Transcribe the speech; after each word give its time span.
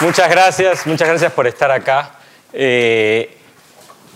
Muchas 0.00 0.30
gracias, 0.30 0.86
muchas 0.86 1.06
gracias 1.06 1.30
por 1.32 1.46
estar 1.46 1.70
acá. 1.70 2.12
Eh, 2.54 3.36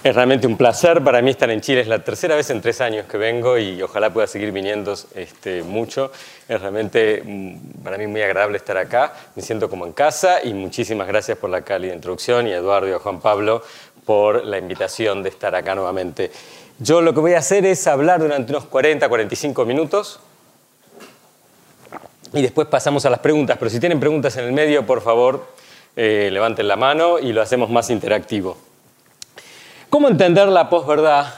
es 0.02 0.14
realmente 0.14 0.46
un 0.46 0.56
placer 0.56 1.04
para 1.04 1.20
mí 1.20 1.30
estar 1.30 1.50
en 1.50 1.60
Chile. 1.60 1.82
Es 1.82 1.88
la 1.88 2.02
tercera 2.02 2.36
vez 2.36 2.48
en 2.48 2.62
tres 2.62 2.80
años 2.80 3.04
que 3.04 3.18
vengo 3.18 3.58
y 3.58 3.82
ojalá 3.82 4.10
pueda 4.10 4.26
seguir 4.26 4.50
viniendo 4.50 4.94
este, 5.14 5.62
mucho. 5.62 6.10
Es 6.48 6.58
realmente 6.58 7.22
mm, 7.22 7.82
para 7.82 7.98
mí 7.98 8.06
muy 8.06 8.22
agradable 8.22 8.56
estar 8.56 8.78
acá. 8.78 9.12
Me 9.36 9.42
siento 9.42 9.68
como 9.68 9.84
en 9.84 9.92
casa 9.92 10.42
y 10.42 10.54
muchísimas 10.54 11.06
gracias 11.06 11.36
por 11.36 11.50
la 11.50 11.60
cálida 11.60 11.92
introducción 11.92 12.46
y 12.46 12.54
a 12.54 12.56
Eduardo 12.56 12.88
y 12.88 12.92
a 12.92 12.98
Juan 12.98 13.20
Pablo 13.20 13.62
por 14.06 14.42
la 14.42 14.56
invitación 14.56 15.22
de 15.22 15.28
estar 15.28 15.54
acá 15.54 15.74
nuevamente. 15.74 16.30
Yo 16.78 17.02
lo 17.02 17.12
que 17.12 17.20
voy 17.20 17.34
a 17.34 17.40
hacer 17.40 17.66
es 17.66 17.86
hablar 17.86 18.20
durante 18.20 18.52
unos 18.52 18.64
40, 18.64 19.06
45 19.06 19.66
minutos 19.66 20.18
y 22.32 22.40
después 22.40 22.68
pasamos 22.68 23.04
a 23.04 23.10
las 23.10 23.20
preguntas. 23.20 23.58
Pero 23.58 23.70
si 23.70 23.78
tienen 23.78 24.00
preguntas 24.00 24.34
en 24.38 24.44
el 24.44 24.52
medio, 24.52 24.86
por 24.86 25.02
favor, 25.02 25.52
eh, 25.96 26.28
levanten 26.32 26.66
la 26.66 26.76
mano 26.76 27.18
y 27.18 27.32
lo 27.32 27.42
hacemos 27.42 27.70
más 27.70 27.90
interactivo. 27.90 28.56
¿Cómo 29.90 30.08
entender 30.08 30.48
la 30.48 30.68
posverdad? 30.68 31.32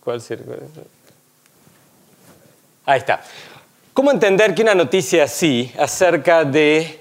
¿Cuál 0.00 0.22
Ahí 2.86 2.98
está. 2.98 3.22
¿Cómo 3.92 4.10
entender 4.10 4.54
que 4.54 4.62
una 4.62 4.74
noticia 4.74 5.24
así 5.24 5.72
acerca 5.78 6.44
del 6.44 7.00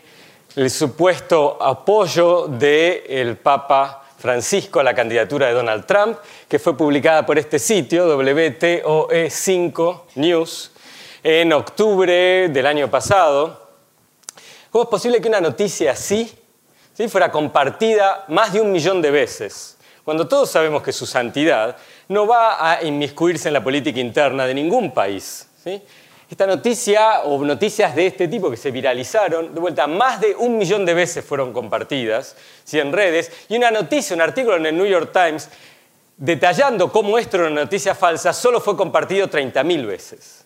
supuesto 0.68 1.58
apoyo 1.62 2.48
del 2.48 3.38
Papa 3.38 4.04
Francisco 4.18 4.80
a 4.80 4.84
la 4.84 4.96
candidatura 4.96 5.48
de 5.48 5.54
Donald 5.54 5.86
Trump, 5.86 6.18
que 6.48 6.58
fue 6.58 6.78
publicada 6.78 7.26
por 7.26 7.38
este 7.38 7.60
sitio, 7.60 8.08
WTOE5 8.18 10.02
News, 10.16 10.72
en 11.24 11.52
octubre 11.52 12.48
del 12.50 12.66
año 12.66 12.90
pasado, 12.90 13.63
¿Cómo 14.74 14.86
es 14.86 14.90
posible 14.90 15.22
que 15.22 15.28
una 15.28 15.40
noticia 15.40 15.92
así 15.92 16.34
fuera 17.08 17.32
compartida 17.32 18.26
más 18.30 18.54
de 18.54 18.60
un 18.60 18.72
millón 18.72 19.04
de 19.04 19.12
veces? 19.12 19.78
Cuando 20.04 20.28
todos 20.28 20.50
sabemos 20.50 20.82
que 20.82 20.92
su 20.92 21.06
santidad 21.06 21.78
no 22.08 22.26
va 22.26 22.72
a 22.72 22.84
inmiscuirse 22.84 23.50
en 23.50 23.54
la 23.54 23.64
política 23.64 24.00
interna 24.00 24.48
de 24.48 24.56
ningún 24.56 24.92
país. 24.92 25.48
Esta 26.28 26.48
noticia 26.48 27.22
o 27.22 27.46
noticias 27.46 27.96
de 27.96 28.08
este 28.08 28.28
tipo 28.28 28.50
que 28.50 28.58
se 28.58 28.72
viralizaron, 28.72 29.54
de 29.54 29.62
vuelta, 29.62 29.86
más 29.86 30.20
de 30.20 30.36
un 30.36 30.58
millón 30.58 30.88
de 30.88 30.96
veces 30.96 31.24
fueron 31.24 31.54
compartidas 31.54 32.36
en 32.72 32.92
redes, 32.92 33.32
y 33.50 33.58
una 33.58 33.70
noticia, 33.70 34.16
un 34.16 34.24
artículo 34.24 34.56
en 34.56 34.66
el 34.66 34.76
New 34.76 34.88
York 34.88 35.12
Times 35.14 35.50
detallando 36.18 36.92
cómo 36.92 37.20
esto 37.20 37.38
era 37.38 37.46
una 37.46 37.62
noticia 37.62 37.94
falsa, 37.94 38.34
solo 38.34 38.60
fue 38.60 38.76
compartido 38.76 39.30
30.000 39.30 39.86
veces. 39.86 40.46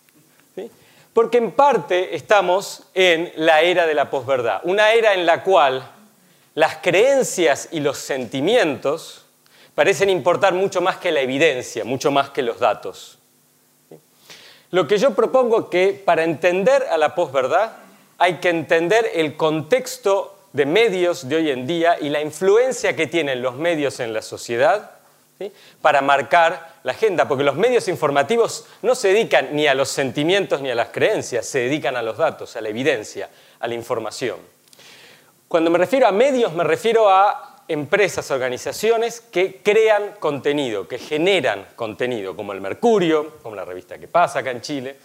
Porque 1.12 1.38
en 1.38 1.52
parte 1.52 2.14
estamos 2.14 2.84
en 2.94 3.32
la 3.36 3.62
era 3.62 3.86
de 3.86 3.94
la 3.94 4.10
posverdad, 4.10 4.60
una 4.64 4.92
era 4.92 5.14
en 5.14 5.26
la 5.26 5.42
cual 5.42 5.90
las 6.54 6.76
creencias 6.76 7.68
y 7.72 7.80
los 7.80 7.98
sentimientos 7.98 9.24
parecen 9.74 10.10
importar 10.10 10.54
mucho 10.54 10.80
más 10.80 10.96
que 10.96 11.12
la 11.12 11.20
evidencia, 11.20 11.84
mucho 11.84 12.10
más 12.10 12.30
que 12.30 12.42
los 12.42 12.58
datos. 12.58 13.18
Lo 14.70 14.86
que 14.86 14.98
yo 14.98 15.14
propongo 15.14 15.70
que 15.70 15.92
para 16.04 16.24
entender 16.24 16.84
a 16.90 16.98
la 16.98 17.14
posverdad 17.14 17.76
hay 18.18 18.34
que 18.34 18.50
entender 18.50 19.10
el 19.14 19.36
contexto 19.36 20.36
de 20.52 20.66
medios 20.66 21.28
de 21.28 21.36
hoy 21.36 21.50
en 21.50 21.66
día 21.66 21.96
y 22.00 22.08
la 22.08 22.20
influencia 22.20 22.96
que 22.96 23.06
tienen 23.06 23.40
los 23.40 23.54
medios 23.54 24.00
en 24.00 24.12
la 24.12 24.22
sociedad 24.22 24.97
para 25.80 26.00
marcar 26.00 26.74
la 26.82 26.92
agenda, 26.92 27.28
porque 27.28 27.44
los 27.44 27.56
medios 27.56 27.88
informativos 27.88 28.66
no 28.82 28.94
se 28.94 29.08
dedican 29.08 29.54
ni 29.54 29.66
a 29.66 29.74
los 29.74 29.88
sentimientos 29.88 30.60
ni 30.60 30.70
a 30.70 30.74
las 30.74 30.88
creencias, 30.88 31.46
se 31.46 31.60
dedican 31.60 31.96
a 31.96 32.02
los 32.02 32.16
datos, 32.16 32.56
a 32.56 32.60
la 32.60 32.68
evidencia, 32.68 33.28
a 33.60 33.66
la 33.66 33.74
información. 33.74 34.38
Cuando 35.46 35.70
me 35.70 35.78
refiero 35.78 36.06
a 36.06 36.12
medios, 36.12 36.52
me 36.52 36.64
refiero 36.64 37.08
a 37.08 37.62
empresas, 37.68 38.30
organizaciones 38.30 39.20
que 39.20 39.60
crean 39.62 40.14
contenido, 40.18 40.88
que 40.88 40.98
generan 40.98 41.68
contenido, 41.76 42.34
como 42.34 42.52
el 42.52 42.60
Mercurio, 42.60 43.36
como 43.42 43.54
la 43.54 43.64
revista 43.64 43.98
que 43.98 44.08
pasa 44.08 44.40
acá 44.40 44.50
en 44.50 44.60
Chile, 44.60 44.96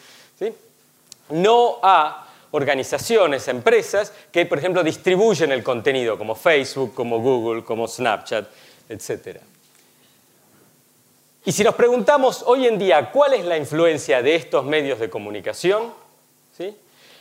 no 1.30 1.80
a 1.82 2.28
organizaciones, 2.52 3.48
empresas 3.48 4.14
que, 4.32 4.46
por 4.46 4.60
ejemplo, 4.60 4.84
distribuyen 4.84 5.52
el 5.52 5.64
contenido, 5.64 6.18
como 6.18 6.36
Facebook, 6.36 6.94
como 6.94 7.20
Google, 7.20 7.64
como 7.64 7.88
Snapchat, 7.88 8.48
etcétera. 8.90 9.40
Y 11.46 11.52
si 11.52 11.64
nos 11.64 11.76
preguntamos 11.76 12.44
hoy 12.46 12.68
en 12.68 12.80
día 12.80 13.12
cuál 13.12 13.34
es 13.34 13.44
la 13.44 13.58
influencia 13.58 14.22
de 14.22 14.36
estos 14.36 14.64
medios 14.64 14.98
de 15.00 15.10
comunicación, 15.10 15.94
¿sí? 16.58 16.74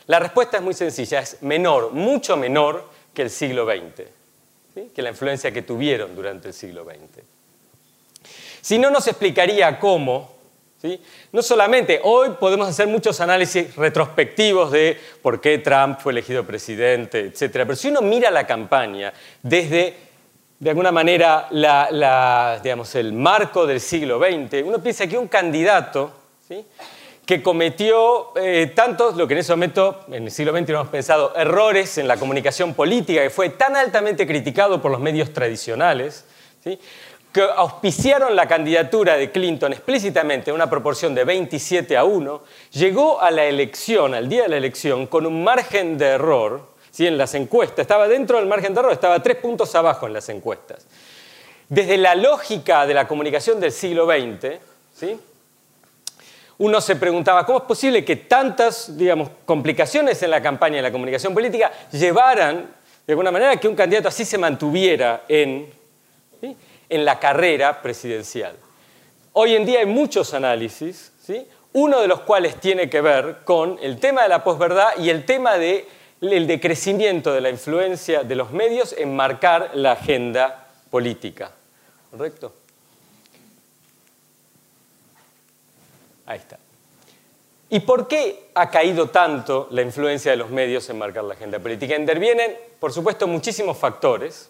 la 0.07 0.19
respuesta 0.19 0.57
es 0.57 0.63
muy 0.63 0.73
sencilla, 0.73 1.19
es 1.19 1.41
menor, 1.41 1.91
mucho 1.91 2.37
menor 2.37 2.87
que 3.13 3.23
el 3.23 3.29
siglo 3.29 3.65
XX, 3.65 4.07
que 4.95 5.01
la 5.01 5.09
influencia 5.09 5.51
que 5.51 5.61
tuvieron 5.61 6.15
durante 6.15 6.47
el 6.47 6.53
siglo 6.53 6.85
XX. 6.85 7.21
Si 8.61 8.79
no, 8.79 8.89
nos 8.89 9.05
explicaría 9.07 9.77
cómo, 9.77 10.33
¿sí? 10.81 11.01
no 11.33 11.43
solamente 11.43 11.99
hoy 12.01 12.29
podemos 12.39 12.69
hacer 12.69 12.87
muchos 12.87 13.19
análisis 13.19 13.75
retrospectivos 13.75 14.71
de 14.71 14.97
por 15.21 15.41
qué 15.41 15.57
Trump 15.57 15.99
fue 15.99 16.13
elegido 16.13 16.45
presidente, 16.45 17.19
etc., 17.25 17.49
pero 17.51 17.75
si 17.75 17.89
uno 17.89 18.01
mira 18.01 18.31
la 18.31 18.47
campaña 18.47 19.11
desde 19.41 20.12
de 20.59 20.69
alguna 20.69 20.91
manera 20.91 21.47
digamos, 22.63 22.95
el 22.95 23.13
marco 23.13 23.65
del 23.65 23.79
siglo 23.79 24.19
XX, 24.19 24.63
uno 24.63 24.79
piensa 24.79 25.07
que 25.07 25.17
un 25.17 25.27
candidato 25.27 26.11
que 27.25 27.41
cometió 27.41 28.33
eh, 28.35 28.71
tantos, 28.75 29.15
lo 29.15 29.27
que 29.27 29.33
en 29.33 29.39
ese 29.39 29.53
momento, 29.53 30.01
en 30.09 30.25
el 30.25 30.31
siglo 30.31 30.51
XX 30.51 30.69
hemos 30.69 30.87
pensado, 30.89 31.33
errores 31.35 31.97
en 31.97 32.07
la 32.07 32.17
comunicación 32.17 32.73
política, 32.73 33.21
que 33.21 33.29
fue 33.29 33.49
tan 33.49 33.75
altamente 33.75 34.27
criticado 34.27 34.81
por 34.81 34.91
los 34.91 34.99
medios 34.99 35.31
tradicionales, 35.31 36.25
que 36.63 37.41
auspiciaron 37.41 38.35
la 38.35 38.47
candidatura 38.47 39.15
de 39.15 39.31
Clinton 39.31 39.73
explícitamente 39.73 40.51
en 40.51 40.55
una 40.55 40.69
proporción 40.69 41.15
de 41.15 41.23
27 41.23 41.97
a 41.97 42.03
1, 42.03 42.43
llegó 42.71 43.21
a 43.21 43.31
la 43.31 43.45
elección, 43.45 44.13
al 44.13 44.29
día 44.29 44.43
de 44.43 44.49
la 44.49 44.57
elección, 44.57 45.07
con 45.07 45.25
un 45.25 45.43
margen 45.43 45.97
de 45.97 46.07
error 46.07 46.72
¿sí? 46.93 47.07
en 47.07 47.17
las 47.17 47.33
encuestas, 47.33 47.79
estaba 47.79 48.07
dentro 48.07 48.37
del 48.37 48.45
margen 48.45 48.73
de 48.73 48.79
error, 48.79 48.93
estaba 48.93 49.21
tres 49.21 49.37
puntos 49.37 49.73
abajo 49.75 50.07
en 50.07 50.13
las 50.13 50.29
encuestas. 50.29 50.85
Desde 51.67 51.97
la 51.97 52.13
lógica 52.13 52.85
de 52.85 52.93
la 52.93 53.07
comunicación 53.07 53.59
del 53.59 53.71
siglo 53.71 54.05
XX, 54.05 54.59
¿sí? 54.95 55.19
uno 56.59 56.79
se 56.79 56.95
preguntaba, 56.95 57.45
¿cómo 57.45 57.57
es 57.57 57.63
posible 57.65 58.05
que 58.05 58.15
tantas 58.15 58.95
digamos, 58.95 59.29
complicaciones 59.43 60.21
en 60.21 60.29
la 60.29 60.41
campaña 60.41 60.77
de 60.77 60.83
la 60.83 60.91
comunicación 60.91 61.33
política 61.33 61.71
llevaran, 61.91 62.69
de 63.07 63.13
alguna 63.13 63.31
manera, 63.31 63.57
que 63.57 63.67
un 63.67 63.75
candidato 63.75 64.07
así 64.07 64.23
se 64.23 64.37
mantuviera 64.37 65.23
en, 65.27 65.73
en 66.89 67.05
la 67.05 67.19
carrera 67.19 67.81
presidencial? 67.81 68.55
Hoy 69.33 69.55
en 69.55 69.65
día 69.65 69.79
hay 69.79 69.87
muchos 69.87 70.35
análisis, 70.35 71.11
¿sí? 71.25 71.47
uno 71.73 72.01
de 72.01 72.07
los 72.07 72.19
cuales 72.19 72.57
tiene 72.57 72.87
que 72.87 73.01
ver 73.01 73.39
con 73.43 73.79
el 73.81 73.99
tema 73.99 74.21
de 74.21 74.29
la 74.29 74.43
posverdad 74.43 74.89
y 74.99 75.09
el 75.09 75.25
tema 75.25 75.57
de 75.57 75.87
el 76.31 76.47
decrecimiento 76.47 77.33
de 77.33 77.41
la 77.41 77.49
influencia 77.49 78.23
de 78.23 78.35
los 78.35 78.51
medios 78.51 78.95
en 78.97 79.15
marcar 79.15 79.71
la 79.73 79.93
agenda 79.93 80.67
política. 80.89 81.51
¿Correcto? 82.11 82.53
Ahí 86.25 86.37
está. 86.37 86.57
¿Y 87.69 87.79
por 87.79 88.07
qué 88.07 88.51
ha 88.53 88.69
caído 88.69 89.09
tanto 89.09 89.67
la 89.71 89.81
influencia 89.81 90.31
de 90.31 90.37
los 90.37 90.49
medios 90.49 90.89
en 90.89 90.97
marcar 90.97 91.23
la 91.23 91.33
agenda 91.33 91.59
política? 91.59 91.95
Intervienen, 91.95 92.55
por 92.79 92.93
supuesto, 92.93 93.27
muchísimos 93.27 93.77
factores. 93.77 94.49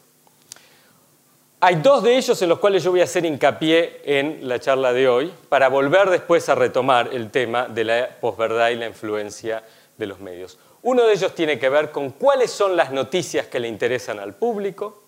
Hay 1.62 1.76
dos 1.76 2.04
de 2.04 2.18
ellos 2.18 2.42
en 2.42 2.50
los 2.50 2.60
cuales 2.60 2.84
yo 2.84 2.92
voy 2.92 3.00
a 3.00 3.06
hacer 3.06 3.24
hincapié 3.24 4.02
en 4.04 4.46
la 4.48 4.60
charla 4.60 4.92
de 4.92 5.08
hoy 5.08 5.34
para 5.48 5.70
volver 5.70 6.10
después 6.10 6.50
a 6.50 6.56
retomar 6.56 7.12
el 7.14 7.32
tema 7.32 7.70
de 7.70 7.86
la 7.86 8.10
posverdad 8.20 8.70
y 8.72 8.76
la 8.76 8.88
influencia 8.88 9.64
de 9.98 10.06
los 10.06 10.20
medios. 10.20 10.60
Uno 10.84 11.06
de 11.06 11.14
ellos 11.14 11.34
tiene 11.34 11.58
que 11.58 11.70
ver 11.70 11.92
con 11.92 12.12
cuáles 12.12 12.52
son 12.52 12.76
las 12.76 12.92
noticias 12.92 13.48
que 13.48 13.60
le 13.60 13.68
interesan 13.68 14.20
al 14.20 14.36
público 14.36 15.04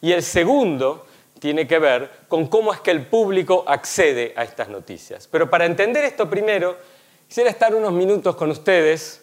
y 0.00 0.12
el 0.12 0.22
segundo 0.22 1.06
tiene 1.38 1.66
que 1.66 1.78
ver 1.78 2.10
con 2.28 2.46
cómo 2.46 2.72
es 2.72 2.80
que 2.80 2.90
el 2.90 3.06
público 3.06 3.64
accede 3.66 4.32
a 4.36 4.42
estas 4.42 4.68
noticias. 4.68 5.28
Pero 5.30 5.48
para 5.50 5.66
entender 5.66 6.04
esto 6.04 6.28
primero, 6.28 6.76
quisiera 7.28 7.50
estar 7.50 7.74
unos 7.74 7.92
minutos 7.92 8.36
con 8.36 8.50
ustedes 8.50 9.22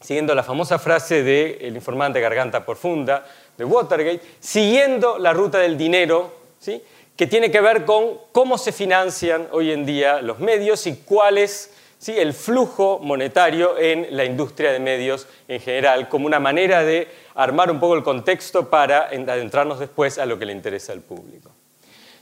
siguiendo 0.00 0.34
la 0.34 0.42
famosa 0.42 0.78
frase 0.78 1.22
del 1.22 1.76
informante 1.76 2.20
Garganta 2.20 2.64
Profunda 2.64 3.26
de 3.56 3.64
Watergate, 3.64 4.22
siguiendo 4.40 5.18
la 5.18 5.34
ruta 5.34 5.58
del 5.58 5.76
dinero, 5.76 6.32
¿sí? 6.58 6.82
que 7.16 7.26
tiene 7.26 7.50
que 7.50 7.60
ver 7.60 7.84
con 7.84 8.18
cómo 8.32 8.56
se 8.56 8.72
financian 8.72 9.48
hoy 9.52 9.72
en 9.72 9.84
día 9.84 10.22
los 10.22 10.38
medios 10.38 10.86
y 10.86 10.96
cuáles 10.96 11.70
el 12.08 12.32
flujo 12.32 12.98
monetario 13.02 13.78
en 13.78 14.16
la 14.16 14.24
industria 14.24 14.72
de 14.72 14.80
medios 14.80 15.26
en 15.48 15.60
general, 15.60 16.08
como 16.08 16.26
una 16.26 16.40
manera 16.40 16.82
de 16.82 17.08
armar 17.34 17.70
un 17.70 17.78
poco 17.78 17.94
el 17.94 18.02
contexto 18.02 18.70
para 18.70 19.08
adentrarnos 19.08 19.78
después 19.78 20.18
a 20.18 20.26
lo 20.26 20.38
que 20.38 20.46
le 20.46 20.52
interesa 20.52 20.92
al 20.92 21.00
público. 21.00 21.50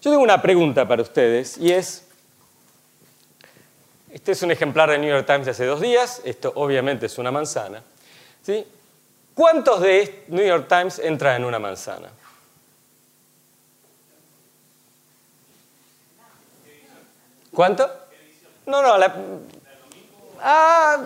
Yo 0.03 0.11
tengo 0.11 0.23
una 0.23 0.43
pregunta 0.43 0.87
para 0.87 1.03
ustedes 1.03 1.59
y 1.59 1.73
es, 1.73 2.07
este 4.11 4.33
es 4.33 4.43
un 4.43 4.51
ejemplar 4.51 4.91
del 4.91 5.01
New 5.01 5.11
York 5.11 5.27
Times 5.27 5.45
de 5.47 5.53
hace 5.53 5.65
dos 5.65 5.81
días, 5.81 6.23
esto 6.25 6.53
obviamente 6.57 7.07
es 7.07 7.19
una 7.19 7.31
manzana, 7.31 7.83
¿sí? 8.43 8.67
¿Cuántos 9.35 9.81
de 9.81 10.25
New 10.29 10.45
York 10.45 10.67
Times 10.69 10.99
entran 10.99 11.37
en 11.37 11.45
una 11.45 11.61
manzana? 11.61 12.09
¿Cuánto? 17.53 17.89
No, 18.67 18.83
no, 18.83 18.99
la... 18.99 19.15
Ah, 20.40 20.99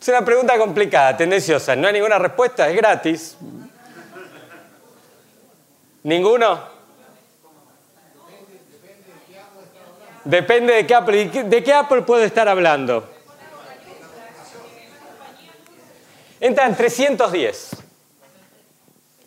es 0.00 0.08
una 0.08 0.24
pregunta 0.24 0.56
complicada, 0.56 1.16
tendenciosa. 1.16 1.76
No 1.76 1.86
hay 1.86 1.94
ninguna 1.94 2.18
respuesta, 2.18 2.68
es 2.68 2.76
gratis. 2.76 3.36
¿Ninguno? 6.02 6.78
Depende 10.24 10.74
de 10.74 10.86
qué 10.86 10.94
Apple. 10.94 11.28
¿De 11.44 11.62
qué 11.64 11.72
Apple 11.72 12.02
puede 12.02 12.24
estar 12.26 12.48
hablando? 12.48 13.08
Entran 16.40 16.76
310. 16.76 17.70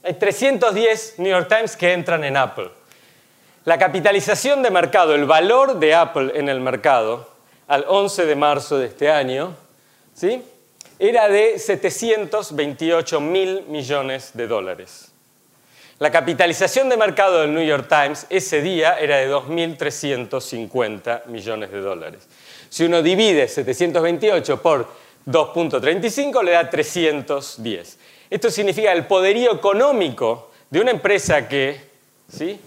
Hay 0.04 0.14
310 0.14 1.20
New 1.20 1.30
York 1.30 1.48
Times 1.48 1.76
que 1.76 1.94
entran 1.94 2.24
en 2.24 2.38
Apple. 2.38 2.72
La 3.64 3.78
capitalización 3.78 4.64
de 4.64 4.72
mercado, 4.72 5.14
el 5.14 5.26
valor 5.26 5.78
de 5.78 5.94
Apple 5.94 6.32
en 6.34 6.50
el 6.50 6.60
mercado 6.60 7.30
al 7.68 7.86
11 7.88 8.26
de 8.26 8.36
marzo 8.36 8.80
de 8.80 8.88
este 8.88 9.12
año, 9.12 9.56
¿sí? 10.16 10.44
era 10.98 11.30
de 11.30 11.60
728 11.60 13.22
mil 13.22 13.62
millones 13.68 14.32
de 14.34 14.48
dólares. 14.48 15.12
La 16.00 16.10
capitalización 16.10 16.90
de 16.90 16.98
mercado 16.98 17.42
del 17.42 17.54
New 17.54 17.64
York 17.64 17.88
Times 17.88 18.26
ese 18.32 18.64
día 18.64 18.98
era 19.00 19.18
de 19.18 19.32
2.350 19.32 21.28
millones 21.28 21.72
de 21.72 21.82
dólares. 21.82 22.28
Si 22.68 22.84
uno 22.84 23.04
divide 23.04 23.48
728 23.48 24.60
por 24.60 24.88
2.35 25.28 26.44
le 26.44 26.52
da 26.54 26.68
310. 26.68 28.00
Esto 28.32 28.50
significa 28.50 28.92
el 28.92 29.06
poderío 29.06 29.54
económico 29.54 30.50
de 30.72 30.82
una 30.82 30.90
empresa 30.90 31.48
que 31.48 31.80
¿sí? 32.28 32.60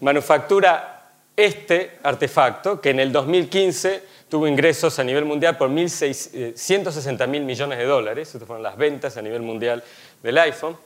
Manufactura 0.00 1.00
este 1.36 1.98
artefacto, 2.02 2.80
que 2.80 2.90
en 2.90 3.00
el 3.00 3.12
2015 3.12 4.02
tuvo 4.28 4.46
ingresos 4.46 4.98
a 4.98 5.04
nivel 5.04 5.24
mundial 5.24 5.56
por 5.56 5.70
160 5.70 7.26
mil 7.26 7.44
millones 7.44 7.78
de 7.78 7.84
dólares, 7.84 8.28
estas 8.34 8.46
fueron 8.46 8.62
las 8.62 8.76
ventas 8.76 9.16
a 9.16 9.22
nivel 9.22 9.42
mundial 9.42 9.82
del 10.22 10.38
iPhone, 10.38 10.76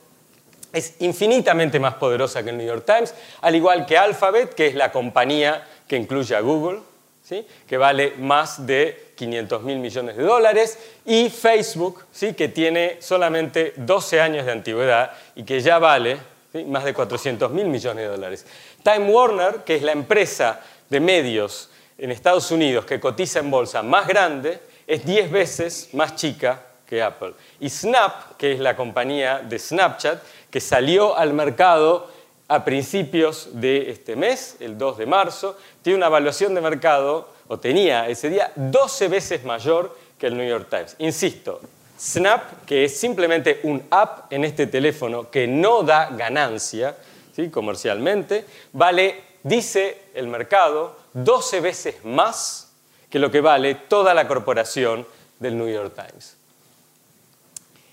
es 0.73 0.95
infinitamente 0.99 1.79
más 1.79 1.95
poderosa 1.95 2.43
que 2.43 2.49
el 2.49 2.57
New 2.57 2.67
York 2.67 2.85
Times, 2.85 3.13
al 3.41 3.55
igual 3.55 3.85
que 3.85 3.97
Alphabet, 3.97 4.53
que 4.53 4.67
es 4.67 4.75
la 4.75 4.91
compañía 4.91 5.65
que 5.87 5.95
incluye 5.95 6.35
a 6.35 6.41
Google, 6.41 6.79
¿sí? 7.23 7.45
que 7.67 7.77
vale 7.77 8.13
más 8.17 8.65
de 8.65 9.13
500 9.15 9.63
mil 9.63 9.79
millones 9.79 10.17
de 10.17 10.23
dólares, 10.23 10.77
y 11.05 11.29
Facebook, 11.29 12.03
¿sí? 12.11 12.33
que 12.33 12.49
tiene 12.49 12.97
solamente 12.99 13.73
12 13.77 14.19
años 14.19 14.45
de 14.45 14.51
antigüedad 14.51 15.11
y 15.35 15.43
que 15.43 15.61
ya 15.61 15.79
vale 15.79 16.17
más 16.63 16.85
de 16.85 16.93
400 16.93 17.51
mil 17.51 17.65
millones 17.67 18.05
de 18.05 18.09
dólares. 18.09 18.45
Time 18.83 19.09
Warner, 19.09 19.63
que 19.63 19.75
es 19.75 19.81
la 19.81 19.91
empresa 19.91 20.61
de 20.89 20.99
medios 20.99 21.69
en 21.97 22.11
Estados 22.11 22.51
Unidos 22.51 22.85
que 22.85 22.99
cotiza 22.99 23.39
en 23.39 23.51
bolsa 23.51 23.83
más 23.83 24.07
grande, 24.07 24.59
es 24.87 25.05
10 25.05 25.31
veces 25.31 25.89
más 25.93 26.15
chica 26.15 26.61
que 26.87 27.01
Apple. 27.01 27.33
Y 27.59 27.69
Snap, 27.69 28.37
que 28.37 28.53
es 28.53 28.59
la 28.59 28.75
compañía 28.75 29.39
de 29.39 29.57
Snapchat, 29.57 30.21
que 30.49 30.61
salió 30.61 31.17
al 31.17 31.33
mercado 31.33 32.11
a 32.47 32.63
principios 32.63 33.49
de 33.53 33.89
este 33.89 34.15
mes, 34.15 34.57
el 34.59 34.77
2 34.77 34.99
de 34.99 35.05
marzo, 35.05 35.57
tiene 35.81 35.97
una 35.97 36.07
evaluación 36.07 36.53
de 36.53 36.61
mercado, 36.61 37.29
o 37.47 37.59
tenía 37.59 38.07
ese 38.07 38.29
día, 38.29 38.51
12 38.55 39.07
veces 39.07 39.43
mayor 39.43 39.97
que 40.19 40.27
el 40.27 40.37
New 40.37 40.47
York 40.47 40.67
Times. 40.69 40.95
Insisto, 40.99 41.59
Snap, 41.97 42.65
que 42.65 42.85
es 42.85 42.99
simplemente 42.99 43.61
un 43.63 43.83
app 43.89 44.31
en 44.31 44.43
este 44.43 44.67
teléfono 44.67 45.29
que 45.29 45.47
no 45.47 45.83
da 45.83 46.09
ganancia 46.09 46.95
¿sí? 47.35 47.49
comercialmente, 47.49 48.45
vale, 48.73 49.21
dice 49.43 50.03
el 50.13 50.27
mercado, 50.27 50.97
12 51.13 51.61
veces 51.61 51.95
más 52.03 52.73
que 53.09 53.19
lo 53.19 53.31
que 53.31 53.41
vale 53.41 53.75
toda 53.75 54.13
la 54.13 54.27
corporación 54.27 55.07
del 55.39 55.57
New 55.57 55.69
York 55.69 55.93
Times. 55.95 56.35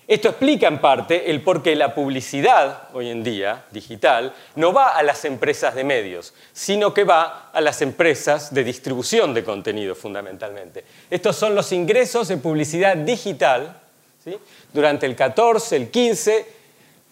Esto 0.05 0.27
explica 0.27 0.67
en 0.67 0.79
parte 0.79 1.31
el 1.31 1.41
por 1.41 1.63
qué 1.63 1.77
la 1.77 1.95
publicidad 1.95 2.89
hoy 2.93 3.09
en 3.09 3.23
día, 3.23 3.63
digital, 3.71 4.33
no 4.55 4.73
va 4.73 4.89
a 4.89 5.01
las 5.01 5.23
empresas 5.23 5.75
de 5.75 5.85
medios, 5.85 6.33
sino 6.51 6.93
que 6.93 7.05
va 7.05 7.51
a 7.53 7.61
las 7.61 7.81
empresas 7.81 8.53
de 8.53 8.65
distribución 8.65 9.33
de 9.33 9.45
contenido 9.45 9.95
fundamentalmente. 9.95 10.83
Estos 11.09 11.37
son 11.37 11.55
los 11.55 11.71
ingresos 11.71 12.27
de 12.27 12.35
publicidad 12.35 12.97
digital 12.97 13.79
durante 14.71 15.05
el 15.05 15.15
14, 15.15 15.75
el 15.75 15.89
15, 15.89 16.45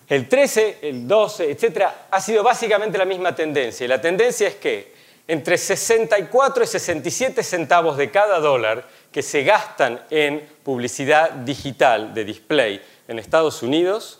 el 0.10 0.28
13, 0.28 0.78
el 0.82 1.08
12, 1.08 1.52
etc. 1.52 1.88
Ha 2.10 2.22
sido 2.22 2.44
básicamente 2.44 2.98
la 2.98 3.06
misma 3.06 3.36
tendencia. 3.36 3.86
Y 3.86 3.88
la 3.88 4.02
tendencia 4.02 4.48
es 4.48 4.56
que 4.56 4.94
entre 5.28 5.58
64 5.58 6.64
y 6.64 6.68
67 6.68 7.44
centavos 7.44 7.98
de 7.98 8.12
cada 8.12 8.40
dólar 8.40 8.88
que 9.12 9.22
se 9.22 9.44
gastan 9.44 10.02
en 10.10 10.48
publicidad 10.64 11.32
digital 11.32 12.14
de 12.14 12.26
display 12.26 12.82
en 13.08 13.20
Estados 13.20 13.62
Unidos 13.64 14.20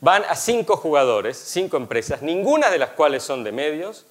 van 0.00 0.24
a 0.28 0.36
cinco 0.36 0.76
jugadores, 0.76 1.36
cinco 1.36 1.76
empresas, 1.76 2.22
ninguna 2.22 2.70
de 2.70 2.78
las 2.78 2.90
cuales 2.90 3.22
son 3.22 3.44
de 3.44 3.52
medios, 3.52 4.06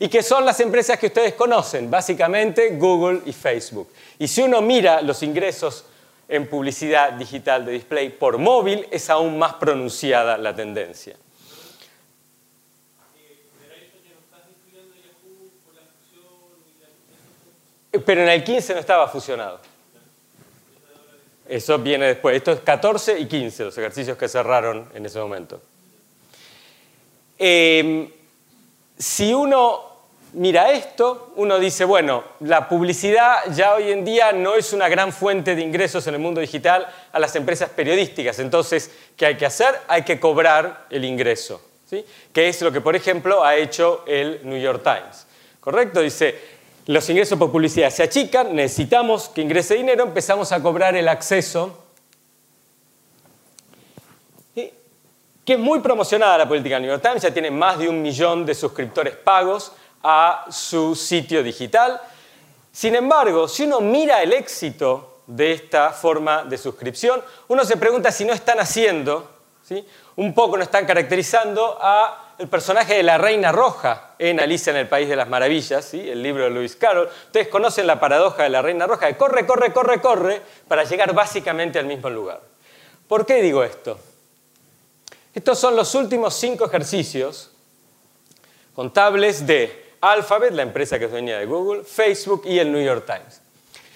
y 0.00 0.08
que 0.08 0.22
son 0.22 0.44
las 0.44 0.58
empresas 0.58 0.98
que 0.98 1.06
ustedes 1.06 1.34
conocen, 1.34 1.88
básicamente 1.90 2.70
Google 2.70 3.20
y 3.24 3.32
Facebook. 3.32 3.88
Y 4.18 4.26
si 4.26 4.42
uno 4.42 4.60
mira 4.60 5.00
los 5.00 5.22
ingresos 5.22 5.84
en 6.28 6.48
publicidad 6.48 7.12
digital 7.12 7.64
de 7.64 7.72
display 7.72 8.10
por 8.10 8.38
móvil, 8.38 8.86
es 8.90 9.10
aún 9.10 9.38
más 9.38 9.54
pronunciada 9.54 10.36
la 10.38 10.54
tendencia. 10.54 11.16
Pero 18.04 18.22
en 18.22 18.28
el 18.28 18.42
15 18.42 18.74
no 18.74 18.80
estaba 18.80 19.08
fusionado. 19.08 19.60
Eso 21.48 21.78
viene 21.78 22.06
después. 22.06 22.36
Esto 22.36 22.52
es 22.52 22.60
14 22.60 23.20
y 23.20 23.26
15, 23.26 23.64
los 23.64 23.78
ejercicios 23.78 24.16
que 24.16 24.28
cerraron 24.28 24.88
en 24.94 25.06
ese 25.06 25.20
momento. 25.20 25.60
Em, 27.38 28.10
si 28.96 29.34
uno 29.34 29.93
mira 30.34 30.72
esto, 30.72 31.32
uno 31.36 31.58
dice, 31.58 31.84
bueno, 31.84 32.24
la 32.40 32.68
publicidad 32.68 33.38
ya 33.52 33.74
hoy 33.74 33.90
en 33.90 34.04
día 34.04 34.32
no 34.32 34.54
es 34.54 34.72
una 34.72 34.88
gran 34.88 35.12
fuente 35.12 35.54
de 35.54 35.62
ingresos 35.62 36.06
en 36.06 36.14
el 36.14 36.20
mundo 36.20 36.40
digital 36.40 36.86
a 37.12 37.18
las 37.18 37.34
empresas 37.36 37.70
periodísticas. 37.70 38.38
Entonces, 38.38 38.90
¿qué 39.16 39.26
hay 39.26 39.36
que 39.36 39.46
hacer? 39.46 39.74
Hay 39.88 40.02
que 40.02 40.20
cobrar 40.20 40.86
el 40.90 41.04
ingreso, 41.04 41.60
¿sí? 41.88 42.04
que 42.32 42.48
es 42.48 42.60
lo 42.62 42.72
que, 42.72 42.80
por 42.80 42.96
ejemplo, 42.96 43.44
ha 43.44 43.56
hecho 43.56 44.04
el 44.06 44.40
New 44.44 44.60
York 44.60 44.82
Times. 44.82 45.26
¿Correcto? 45.60 46.00
Dice, 46.00 46.38
los 46.86 47.08
ingresos 47.08 47.38
por 47.38 47.50
publicidad 47.50 47.90
se 47.90 48.02
achican, 48.02 48.54
necesitamos 48.54 49.28
que 49.28 49.40
ingrese 49.40 49.74
dinero, 49.74 50.04
empezamos 50.04 50.52
a 50.52 50.60
cobrar 50.60 50.96
el 50.96 51.08
acceso, 51.08 51.80
que 55.44 55.52
es 55.52 55.58
muy 55.58 55.80
promocionada 55.80 56.38
la 56.38 56.48
política 56.48 56.76
del 56.76 56.84
New 56.84 56.90
York 56.90 57.02
Times, 57.02 57.22
ya 57.22 57.30
tiene 57.30 57.50
más 57.50 57.78
de 57.78 57.88
un 57.88 58.00
millón 58.00 58.46
de 58.46 58.54
suscriptores 58.54 59.14
pagos 59.14 59.72
a 60.04 60.44
su 60.50 60.94
sitio 60.94 61.42
digital. 61.42 62.00
Sin 62.70 62.94
embargo, 62.94 63.48
si 63.48 63.64
uno 63.64 63.80
mira 63.80 64.22
el 64.22 64.34
éxito 64.34 65.22
de 65.26 65.52
esta 65.52 65.90
forma 65.90 66.44
de 66.44 66.58
suscripción, 66.58 67.22
uno 67.48 67.64
se 67.64 67.78
pregunta 67.78 68.12
si 68.12 68.26
no 68.26 68.34
están 68.34 68.60
haciendo, 68.60 69.30
¿sí? 69.66 69.84
un 70.16 70.34
poco 70.34 70.58
no 70.58 70.62
están 70.62 70.84
caracterizando 70.84 71.78
a 71.80 72.34
el 72.38 72.48
personaje 72.48 72.94
de 72.94 73.02
la 73.02 73.16
Reina 73.16 73.50
Roja 73.50 74.14
en 74.18 74.40
Alicia 74.40 74.70
en 74.72 74.76
el 74.76 74.88
País 74.88 75.08
de 75.08 75.16
las 75.16 75.28
Maravillas, 75.28 75.84
¿sí? 75.84 76.10
el 76.10 76.22
libro 76.22 76.44
de 76.44 76.50
Lewis 76.50 76.76
Carroll. 76.76 77.08
Ustedes 77.26 77.48
conocen 77.48 77.86
la 77.86 77.98
paradoja 77.98 78.42
de 78.42 78.50
la 78.50 78.60
Reina 78.60 78.86
Roja, 78.86 79.06
de 79.06 79.16
corre, 79.16 79.46
corre, 79.46 79.72
corre, 79.72 80.00
corre, 80.02 80.42
para 80.68 80.84
llegar 80.84 81.14
básicamente 81.14 81.78
al 81.78 81.86
mismo 81.86 82.10
lugar. 82.10 82.40
¿Por 83.08 83.24
qué 83.24 83.40
digo 83.40 83.64
esto? 83.64 83.98
Estos 85.32 85.58
son 85.58 85.76
los 85.76 85.94
últimos 85.94 86.34
cinco 86.34 86.66
ejercicios 86.66 87.50
contables 88.74 89.46
de 89.46 89.83
Alphabet, 90.12 90.52
la 90.52 90.62
empresa 90.62 90.98
que 90.98 91.06
es 91.06 91.10
dueña 91.10 91.38
de 91.38 91.46
Google, 91.46 91.84
Facebook 91.84 92.42
y 92.44 92.58
el 92.58 92.70
New 92.70 92.84
York 92.84 93.04
Times. 93.06 93.40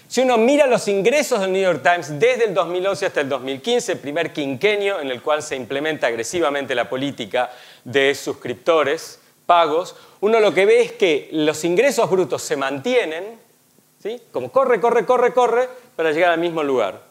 Si 0.08 0.22
uno 0.22 0.38
mira 0.38 0.66
los 0.66 0.88
ingresos 0.88 1.40
del 1.40 1.52
New 1.52 1.62
York 1.62 1.82
Times 1.82 2.18
desde 2.18 2.46
el 2.46 2.54
2011 2.54 3.06
hasta 3.06 3.20
el 3.20 3.28
2015, 3.28 3.92
el 3.92 3.98
primer 3.98 4.32
quinquenio 4.32 5.00
en 5.00 5.10
el 5.10 5.20
cual 5.20 5.42
se 5.42 5.54
implementa 5.54 6.06
agresivamente 6.06 6.74
la 6.74 6.88
política 6.88 7.50
de 7.84 8.14
suscriptores 8.14 9.20
pagos, 9.44 9.96
uno 10.20 10.40
lo 10.40 10.52
que 10.54 10.66
ve 10.66 10.80
es 10.80 10.92
que 10.92 11.28
los 11.32 11.62
ingresos 11.64 12.08
brutos 12.10 12.42
se 12.42 12.56
mantienen, 12.56 13.38
¿sí? 14.02 14.20
como 14.32 14.50
corre, 14.50 14.80
corre, 14.80 15.04
corre, 15.04 15.32
corre, 15.32 15.68
para 15.94 16.12
llegar 16.12 16.30
al 16.30 16.40
mismo 16.40 16.62
lugar. 16.62 17.02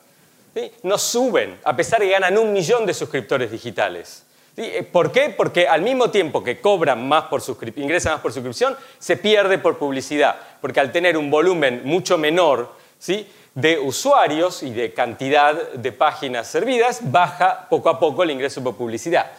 No 0.83 0.97
suben, 0.97 1.59
a 1.63 1.75
pesar 1.75 1.99
de 1.99 2.07
que 2.07 2.11
ganan 2.13 2.37
un 2.37 2.51
millón 2.51 2.85
de 2.85 2.93
suscriptores 2.93 3.51
digitales. 3.51 4.23
Eh, 4.59 4.81
¿Por 4.91 5.11
qué? 5.11 5.29
Porque 5.29 5.67
al 5.67 5.83
mismo 5.83 6.09
tiempo 6.09 6.43
que 6.43 6.59
cobran 6.59 7.07
más 7.07 7.25
por 7.25 7.43
ingresan 7.75 8.13
más 8.13 8.21
por 8.21 8.33
suscripción, 8.33 8.75
se 8.97 9.15
pierde 9.15 9.59
por 9.59 9.77
publicidad. 9.77 10.35
Porque 10.59 10.79
al 10.79 10.91
tener 10.91 11.15
un 11.15 11.29
volumen 11.29 11.83
mucho 11.85 12.17
menor 12.17 12.71
¿sí? 12.97 13.27
de 13.53 13.77
usuarios 13.77 14.63
y 14.63 14.71
de 14.71 14.93
cantidad 14.93 15.71
de 15.73 15.91
páginas 15.91 16.47
servidas, 16.47 17.11
baja 17.11 17.67
poco 17.69 17.89
a 17.89 17.99
poco 17.99 18.23
el 18.23 18.31
ingreso 18.31 18.63
por 18.63 18.75
publicidad. 18.75 19.31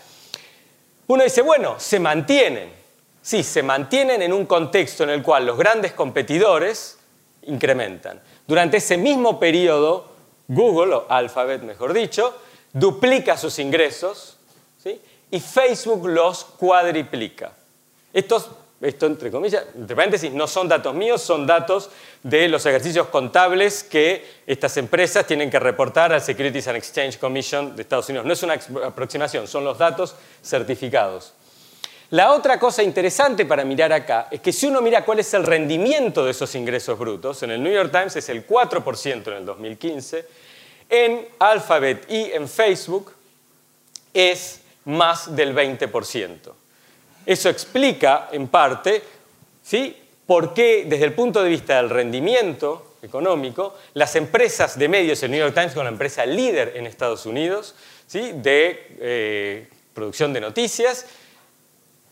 Uno 1.08 1.24
dice, 1.24 1.42
bueno, 1.42 1.80
se 1.80 1.98
mantienen. 1.98 2.70
Sí, 3.20 3.42
se 3.42 3.64
mantienen 3.64 4.22
en 4.22 4.32
un 4.32 4.46
contexto 4.46 5.02
en 5.02 5.10
el 5.10 5.22
cual 5.22 5.46
los 5.46 5.58
grandes 5.58 5.94
competidores 5.94 6.96
incrementan. 7.42 8.20
Durante 8.46 8.76
ese 8.76 8.96
mismo 8.96 9.40
periodo, 9.40 10.12
Google, 10.46 10.94
o 10.94 11.06
Alphabet 11.08 11.62
mejor 11.62 11.92
dicho, 11.92 12.34
duplica 12.72 13.36
sus 13.36 13.58
ingresos 13.58 14.37
y 15.30 15.40
Facebook 15.40 16.06
los 16.08 16.44
cuadriplica. 16.44 17.52
Estos 18.12 18.50
esto 18.80 19.06
entre 19.06 19.30
comillas, 19.30 19.64
entre 19.74 19.96
paréntesis, 19.96 20.32
no 20.32 20.46
son 20.46 20.68
datos 20.68 20.94
míos, 20.94 21.20
son 21.20 21.46
datos 21.46 21.90
de 22.22 22.48
los 22.48 22.64
ejercicios 22.64 23.08
contables 23.08 23.82
que 23.82 24.24
estas 24.46 24.76
empresas 24.76 25.26
tienen 25.26 25.50
que 25.50 25.58
reportar 25.58 26.12
al 26.12 26.22
Securities 26.22 26.68
and 26.68 26.76
Exchange 26.76 27.18
Commission 27.18 27.74
de 27.74 27.82
Estados 27.82 28.08
Unidos. 28.08 28.26
No 28.26 28.32
es 28.32 28.42
una 28.44 28.54
aproximación, 28.86 29.48
son 29.48 29.64
los 29.64 29.78
datos 29.78 30.14
certificados. 30.44 31.32
La 32.10 32.32
otra 32.32 32.58
cosa 32.58 32.84
interesante 32.84 33.44
para 33.44 33.64
mirar 33.64 33.92
acá 33.92 34.28
es 34.30 34.40
que 34.40 34.52
si 34.52 34.66
uno 34.66 34.80
mira 34.80 35.04
cuál 35.04 35.18
es 35.18 35.34
el 35.34 35.44
rendimiento 35.44 36.24
de 36.24 36.30
esos 36.30 36.54
ingresos 36.54 36.96
brutos, 36.96 37.42
en 37.42 37.50
el 37.50 37.62
New 37.62 37.72
York 37.72 37.90
Times 37.90 38.14
es 38.14 38.28
el 38.28 38.46
4% 38.46 39.26
en 39.26 39.34
el 39.34 39.44
2015, 39.44 40.24
en 40.88 41.28
Alphabet 41.40 42.06
y 42.08 42.30
en 42.30 42.48
Facebook 42.48 43.12
es 44.14 44.57
más 44.88 45.36
del 45.36 45.54
20%. 45.54 46.52
Eso 47.26 47.48
explica, 47.50 48.28
en 48.32 48.48
parte, 48.48 49.02
¿sí? 49.62 49.94
por 50.26 50.54
qué, 50.54 50.84
desde 50.86 51.04
el 51.04 51.12
punto 51.12 51.42
de 51.42 51.50
vista 51.50 51.76
del 51.76 51.90
rendimiento 51.90 52.96
económico, 53.02 53.76
las 53.94 54.16
empresas 54.16 54.78
de 54.78 54.88
medios, 54.88 55.22
el 55.22 55.30
New 55.30 55.40
York 55.40 55.54
Times 55.54 55.72
como 55.72 55.84
la 55.84 55.90
empresa 55.90 56.24
líder 56.24 56.72
en 56.74 56.86
Estados 56.86 57.26
Unidos, 57.26 57.74
¿sí? 58.06 58.32
de 58.34 58.96
eh, 58.98 59.68
producción 59.92 60.32
de 60.32 60.40
noticias, 60.40 61.04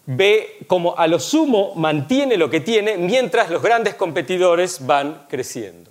ve 0.04 0.58
como 0.66 0.98
a 0.98 1.06
lo 1.06 1.18
sumo 1.18 1.74
mantiene 1.76 2.36
lo 2.36 2.50
que 2.50 2.60
tiene 2.60 2.98
mientras 2.98 3.50
los 3.50 3.62
grandes 3.62 3.94
competidores 3.94 4.86
van 4.86 5.26
creciendo. 5.30 5.90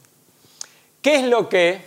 ¿Qué 1.02 1.16
es 1.16 1.24
lo 1.24 1.50
que, 1.50 1.82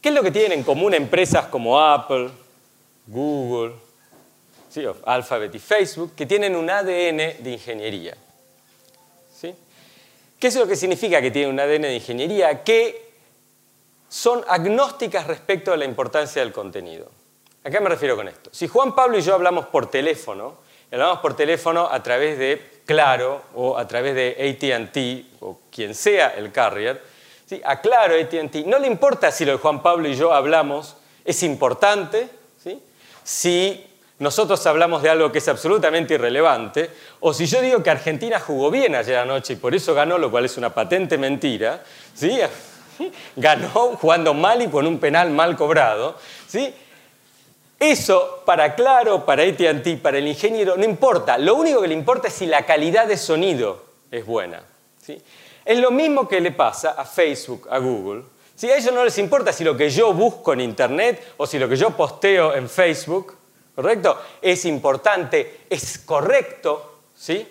qué 0.00 0.08
es 0.08 0.14
lo 0.14 0.22
que 0.22 0.30
tienen 0.30 0.52
en 0.52 0.64
común 0.64 0.94
empresas 0.94 1.46
como 1.46 1.80
Apple, 1.80 2.30
Google, 3.06 3.74
¿sí? 4.68 4.84
Alphabet 5.04 5.54
y 5.54 5.58
Facebook, 5.58 6.14
que 6.14 6.26
tienen 6.26 6.56
un 6.56 6.70
ADN 6.70 7.42
de 7.42 7.50
ingeniería. 7.50 8.16
¿sí? 9.34 9.54
¿Qué 10.38 10.46
es 10.46 10.56
lo 10.56 10.66
que 10.66 10.76
significa 10.76 11.20
que 11.20 11.30
tienen 11.30 11.52
un 11.52 11.60
ADN 11.60 11.82
de 11.82 11.94
ingeniería? 11.94 12.62
Que 12.62 13.10
son 14.08 14.44
agnósticas 14.48 15.26
respecto 15.26 15.72
a 15.72 15.76
la 15.76 15.84
importancia 15.84 16.42
del 16.42 16.52
contenido. 16.52 17.10
¿A 17.62 17.70
qué 17.70 17.80
me 17.80 17.88
refiero 17.88 18.16
con 18.16 18.26
esto? 18.26 18.50
Si 18.52 18.66
Juan 18.68 18.94
Pablo 18.94 19.18
y 19.18 19.22
yo 19.22 19.34
hablamos 19.34 19.66
por 19.66 19.90
teléfono, 19.90 20.58
hablamos 20.90 21.18
por 21.18 21.36
teléfono 21.36 21.88
a 21.90 22.02
través 22.02 22.38
de 22.38 22.80
Claro 22.86 23.42
o 23.54 23.78
a 23.78 23.86
través 23.86 24.14
de 24.16 24.58
ATT 24.58 25.42
o 25.42 25.60
quien 25.70 25.94
sea 25.94 26.30
el 26.30 26.50
carrier, 26.50 27.00
¿sí? 27.50 27.60
a 27.64 27.80
Claro, 27.80 28.14
ATT, 28.14 28.66
no 28.66 28.78
le 28.78 28.86
importa 28.86 29.32
si 29.32 29.44
lo 29.44 29.52
de 29.52 29.58
Juan 29.58 29.82
Pablo 29.82 30.08
y 30.08 30.14
yo 30.14 30.32
hablamos 30.32 30.96
es 31.24 31.42
importante, 31.42 32.28
¿sí? 32.62 32.80
si 33.24 33.84
nosotros 34.20 34.64
hablamos 34.66 35.02
de 35.02 35.10
algo 35.10 35.32
que 35.32 35.38
es 35.38 35.48
absolutamente 35.48 36.14
irrelevante, 36.14 36.90
o 37.18 37.34
si 37.34 37.46
yo 37.46 37.60
digo 37.60 37.82
que 37.82 37.90
Argentina 37.90 38.38
jugó 38.38 38.70
bien 38.70 38.94
ayer 38.94 39.16
anoche 39.16 39.54
y 39.54 39.56
por 39.56 39.74
eso 39.74 39.94
ganó, 39.94 40.16
lo 40.16 40.30
cual 40.30 40.44
es 40.44 40.56
una 40.58 40.72
patente 40.72 41.18
mentira, 41.18 41.82
¿sí? 42.14 42.38
ganó 43.36 43.68
jugando 43.68 44.32
mal 44.32 44.62
y 44.62 44.68
con 44.68 44.86
un 44.86 45.00
penal 45.00 45.30
mal 45.30 45.56
cobrado, 45.56 46.16
¿sí? 46.46 46.72
Eso, 47.80 48.42
para 48.46 48.76
Claro, 48.76 49.24
para 49.24 49.42
AT&T, 49.42 49.96
para 49.96 50.18
el 50.18 50.28
ingeniero, 50.28 50.76
no 50.76 50.84
importa. 50.84 51.38
Lo 51.38 51.54
único 51.56 51.80
que 51.80 51.88
le 51.88 51.94
importa 51.94 52.28
es 52.28 52.34
si 52.34 52.44
la 52.44 52.66
calidad 52.66 53.06
de 53.06 53.16
sonido 53.16 53.82
es 54.10 54.24
buena. 54.26 54.62
¿sí? 55.02 55.20
Es 55.64 55.78
lo 55.78 55.90
mismo 55.90 56.28
que 56.28 56.40
le 56.40 56.52
pasa 56.52 56.90
a 56.90 57.04
Facebook, 57.04 57.68
a 57.70 57.78
Google. 57.78 58.22
¿sí? 58.56 58.70
A 58.70 58.76
ellos 58.76 58.92
no 58.92 59.04
les 59.04 59.18
importa 59.18 59.52
si 59.52 59.64
lo 59.64 59.76
que 59.76 59.90
yo 59.90 60.12
busco 60.12 60.52
en 60.52 60.60
Internet 60.60 61.34
o 61.36 61.46
si 61.46 61.58
lo 61.58 61.68
que 61.68 61.76
yo 61.76 61.90
posteo 61.90 62.54
en 62.54 62.68
Facebook 62.68 63.36
¿Correcto? 63.80 64.20
Es 64.42 64.66
importante, 64.66 65.60
es 65.70 65.98
correcto, 66.00 66.98
¿sí? 67.16 67.48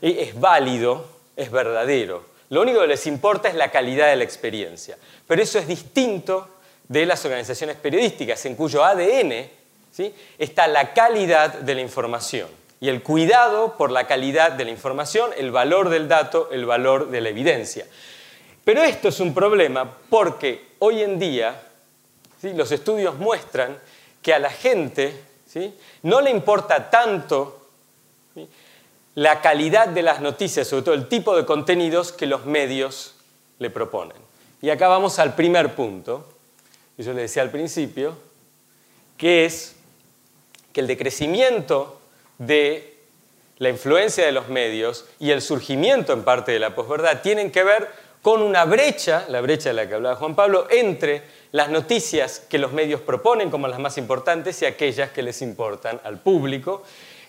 Y 0.00 0.18
es 0.18 0.40
válido, 0.40 1.04
es 1.36 1.50
verdadero. 1.50 2.24
Lo 2.48 2.62
único 2.62 2.80
que 2.80 2.86
les 2.86 3.06
importa 3.06 3.50
es 3.50 3.54
la 3.54 3.70
calidad 3.70 4.08
de 4.08 4.16
la 4.16 4.24
experiencia. 4.24 4.96
Pero 5.26 5.42
eso 5.42 5.58
es 5.58 5.68
distinto 5.68 6.48
de 6.88 7.04
las 7.04 7.22
organizaciones 7.26 7.76
periodísticas, 7.76 8.44
en 8.46 8.56
cuyo 8.56 8.82
ADN 8.82 9.50
¿sí? 9.92 10.14
está 10.38 10.66
la 10.66 10.94
calidad 10.94 11.52
de 11.52 11.74
la 11.74 11.82
información 11.82 12.48
y 12.80 12.88
el 12.88 13.02
cuidado 13.02 13.76
por 13.76 13.90
la 13.90 14.06
calidad 14.06 14.52
de 14.52 14.64
la 14.64 14.70
información, 14.70 15.30
el 15.36 15.50
valor 15.50 15.90
del 15.90 16.08
dato, 16.08 16.48
el 16.50 16.64
valor 16.64 17.10
de 17.10 17.20
la 17.20 17.28
evidencia. 17.28 17.86
Pero 18.64 18.82
esto 18.82 19.08
es 19.08 19.20
un 19.20 19.34
problema 19.34 19.98
porque 20.08 20.70
hoy 20.78 21.02
en 21.02 21.18
día 21.18 21.62
¿sí? 22.40 22.52
los 22.54 22.72
estudios 22.72 23.16
muestran 23.16 23.78
que 24.22 24.32
a 24.32 24.38
la 24.38 24.50
gente 24.50 25.14
no 26.02 26.20
le 26.20 26.30
importa 26.30 26.90
tanto 26.90 27.68
la 29.14 29.40
calidad 29.40 29.88
de 29.88 30.02
las 30.02 30.20
noticias, 30.20 30.68
sobre 30.68 30.82
todo 30.82 30.94
el 30.94 31.08
tipo 31.08 31.36
de 31.36 31.44
contenidos 31.44 32.12
que 32.12 32.26
los 32.26 32.46
medios 32.46 33.14
le 33.58 33.68
proponen. 33.68 34.16
Y 34.62 34.70
acá 34.70 34.88
vamos 34.88 35.18
al 35.18 35.34
primer 35.34 35.74
punto, 35.74 36.26
que 36.96 37.02
yo 37.02 37.12
le 37.12 37.22
decía 37.22 37.42
al 37.42 37.50
principio, 37.50 38.16
que 39.18 39.44
es 39.44 39.74
que 40.72 40.80
el 40.80 40.86
decrecimiento 40.86 41.99
de 42.40 42.96
la 43.58 43.68
influencia 43.68 44.24
de 44.24 44.32
los 44.32 44.48
medios 44.48 45.04
y 45.18 45.30
el 45.30 45.42
surgimiento 45.42 46.14
en 46.14 46.24
parte 46.24 46.50
de 46.50 46.58
la 46.58 46.74
posverdad 46.74 47.20
tienen 47.20 47.52
que 47.52 47.62
ver 47.62 47.88
con 48.22 48.42
una 48.42 48.64
brecha, 48.64 49.26
la 49.28 49.42
brecha 49.42 49.68
de 49.68 49.74
la 49.74 49.86
que 49.86 49.94
hablaba 49.94 50.16
Juan 50.16 50.34
Pablo, 50.34 50.66
entre 50.70 51.22
las 51.52 51.68
noticias 51.68 52.40
que 52.40 52.58
los 52.58 52.72
medios 52.72 53.02
proponen 53.02 53.50
como 53.50 53.68
las 53.68 53.78
más 53.78 53.98
importantes 53.98 54.60
y 54.62 54.66
aquellas 54.66 55.10
que 55.10 55.22
les 55.22 55.42
importan 55.42 56.00
al 56.04 56.18
público, 56.18 56.82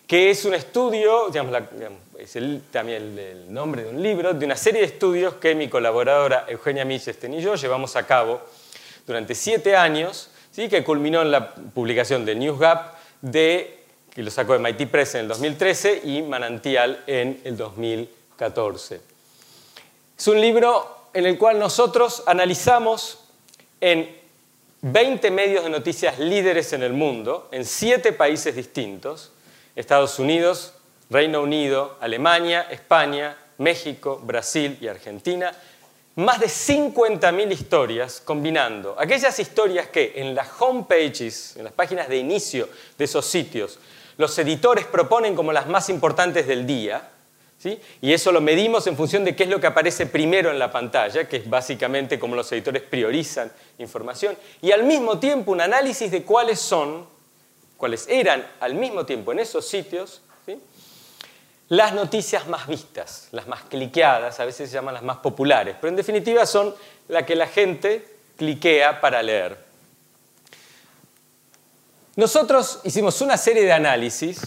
que 0.08 0.30
es 0.30 0.46
un 0.46 0.53
estudio, 0.53 1.27
digamos, 1.27 1.58
es 2.18 2.38
también 2.72 3.18
el, 3.18 3.53
nombre 3.53 3.84
de 3.84 3.89
un 3.89 4.01
libro, 4.01 4.34
de 4.34 4.46
una 4.46 4.56
serie 4.56 4.82
de 4.82 4.88
estudios 4.88 5.36
que 5.36 5.53
mi 5.56 5.68
colaboradora 5.68 6.46
Eugenia 6.48 6.86
Michesten 6.86 7.34
y 7.34 7.41
yo 7.41 7.56
llevamos 7.56 7.98
a 7.98 8.08
cabo 8.08 8.41
durante 9.06 9.36
siete 9.36 9.75
años, 9.75 10.30
¿sí? 10.51 10.70
que 10.70 10.84
culminó 10.84 11.22
en 11.22 11.32
la 11.32 11.53
publicación 11.53 12.24
de 12.25 12.36
NewsGap, 12.36 12.94
de, 13.22 13.81
que 14.13 14.24
lo 14.24 14.32
sacó 14.32 14.53
de 14.53 14.60
MIT 14.60 14.89
Press 14.89 15.15
en 15.15 15.22
el 15.22 15.27
2013 15.30 16.01
y 16.03 16.22
Manantial 16.22 17.03
en 17.08 17.41
el 17.44 17.56
2014. 17.56 19.01
Es 20.18 20.27
un 20.27 20.41
libro 20.41 21.08
en 21.13 21.25
el 21.25 21.38
cual 21.38 21.60
nosotros 21.60 22.24
analizamos 22.25 23.20
en 23.80 24.22
20 24.82 25.32
medios 25.32 25.63
de 25.63 25.70
noticias 25.70 26.20
líderes 26.20 26.74
en 26.74 26.84
el 26.84 26.94
mundo, 26.94 27.48
en 27.51 27.65
7 27.65 28.13
países 28.13 28.56
distintos, 28.56 29.32
Estados 29.75 30.20
Unidos, 30.20 30.74
Reino 31.10 31.41
Unido, 31.41 31.98
Alemania, 32.01 32.68
España, 32.70 33.38
México, 33.58 34.20
Brasil 34.24 34.77
y 34.82 34.88
Argentina, 34.88 35.56
más 36.15 36.39
de 36.39 36.48
50.000 36.48 37.51
historias 37.51 38.22
combinando 38.24 38.96
aquellas 39.00 39.39
historias 39.39 39.88
que 39.88 40.13
en 40.15 40.36
las 40.36 40.50
homepages, 40.60 41.56
en 41.56 41.63
las 41.63 41.74
páginas 41.74 42.10
de 42.10 42.18
inicio 42.18 42.68
de 42.98 43.06
esos 43.06 43.25
sitios, 43.25 43.80
los 44.22 44.38
editores 44.38 44.86
proponen 44.86 45.36
como 45.36 45.51
las 45.51 45.68
más 45.68 45.90
importantes 45.90 46.48
del 46.48 46.66
día, 46.66 47.10
y 48.01 48.13
eso 48.13 48.32
lo 48.32 48.42
medimos 48.42 48.88
en 48.88 48.96
función 48.96 49.24
de 49.24 49.36
qué 49.36 49.44
es 49.44 49.50
lo 49.50 49.60
que 49.60 49.68
aparece 49.68 50.06
primero 50.06 50.50
en 50.50 50.58
la 50.58 50.72
pantalla, 50.72 51.28
que 51.28 51.38
es 51.38 51.50
básicamente 51.50 52.18
cómo 52.18 52.36
los 52.36 52.51
editores 52.51 52.84
priorizan 52.84 53.51
información, 53.80 54.38
y 54.62 54.72
al 54.72 54.84
mismo 54.84 55.20
tiempo 55.20 55.51
un 55.51 55.62
análisis 55.62 56.10
de 56.10 56.24
cuáles 56.24 56.60
son, 56.60 57.06
cuáles 57.78 58.08
eran 58.08 58.48
al 58.60 58.75
mismo 58.75 59.06
tiempo 59.06 59.32
en 59.32 59.40
esos 59.40 59.68
sitios, 59.68 60.22
las 61.70 61.94
noticias 61.94 62.48
más 62.48 62.68
vistas, 62.68 63.30
las 63.32 63.48
más 63.48 63.63
cliqueadas, 63.63 64.40
a 64.40 64.46
veces 64.46 64.70
se 64.70 64.75
llaman 64.75 64.94
las 64.94 65.04
más 65.04 65.18
populares, 65.18 65.75
pero 65.80 65.90
en 65.90 65.96
definitiva 65.96 66.46
son 66.46 66.75
las 67.08 67.24
que 67.24 67.36
la 67.36 67.48
gente 67.48 68.06
cliquea 68.38 69.00
para 69.00 69.24
leer. 69.24 69.71
Nosotros 72.15 72.82
hicimos 72.84 73.22
una 73.22 73.38
serie 73.38 73.63
de 73.63 73.72
análisis 73.72 74.41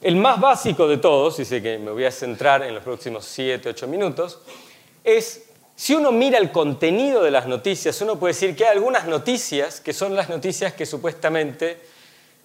el 0.00 0.14
más 0.14 0.38
básico 0.38 0.86
de 0.86 0.98
todos, 0.98 1.40
y 1.40 1.44
sé 1.44 1.60
que 1.60 1.78
me 1.78 1.90
voy 1.90 2.04
a 2.04 2.12
centrar 2.12 2.62
en 2.62 2.74
los 2.74 2.84
próximos 2.84 3.24
7, 3.24 3.70
8 3.70 3.88
minutos, 3.88 4.38
es 5.02 5.46
si 5.74 5.94
uno 5.94 6.12
mira 6.12 6.38
el 6.38 6.52
contenido 6.52 7.24
de 7.24 7.32
las 7.32 7.48
noticias, 7.48 8.00
uno 8.02 8.16
puede 8.18 8.34
decir 8.34 8.54
que 8.54 8.66
hay 8.66 8.76
algunas 8.76 9.06
noticias 9.08 9.80
que 9.80 9.92
son 9.92 10.14
las 10.14 10.28
noticias 10.28 10.74
que 10.74 10.86
supuestamente 10.86 11.80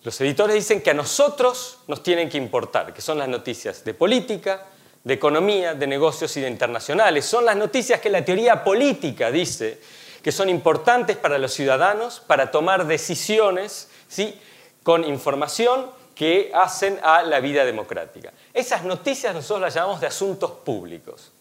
los 0.01 0.20
editores 0.22 0.56
dicen 0.56 0.82
que 0.82 0.89
a 0.89 0.96
nosotros 0.96 1.80
nos 1.88 2.01
tienen 2.01 2.30
que 2.30 2.38
importar, 2.38 2.94
que 2.94 3.01
son 3.01 3.20
las 3.20 3.30
noticias 3.30 3.84
de 3.84 3.94
política, 3.94 4.65
de 5.03 5.13
economía, 5.13 5.75
de 5.75 5.86
negocios 5.86 6.36
y 6.38 6.41
de 6.41 6.50
internacionales. 6.50 7.25
Son 7.25 7.46
las 7.46 7.56
noticias 7.56 8.00
que 8.00 8.10
la 8.10 8.25
teoría 8.25 8.63
política 8.63 9.30
dice 9.30 9.80
que 10.22 10.32
son 10.32 10.50
importantes 10.50 11.18
para 11.18 11.38
los 11.38 11.54
ciudadanos 11.54 12.22
para 12.25 12.51
tomar 12.51 12.86
decisiones 12.86 13.90
¿sí? 14.08 14.40
con 14.84 15.04
información 15.04 15.90
que 16.16 16.51
hacen 16.54 17.00
a 17.04 17.24
la 17.24 17.40
vida 17.40 17.66
democrática. 17.66 18.32
Esas 18.54 18.84
noticias 18.84 19.34
nosotros 19.34 19.62
las 19.62 19.74
llamamos 19.74 20.01
de 20.01 20.08
asuntos 20.08 20.51
públicos. 20.51 21.32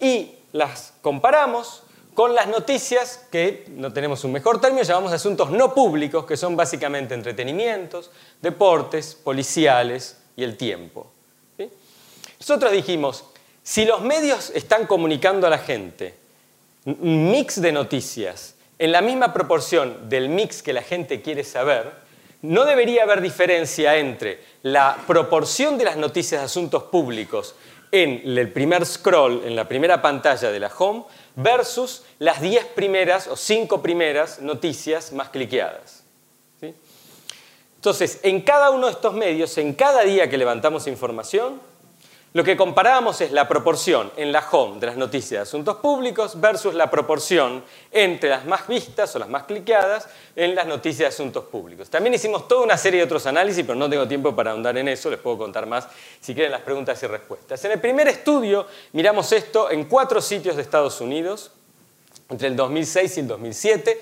Y 0.00 0.34
las 0.52 0.92
comparamos 1.00 1.84
con 2.14 2.34
las 2.34 2.46
noticias 2.46 3.26
que, 3.30 3.64
no 3.68 3.92
tenemos 3.92 4.22
un 4.24 4.32
mejor 4.32 4.60
término, 4.60 4.82
llamamos 4.82 5.12
asuntos 5.12 5.50
no 5.50 5.72
públicos, 5.72 6.26
que 6.26 6.36
son 6.36 6.56
básicamente 6.56 7.14
entretenimientos, 7.14 8.10
deportes, 8.42 9.14
policiales 9.14 10.18
y 10.36 10.44
el 10.44 10.56
tiempo. 10.56 11.10
Nosotros 12.38 12.72
dijimos, 12.72 13.24
si 13.62 13.84
los 13.84 14.02
medios 14.02 14.50
están 14.50 14.86
comunicando 14.86 15.46
a 15.46 15.50
la 15.50 15.58
gente 15.58 16.16
mix 16.84 17.60
de 17.60 17.72
noticias 17.72 18.56
en 18.78 18.90
la 18.90 19.00
misma 19.00 19.32
proporción 19.32 20.08
del 20.08 20.28
mix 20.28 20.62
que 20.62 20.72
la 20.72 20.82
gente 20.82 21.22
quiere 21.22 21.44
saber, 21.44 21.92
no 22.42 22.64
debería 22.64 23.04
haber 23.04 23.20
diferencia 23.20 23.96
entre 23.96 24.42
la 24.62 24.98
proporción 25.06 25.78
de 25.78 25.84
las 25.84 25.96
noticias 25.96 26.40
de 26.40 26.46
asuntos 26.46 26.82
públicos 26.84 27.54
en 27.92 28.22
el 28.24 28.50
primer 28.50 28.84
scroll, 28.84 29.42
en 29.44 29.54
la 29.54 29.68
primera 29.68 30.02
pantalla 30.02 30.50
de 30.50 30.58
la 30.58 30.72
home, 30.76 31.04
versus 31.36 32.02
las 32.18 32.40
10 32.40 32.64
primeras 32.74 33.28
o 33.28 33.36
5 33.36 33.82
primeras 33.82 34.40
noticias 34.40 35.12
más 35.12 35.28
cliqueadas. 35.28 36.02
Entonces, 37.76 38.20
en 38.22 38.40
cada 38.42 38.70
uno 38.70 38.86
de 38.86 38.92
estos 38.92 39.14
medios, 39.14 39.58
en 39.58 39.74
cada 39.74 40.02
día 40.02 40.30
que 40.30 40.38
levantamos 40.38 40.86
información, 40.86 41.60
lo 42.34 42.44
que 42.44 42.56
comparábamos 42.56 43.20
es 43.20 43.30
la 43.30 43.46
proporción 43.46 44.10
en 44.16 44.32
la 44.32 44.42
home 44.50 44.80
de 44.80 44.86
las 44.86 44.96
noticias 44.96 45.30
de 45.30 45.38
asuntos 45.40 45.76
públicos 45.76 46.40
versus 46.40 46.72
la 46.74 46.90
proporción 46.90 47.62
entre 47.90 48.30
las 48.30 48.46
más 48.46 48.66
vistas 48.66 49.14
o 49.14 49.18
las 49.18 49.28
más 49.28 49.42
cliqueadas 49.42 50.08
en 50.34 50.54
las 50.54 50.66
noticias 50.66 50.98
de 50.98 51.06
asuntos 51.06 51.44
públicos. 51.44 51.90
También 51.90 52.14
hicimos 52.14 52.48
toda 52.48 52.62
una 52.62 52.78
serie 52.78 53.00
de 53.00 53.04
otros 53.04 53.26
análisis, 53.26 53.64
pero 53.66 53.78
no 53.78 53.90
tengo 53.90 54.08
tiempo 54.08 54.34
para 54.34 54.52
ahondar 54.52 54.78
en 54.78 54.88
eso, 54.88 55.10
les 55.10 55.18
puedo 55.18 55.36
contar 55.36 55.66
más 55.66 55.88
si 56.20 56.32
quieren 56.32 56.52
las 56.52 56.62
preguntas 56.62 57.02
y 57.02 57.06
respuestas. 57.06 57.62
En 57.66 57.72
el 57.72 57.80
primer 57.80 58.08
estudio 58.08 58.66
miramos 58.92 59.30
esto 59.32 59.70
en 59.70 59.84
cuatro 59.84 60.22
sitios 60.22 60.56
de 60.56 60.62
Estados 60.62 61.02
Unidos, 61.02 61.50
entre 62.30 62.48
el 62.48 62.56
2006 62.56 63.16
y 63.18 63.20
el 63.20 63.28
2007. 63.28 64.00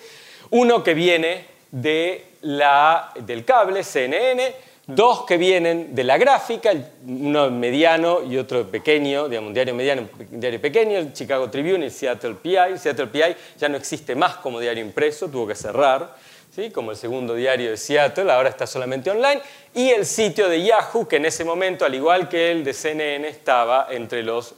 Uno 0.50 0.84
que 0.84 0.94
viene 0.94 1.49
de 1.72 2.26
la, 2.42 3.12
del 3.16 3.44
cable, 3.44 3.82
CNN, 3.82 4.70
dos 4.94 5.25
que 5.25 5.37
vienen 5.37 5.94
de 5.94 6.04
la 6.04 6.18
gráfica, 6.18 6.73
uno 7.06 7.50
mediano 7.50 8.23
y 8.23 8.37
otro 8.37 8.66
pequeño, 8.66 9.28
digamos, 9.28 9.49
un 9.49 9.54
diario 9.54 9.75
mediano 9.75 10.09
un 10.30 10.40
diario 10.40 10.61
pequeño, 10.61 10.99
el 10.99 11.12
Chicago 11.12 11.50
Tribune 11.50 11.80
y 11.80 11.85
el 11.85 11.90
Seattle 11.90 12.35
PI. 12.35 12.56
El 12.73 12.78
Seattle 12.78 13.06
PI 13.06 13.37
ya 13.59 13.68
no 13.68 13.76
existe 13.76 14.14
más 14.14 14.37
como 14.37 14.61
diario 14.61 14.85
impreso, 14.85 15.28
tuvo 15.28 15.47
que 15.47 15.54
cerrar, 15.54 16.14
¿sí? 16.54 16.70
como 16.70 16.90
el 16.90 16.97
segundo 16.97 17.35
diario 17.35 17.70
de 17.70 17.76
Seattle, 17.76 18.30
ahora 18.30 18.49
está 18.49 18.66
solamente 18.66 19.11
online, 19.11 19.40
y 19.75 19.90
el 19.90 20.06
sitio 20.06 20.49
de 20.49 20.62
Yahoo, 20.62 21.06
que 21.06 21.16
en 21.16 21.26
ese 21.26 21.44
momento, 21.44 21.85
al 21.85 21.94
igual 21.94 22.28
que 22.28 22.50
el 22.50 22.64
de 22.64 22.73
CNN, 22.73 23.28
estaba 23.28 23.88
entre 23.90 24.23
los, 24.23 24.54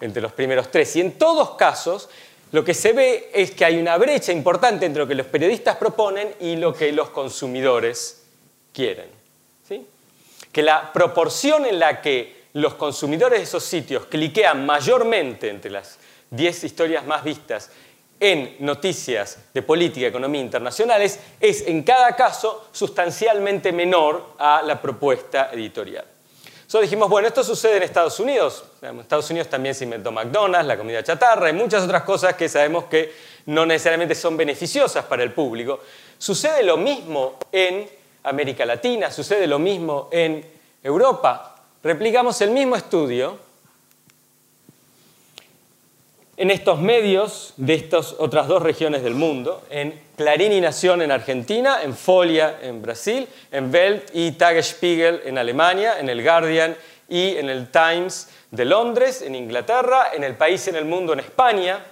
entre 0.00 0.22
los 0.22 0.32
primeros 0.32 0.70
tres. 0.70 0.94
Y 0.96 1.00
en 1.00 1.12
todos 1.12 1.52
casos, 1.52 2.08
lo 2.52 2.64
que 2.64 2.74
se 2.74 2.92
ve 2.92 3.30
es 3.34 3.50
que 3.50 3.64
hay 3.64 3.78
una 3.78 3.96
brecha 3.96 4.32
importante 4.32 4.86
entre 4.86 5.02
lo 5.02 5.08
que 5.08 5.14
los 5.14 5.26
periodistas 5.26 5.76
proponen 5.76 6.34
y 6.40 6.56
lo 6.56 6.72
que 6.72 6.92
los 6.92 7.10
consumidores 7.10 8.22
quieren. 8.72 9.13
Que 10.54 10.62
la 10.62 10.92
proporción 10.92 11.66
en 11.66 11.80
la 11.80 12.00
que 12.00 12.44
los 12.52 12.74
consumidores 12.74 13.40
de 13.40 13.44
esos 13.44 13.64
sitios 13.64 14.06
cliquean 14.06 14.64
mayormente 14.64 15.50
entre 15.50 15.72
las 15.72 15.98
10 16.30 16.64
historias 16.64 17.04
más 17.04 17.24
vistas 17.24 17.70
en 18.20 18.56
noticias 18.60 19.38
de 19.52 19.62
política 19.62 20.06
y 20.06 20.08
economía 20.08 20.40
internacionales 20.40 21.18
es 21.40 21.66
en 21.66 21.82
cada 21.82 22.14
caso 22.14 22.68
sustancialmente 22.70 23.72
menor 23.72 24.34
a 24.38 24.62
la 24.62 24.80
propuesta 24.80 25.50
editorial. 25.52 26.04
Entonces 26.62 26.90
dijimos, 26.90 27.08
bueno, 27.08 27.26
esto 27.26 27.42
sucede 27.42 27.76
en 27.78 27.82
Estados 27.82 28.18
Unidos. 28.20 28.64
En 28.80 29.00
Estados 29.00 29.28
Unidos 29.30 29.48
también 29.48 29.74
se 29.74 29.84
inventó 29.84 30.12
McDonald's, 30.12 30.66
la 30.66 30.76
comida 30.76 31.02
chatarra 31.02 31.50
y 31.50 31.52
muchas 31.52 31.82
otras 31.82 32.04
cosas 32.04 32.34
que 32.34 32.48
sabemos 32.48 32.84
que 32.84 33.12
no 33.46 33.66
necesariamente 33.66 34.14
son 34.14 34.36
beneficiosas 34.36 35.04
para 35.04 35.24
el 35.24 35.32
público. 35.32 35.80
Sucede 36.16 36.62
lo 36.62 36.76
mismo 36.76 37.38
en 37.50 38.03
América 38.24 38.64
Latina, 38.64 39.10
sucede 39.10 39.46
lo 39.46 39.58
mismo 39.58 40.08
en 40.10 40.44
Europa. 40.82 41.54
Replicamos 41.82 42.40
el 42.40 42.50
mismo 42.50 42.74
estudio 42.74 43.38
en 46.36 46.50
estos 46.50 46.80
medios 46.80 47.54
de 47.56 47.74
estas 47.74 48.16
otras 48.18 48.48
dos 48.48 48.62
regiones 48.62 49.02
del 49.02 49.14
mundo, 49.14 49.62
en 49.70 50.00
Clarín 50.16 50.52
y 50.52 50.60
Nación 50.60 51.02
en 51.02 51.12
Argentina, 51.12 51.82
en 51.82 51.94
Folia 51.94 52.58
en 52.62 52.82
Brasil, 52.82 53.28
en 53.52 53.72
Welt 53.72 54.10
y 54.14 54.32
Tagesspiegel 54.32 55.22
en 55.24 55.38
Alemania, 55.38 56.00
en 56.00 56.08
el 56.08 56.22
Guardian 56.22 56.76
y 57.08 57.36
en 57.36 57.48
el 57.48 57.70
Times 57.70 58.28
de 58.50 58.64
Londres, 58.64 59.22
en 59.22 59.34
Inglaterra, 59.34 60.12
en 60.14 60.24
el 60.24 60.34
país 60.34 60.66
en 60.68 60.76
el 60.76 60.86
mundo 60.86 61.12
en 61.12 61.20
España 61.20 61.84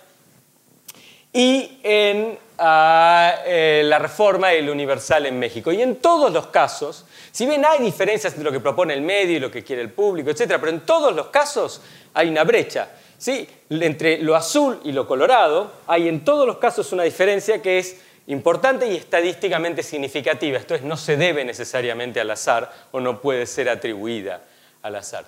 y 1.33 1.79
en 1.83 2.38
a 2.64 3.42
eh, 3.45 3.83
la 3.85 3.99
reforma 3.99 4.55
y 4.55 4.59
el 4.59 4.71
universal 4.71 5.27
en 5.27 5.38
México. 5.38 5.73
Y 5.73 5.83
en 5.83 5.97
todos 5.97 6.33
los 6.33 6.47
casos, 6.49 7.05
si 7.33 7.45
bien 7.45 7.64
hay 7.64 7.81
diferencias 7.81 8.35
entre 8.35 8.45
lo 8.45 8.53
que 8.53 8.61
propone 8.61 8.95
el 8.95 9.01
medio 9.01 9.37
y 9.37 9.40
lo 9.40 9.51
que 9.51 9.64
quiere 9.64 9.83
el 9.83 9.90
público, 9.90 10.31
etc., 10.31 10.59
pero 10.61 10.68
en 10.68 10.81
todos 10.81 11.14
los 11.14 11.27
casos 11.29 11.81
hay 12.14 12.29
una 12.29 12.45
brecha. 12.45 12.90
¿sí? 13.18 13.49
Entre 13.68 14.18
lo 14.18 14.37
azul 14.37 14.81
y 14.85 14.92
lo 14.92 15.09
colorado 15.09 15.73
hay 15.88 16.09
en 16.09 16.25
todos 16.25 16.47
los 16.47 16.59
casos 16.59 16.92
una 16.92 17.03
diferencia 17.03 17.61
que 17.61 17.79
es 17.79 18.01
importante 18.29 18.87
y 18.87 18.97
estadísticamente 18.97 19.83
significativa. 19.83 20.59
Esto 20.59 20.77
es, 20.77 20.83
no 20.83 20.97
se 20.97 21.16
debe 21.16 21.45
necesariamente 21.45 22.21
al 22.21 22.31
azar 22.31 22.73
o 22.92 23.01
no 23.01 23.21
puede 23.21 23.47
ser 23.47 23.68
atribuida 23.68 24.42
al 24.83 24.95
azar. 24.95 25.25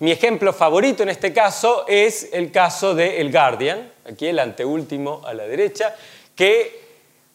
Mi 0.00 0.10
ejemplo 0.12 0.54
favorito 0.54 1.02
en 1.02 1.10
este 1.10 1.30
caso 1.30 1.84
es 1.86 2.30
el 2.32 2.50
caso 2.50 2.94
de 2.94 3.20
El 3.20 3.30
Guardian, 3.30 3.92
aquí 4.10 4.28
el 4.28 4.38
anteúltimo 4.38 5.20
a 5.26 5.34
la 5.34 5.46
derecha, 5.46 5.94
que, 6.34 6.80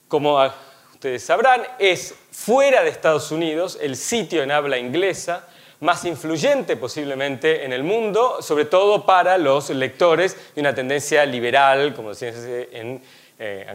como 0.07 0.43
ustedes 0.91 1.21
sabrán, 1.21 1.61
es 1.77 2.15
fuera 2.31 2.83
de 2.83 2.89
Estados 2.89 3.31
Unidos 3.31 3.77
el 3.79 3.95
sitio 3.95 4.41
en 4.41 4.49
habla 4.49 4.79
inglesa 4.79 5.47
más 5.81 6.05
influyente 6.05 6.75
posiblemente 6.75 7.65
en 7.65 7.71
el 7.71 7.83
mundo, 7.83 8.41
sobre 8.41 8.65
todo 8.65 9.05
para 9.05 9.37
los 9.37 9.69
lectores 9.69 10.35
de 10.55 10.61
una 10.61 10.73
tendencia 10.73 11.23
liberal, 11.23 11.93
como 11.93 12.13
en, 12.19 12.99
eh, 13.37 13.65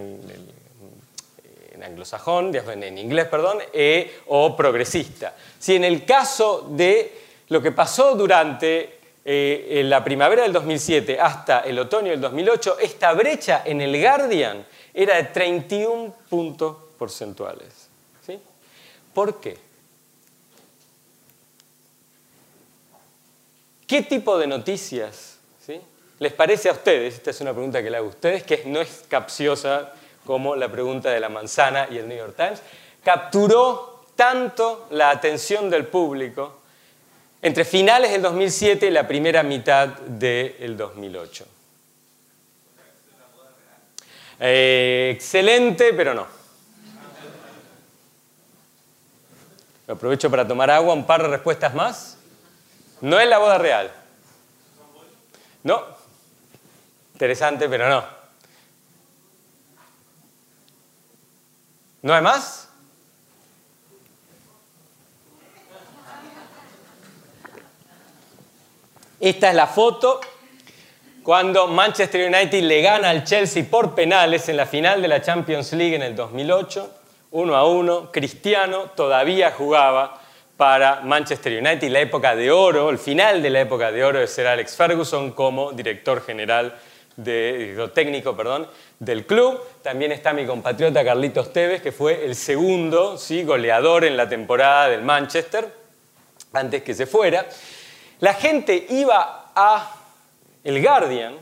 en, 1.73 1.83
anglosajón, 1.85 2.53
en 2.55 2.99
inglés, 2.99 3.27
perdón, 3.27 3.59
e, 3.73 4.19
o 4.27 4.57
progresista. 4.57 5.37
Si 5.61 5.77
en 5.77 5.85
el 5.85 6.05
caso 6.05 6.67
de 6.71 7.30
lo 7.51 7.61
que 7.61 7.73
pasó 7.73 8.15
durante 8.15 8.99
eh, 9.25 9.83
la 9.85 10.03
primavera 10.03 10.45
del 10.45 10.53
2007 10.53 11.21
hasta 11.21 11.61
el 11.61 11.79
otoño 11.79 12.11
del 12.11 12.21
2008, 12.21 12.79
esta 12.81 13.13
brecha 13.13 13.63
en 13.65 13.81
el 13.81 14.01
Guardian 14.01 14.65
era 14.95 15.17
de 15.17 15.25
31 15.25 16.15
puntos 16.29 16.77
porcentuales. 16.99 17.89
¿Por 19.13 19.41
qué? 19.41 19.59
¿Qué 23.87 24.03
tipo 24.03 24.39
de 24.39 24.47
noticias 24.47 25.39
les 26.21 26.33
parece 26.33 26.69
a 26.69 26.73
ustedes? 26.73 27.15
Esta 27.15 27.31
es 27.31 27.41
una 27.41 27.53
pregunta 27.53 27.83
que 27.83 27.91
le 27.91 27.97
hago 27.97 28.07
a 28.07 28.11
ustedes, 28.11 28.45
que 28.45 28.63
no 28.67 28.81
es 28.81 29.05
capciosa 29.09 29.93
como 30.25 30.55
la 30.55 30.71
pregunta 30.71 31.11
de 31.11 31.19
la 31.19 31.29
manzana 31.29 31.89
y 31.91 31.99
el 31.99 32.07
New 32.07 32.17
York 32.17 32.37
Times. 32.37 32.63
Capturó 33.03 34.05
tanto 34.15 34.87
la 34.91 35.11
atención 35.11 35.69
del 35.69 35.87
público 35.87 36.60
entre 37.43 37.65
finales 37.65 38.11
del 38.11 38.23
2007 38.23 38.87
y 38.87 38.91
la 38.91 39.07
primera 39.07 39.43
mitad 39.43 39.89
del 39.89 40.77
2008. 40.77 41.47
Eh, 44.41 45.13
excelente, 45.15 45.93
pero 45.95 46.15
no. 46.15 46.27
Aprovecho 49.89 50.31
para 50.31 50.47
tomar 50.47 50.71
agua, 50.71 50.95
un 50.95 51.07
par 51.07 51.23
de 51.23 51.29
respuestas 51.29 51.75
más. 51.75 52.17
No 53.01 53.19
es 53.19 53.29
la 53.29 53.39
boda 53.39 53.59
real. 53.59 53.91
No. 55.63 55.83
Interesante, 57.15 57.69
pero 57.69 57.89
no. 57.89 58.05
¿No 62.03 62.15
hay 62.15 62.23
más? 62.23 62.70
Esta 69.21 69.51
es 69.51 69.55
la 69.55 69.67
foto 69.67 70.19
cuando 71.23 71.67
Manchester 71.67 72.27
United 72.27 72.63
le 72.63 72.81
gana 72.81 73.11
al 73.11 73.23
Chelsea 73.23 73.67
por 73.71 73.95
penales 73.95 74.49
en 74.49 74.57
la 74.57 74.65
final 74.65 75.03
de 75.03 75.09
la 75.09 75.21
Champions 75.21 75.75
League 75.75 75.95
en 75.95 76.01
el 76.01 76.17
2008, 76.17 76.91
1 77.33 77.55
a 77.55 77.67
1, 77.67 78.13
Cristiano 78.13 78.85
todavía 78.97 79.51
jugaba 79.51 80.19
para 80.57 81.03
Manchester 81.03 81.63
United, 81.63 81.91
la 81.91 82.01
época 82.01 82.35
de 82.35 82.51
oro, 82.51 82.89
el 82.89 82.97
final 82.97 83.43
de 83.43 83.51
la 83.51 83.61
época 83.61 83.93
de 83.93 84.03
oro 84.03 84.21
de 84.21 84.27
Sir 84.27 84.47
Alex 84.47 84.75
Ferguson 84.75 85.33
como 85.33 85.73
director 85.73 86.25
general, 86.25 86.75
de, 87.17 87.91
técnico 87.93 88.35
perdón, 88.35 88.69
del 88.99 89.27
club. 89.27 89.61
También 89.83 90.13
está 90.13 90.33
mi 90.33 90.47
compatriota 90.47 91.05
Carlitos 91.05 91.53
Tevez, 91.53 91.83
que 91.83 91.93
fue 91.93 92.25
el 92.25 92.35
segundo 92.35 93.19
¿sí? 93.19 93.45
goleador 93.45 94.07
en 94.07 94.17
la 94.17 94.31
temporada 94.31 94.89
del 94.89 95.03
Manchester, 95.03 95.71
antes 96.55 96.83
que 96.83 96.95
se 96.95 97.05
fuera. 97.05 97.47
La 98.21 98.35
gente 98.35 98.87
iba 98.91 99.51
a 99.55 99.97
El 100.63 100.83
Guardian, 100.83 101.35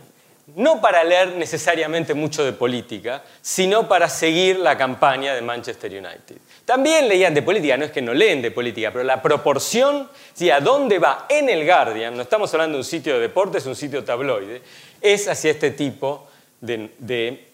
no 0.56 0.80
para 0.80 1.04
leer 1.04 1.34
necesariamente 1.36 2.14
mucho 2.14 2.44
de 2.44 2.52
política, 2.52 3.22
sino 3.42 3.86
para 3.86 4.08
seguir 4.08 4.58
la 4.58 4.78
campaña 4.78 5.34
de 5.34 5.42
Manchester 5.42 5.90
United. 5.90 6.36
También 6.64 7.08
leían 7.08 7.34
de 7.34 7.42
política, 7.42 7.76
no 7.76 7.84
es 7.84 7.90
que 7.90 8.02
no 8.02 8.14
leen 8.14 8.40
de 8.42 8.50
política, 8.50 8.90
pero 8.90 9.04
la 9.04 9.20
proporción, 9.20 10.08
¿sí? 10.34 10.50
a 10.50 10.60
dónde 10.60 10.98
va 10.98 11.26
en 11.28 11.48
el 11.48 11.64
Guardian, 11.66 12.16
no 12.16 12.22
estamos 12.22 12.52
hablando 12.54 12.76
de 12.76 12.80
un 12.80 12.84
sitio 12.84 13.14
de 13.14 13.20
deportes, 13.20 13.66
un 13.66 13.76
sitio 13.76 14.04
tabloide, 14.04 14.62
es 15.00 15.28
hacia 15.28 15.50
este 15.50 15.72
tipo 15.72 16.28
de, 16.60 17.44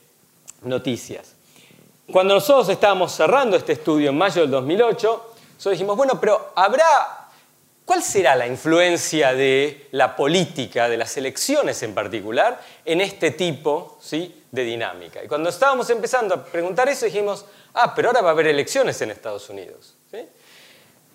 noticias. 0.63 1.35
Cuando 2.11 2.35
nosotros 2.35 2.69
estábamos 2.69 3.13
cerrando 3.13 3.57
este 3.57 3.75
estudio 3.75 4.11
en 4.11 4.19
mayo 4.19 4.43
del 4.43 4.51
2008, 4.51 5.33
nosotros 5.55 5.73
dijimos, 5.73 5.97
bueno, 5.97 6.19
pero 6.21 6.53
habrá, 6.55 7.24
¿cuál 7.85 8.03
será 8.03 8.35
la 8.35 8.47
influencia 8.47 9.35
de 9.35 9.89
la 9.93 10.17
política, 10.17 10.89
de 10.89 10.97
las 10.97 11.17
elecciones 11.17 11.83
en 11.83 11.95
particular, 11.95 12.61
en 12.85 13.01
este 13.01 13.33
tipo 13.33 13.99
¿sí? 14.01 14.45
de 14.51 14.65
dinámica? 14.65 15.23
Y 15.23 15.29
cuando 15.29 15.51
estábamos 15.51 15.89
empezando 15.91 16.35
a 16.35 16.45
preguntar 16.45 16.89
eso, 16.89 17.07
dijimos, 17.07 17.45
ah, 17.75 17.95
pero 17.95 18.09
ahora 18.09 18.23
va 18.23 18.31
a 18.31 18.33
haber 18.33 18.49
elecciones 18.49 19.01
en 19.03 19.11
Estados 19.11 19.49
Unidos. 19.49 19.95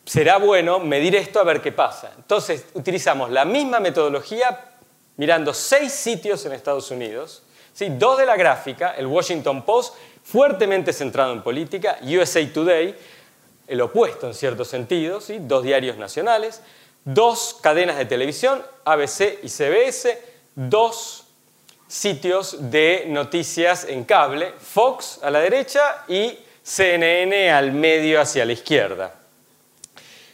Será 0.05 0.37
bueno 0.37 0.79
medir 0.79 1.15
esto 1.15 1.39
a 1.39 1.43
ver 1.43 1.61
qué 1.61 1.71
pasa. 1.71 2.11
Entonces, 2.17 2.65
utilizamos 2.73 3.29
la 3.29 3.45
misma 3.45 3.79
metodología 3.79 4.69
mirando 5.17 5.53
seis 5.53 5.93
sitios 5.93 6.43
en 6.45 6.53
Estados 6.53 6.89
Unidos, 6.89 7.43
¿sí? 7.73 7.89
dos 7.91 8.17
de 8.17 8.25
la 8.25 8.35
gráfica, 8.35 8.95
el 8.97 9.05
Washington 9.05 9.63
Post, 9.63 9.95
fuertemente 10.23 10.93
centrado 10.93 11.33
en 11.33 11.43
política, 11.43 11.99
USA 12.01 12.41
Today, 12.51 12.95
el 13.69 13.81
opuesto 13.81 14.27
en 14.27 14.33
cierto 14.33 14.65
sentido, 14.65 15.21
¿sí? 15.21 15.37
dos 15.39 15.63
diarios 15.63 15.97
nacionales, 15.97 16.61
dos 17.05 17.57
cadenas 17.61 17.97
de 17.97 18.05
televisión, 18.05 18.63
ABC 18.85 19.39
y 19.43 19.49
CBS, 19.49 20.21
dos 20.55 21.25
sitios 21.87 22.71
de 22.71 23.05
noticias 23.07 23.85
en 23.85 24.03
cable, 24.03 24.53
Fox 24.59 25.19
a 25.23 25.31
la 25.31 25.39
derecha 25.39 26.03
y 26.07 26.37
CNN 26.61 27.51
al 27.51 27.71
medio 27.71 28.21
hacia 28.21 28.45
la 28.45 28.53
izquierda. 28.53 29.15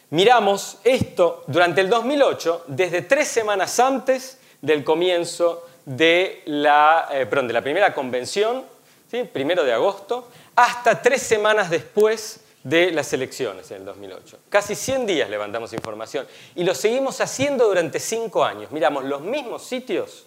Miramos 0.09 0.77
esto 0.83 1.43
durante 1.47 1.81
el 1.81 1.89
2008, 1.89 2.65
desde 2.67 3.01
tres 3.01 3.27
semanas 3.27 3.79
antes 3.79 4.37
del 4.61 4.83
comienzo 4.83 5.65
de 5.85 6.41
la, 6.45 7.07
eh, 7.11 7.25
de 7.25 7.53
la 7.53 7.61
primera 7.61 7.93
convención, 7.93 8.65
¿sí? 9.09 9.23
primero 9.23 9.63
de 9.63 9.73
agosto, 9.73 10.29
hasta 10.55 11.01
tres 11.01 11.21
semanas 11.21 11.69
después 11.69 12.41
de 12.65 12.91
las 12.91 13.13
elecciones 13.13 13.69
en 13.69 13.77
el 13.77 13.85
2008. 13.85 14.39
Casi 14.49 14.73
100 14.73 15.05
días 15.05 15.29
levantamos 15.29 15.71
información 15.73 16.25
y 16.55 16.63
lo 16.63 16.73
seguimos 16.73 17.21
haciendo 17.21 17.67
durante 17.67 17.99
cinco 17.99 18.43
años. 18.43 18.71
Miramos 18.71 19.03
los 19.03 19.21
mismos 19.21 19.63
sitios 19.63 20.25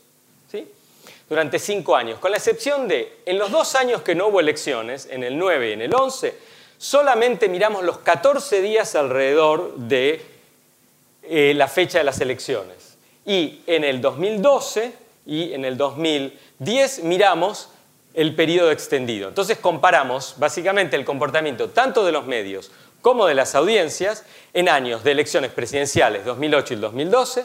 ¿sí? 0.48 0.70
durante 1.28 1.58
cinco 1.58 1.96
años, 1.96 2.20
con 2.20 2.30
la 2.30 2.36
excepción 2.36 2.86
de, 2.86 3.18
en 3.26 3.38
los 3.38 3.50
dos 3.50 3.74
años 3.74 4.02
que 4.02 4.14
no 4.14 4.28
hubo 4.28 4.38
elecciones, 4.38 5.08
en 5.10 5.24
el 5.24 5.36
9 5.36 5.70
y 5.70 5.72
en 5.72 5.82
el 5.82 5.92
11, 5.92 6.38
solamente 6.78 7.48
miramos 7.48 7.82
los 7.82 7.98
14 7.98 8.62
días 8.62 8.94
alrededor 8.94 9.74
de 9.74 10.24
eh, 11.24 11.54
la 11.56 11.66
fecha 11.66 11.98
de 11.98 12.04
las 12.04 12.20
elecciones. 12.20 12.96
Y 13.26 13.62
en 13.66 13.82
el 13.82 14.00
2012 14.00 14.92
y 15.26 15.54
en 15.54 15.64
el 15.64 15.76
2010 15.76 17.02
miramos 17.02 17.70
el 18.18 18.34
periodo 18.34 18.72
extendido. 18.72 19.28
Entonces 19.28 19.58
comparamos 19.58 20.34
básicamente 20.38 20.96
el 20.96 21.04
comportamiento 21.04 21.70
tanto 21.70 22.04
de 22.04 22.10
los 22.10 22.26
medios 22.26 22.72
como 23.00 23.26
de 23.26 23.34
las 23.36 23.54
audiencias 23.54 24.24
en 24.52 24.68
años 24.68 25.04
de 25.04 25.12
elecciones 25.12 25.52
presidenciales 25.52 26.24
2008 26.24 26.72
y 26.72 26.74
el 26.74 26.80
2012, 26.80 27.44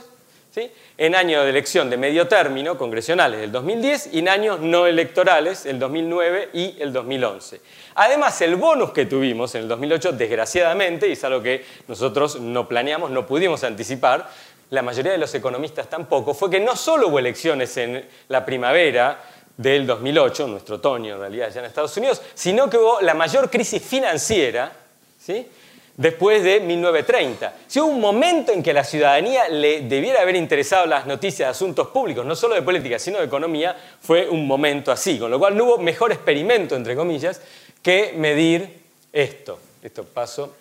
¿sí? 0.50 0.72
en 0.98 1.14
años 1.14 1.44
de 1.44 1.52
elección 1.52 1.92
de 1.92 1.98
medio 1.98 2.28
término, 2.28 2.76
congresionales 2.76 3.40
del 3.40 3.52
2010, 3.52 4.10
y 4.14 4.20
en 4.20 4.30
años 4.30 4.62
no 4.62 4.88
electorales, 4.88 5.68
el 5.68 5.78
2009 5.78 6.50
y 6.54 6.76
el 6.80 6.92
2011. 6.92 7.62
Además, 7.94 8.42
el 8.42 8.56
bonus 8.56 8.94
que 8.94 9.06
tuvimos 9.06 9.54
en 9.54 9.62
el 9.62 9.68
2008, 9.68 10.14
desgraciadamente, 10.14 11.08
y 11.08 11.12
es 11.12 11.24
algo 11.24 11.44
que 11.44 11.64
nosotros 11.88 12.40
no 12.40 12.68
planeamos, 12.68 13.12
no 13.12 13.28
pudimos 13.28 13.64
anticipar, 13.64 14.28
la 14.72 14.82
mayoría 14.82 15.12
de 15.12 15.20
los 15.20 15.36
economistas 15.36 15.88
tampoco, 15.88 16.34
fue 16.34 16.50
que 16.50 16.60
no 16.60 16.76
solo 16.76 17.10
hubo 17.10 17.20
elecciones 17.20 17.78
en 17.78 18.10
la 18.28 18.44
primavera 18.44 19.22
del 19.58 19.86
2008, 19.86 20.48
nuestro 20.48 20.78
otoño 20.78 21.13
en 21.13 21.20
realidad 21.20 21.52
ya 21.54 21.60
en 21.60 21.66
Estados 21.66 21.96
Unidos, 21.98 22.22
sino 22.34 22.70
que 22.70 22.78
hubo 22.78 23.02
la 23.02 23.13
mayor 23.13 23.50
crisis 23.50 23.82
financiera 23.82 24.72
¿sí? 25.20 25.48
después 25.96 26.44
de 26.44 26.60
1930. 26.60 27.54
Si 27.68 27.80
hubo 27.80 27.89
un 27.89 28.02
momento 28.02 28.52
en 28.52 28.63
que 28.63 28.74
la 28.74 28.84
ciudadanía 28.84 29.48
le 29.50 29.82
debiera 29.82 30.22
haber 30.22 30.36
interesado 30.36 30.86
las 30.86 31.06
noticias 31.06 31.48
de 31.48 31.52
asuntos 31.52 31.88
públicos, 31.89 32.26
no 32.26 32.36
solo 32.36 32.56
de 32.56 32.63
política, 32.63 32.98
sino 32.98 33.20
de 33.20 33.26
economía, 33.26 33.76
fue 34.02 34.28
un 34.28 34.48
momento 34.48 34.92
así, 34.92 35.20
con 35.20 35.30
lo 35.30 35.38
cual 35.38 35.56
no 35.56 35.66
hubo 35.66 35.78
mejor 35.78 36.12
experimento, 36.12 36.76
entre 36.76 36.96
comillas, 36.96 37.42
que 37.82 38.13
medir 38.18 38.82
esto. 39.12 39.60
Esto 39.84 40.04
paso. 40.06 40.56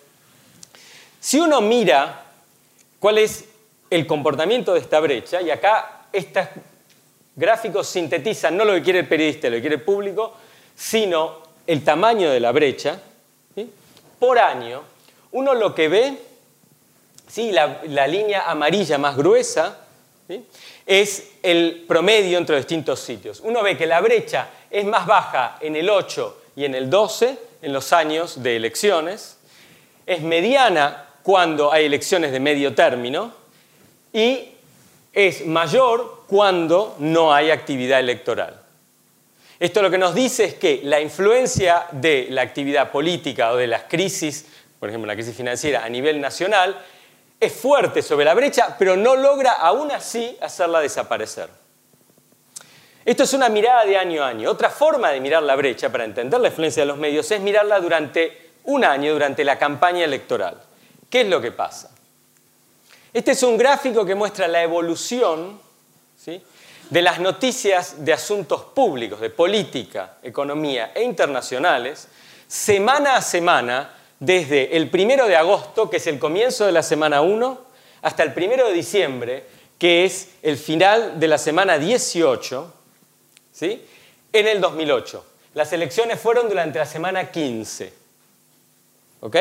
Si 1.19 1.39
uno 1.39 1.61
mira 1.61 2.25
cuál 2.99 3.17
es 3.17 3.45
el 3.89 4.05
comportamiento 4.05 4.73
de 4.73 4.81
esta 4.81 4.99
brecha, 4.99 5.41
y 5.41 5.49
acá 5.49 6.07
estos 6.11 6.47
gráficos 7.35 7.87
sintetizan 7.87 8.55
no 8.55 8.65
lo 8.65 8.73
que 8.73 8.83
quiere 8.83 8.99
el 8.99 9.07
periodista, 9.07 9.49
lo 9.49 9.55
que 9.55 9.61
quiere 9.61 9.75
el 9.77 9.81
público, 9.81 10.35
sino 10.75 11.39
el 11.65 11.83
tamaño 11.83 12.29
de 12.29 12.39
la 12.39 12.51
brecha, 12.51 12.99
por 14.19 14.39
año, 14.39 14.83
uno 15.33 15.53
lo 15.53 15.75
que 15.75 15.89
ve, 15.89 16.17
¿sí? 17.27 17.51
la, 17.51 18.07
línea 18.07 18.49
amarilla 18.49 18.97
más 18.97 19.17
gruesa, 19.17 19.79
es 20.85 21.31
el 21.43 21.83
promedio 21.85 22.37
entre 22.37 22.55
distintos 22.55 23.01
sitios. 23.01 23.41
Uno 23.41 23.61
ve 23.61 23.77
que 23.77 23.85
la 23.85 23.99
brecha 23.99 24.47
es 24.71 24.85
más 24.85 25.05
baja 25.05 25.57
en 25.59 25.75
el 25.75 25.89
8 25.89 26.41
y 26.55 26.63
en 26.63 26.73
el 26.75 26.89
12, 26.89 27.37
en 27.61 27.73
los 27.73 27.91
años 27.91 28.41
de 28.41 28.55
elecciones, 28.55 29.37
es 30.05 30.21
mediana 30.21 31.05
cuando 31.21 31.71
hay 31.71 31.85
elecciones 31.85 32.31
de 32.31 32.39
medio 32.39 32.73
término, 32.73 33.33
y 34.13 34.51
es 35.11 35.45
mayor 35.45 36.22
cuando 36.33 36.95
no 36.97 37.31
hay 37.31 37.51
actividad 37.51 37.99
electoral. 37.99 38.59
Esto 39.59 39.83
lo 39.83 39.91
que 39.91 39.99
nos 39.99 40.15
dice 40.15 40.45
es 40.45 40.53
que 40.55 40.81
la 40.83 40.99
influencia 40.99 41.85
de 41.91 42.25
la 42.31 42.41
actividad 42.41 42.89
política 42.89 43.51
o 43.51 43.55
de 43.55 43.67
las 43.67 43.83
crisis, 43.83 44.47
por 44.79 44.89
ejemplo 44.89 45.05
la 45.05 45.13
crisis 45.13 45.37
financiera 45.37 45.85
a 45.85 45.89
nivel 45.89 46.19
nacional, 46.19 46.75
es 47.39 47.53
fuerte 47.53 48.01
sobre 48.01 48.25
la 48.25 48.33
brecha, 48.33 48.75
pero 48.79 48.97
no 48.97 49.15
logra 49.15 49.51
aún 49.51 49.91
así 49.91 50.35
hacerla 50.41 50.79
desaparecer. 50.79 51.49
Esto 53.05 53.21
es 53.21 53.33
una 53.33 53.49
mirada 53.49 53.85
de 53.85 53.95
año 53.95 54.23
a 54.23 54.29
año. 54.29 54.49
Otra 54.49 54.71
forma 54.71 55.11
de 55.11 55.21
mirar 55.21 55.43
la 55.43 55.55
brecha 55.55 55.91
para 55.91 56.03
entender 56.03 56.39
la 56.41 56.47
influencia 56.47 56.81
de 56.81 56.87
los 56.87 56.97
medios 56.97 57.29
es 57.29 57.41
mirarla 57.41 57.79
durante 57.79 58.53
un 58.63 58.83
año, 58.83 59.13
durante 59.13 59.43
la 59.43 59.59
campaña 59.59 60.03
electoral. 60.03 60.59
¿Qué 61.11 61.21
es 61.21 61.27
lo 61.27 61.39
que 61.39 61.51
pasa? 61.51 61.91
Este 63.13 63.33
es 63.33 63.43
un 63.43 63.55
gráfico 63.55 64.03
que 64.03 64.15
muestra 64.15 64.47
la 64.47 64.63
evolución 64.63 65.61
de 66.89 67.01
las 67.01 67.19
noticias 67.19 68.05
de 68.05 68.13
asuntos 68.13 68.63
públicos, 68.63 69.19
de 69.19 69.29
política, 69.29 70.17
economía 70.23 70.91
e 70.93 71.03
internacionales, 71.03 72.07
semana 72.47 73.15
a 73.15 73.21
semana, 73.21 73.93
desde 74.19 74.77
el 74.77 74.89
primero 74.89 75.27
de 75.27 75.35
agosto, 75.35 75.89
que 75.89 75.97
es 75.97 76.07
el 76.07 76.19
comienzo 76.19 76.65
de 76.65 76.71
la 76.71 76.83
semana 76.83 77.21
1, 77.21 77.61
hasta 78.03 78.23
el 78.23 78.33
primero 78.33 78.67
de 78.67 78.73
diciembre, 78.73 79.45
que 79.77 80.05
es 80.05 80.29
el 80.41 80.57
final 80.57 81.19
de 81.19 81.27
la 81.27 81.37
semana 81.37 81.77
18, 81.77 82.73
¿sí? 83.51 83.85
en 84.31 84.47
el 84.47 84.61
2008. 84.61 85.25
Las 85.55 85.73
elecciones 85.73 86.19
fueron 86.19 86.47
durante 86.47 86.79
la 86.79 86.85
semana 86.85 87.31
15. 87.31 87.93
¿Ok? 89.21 89.37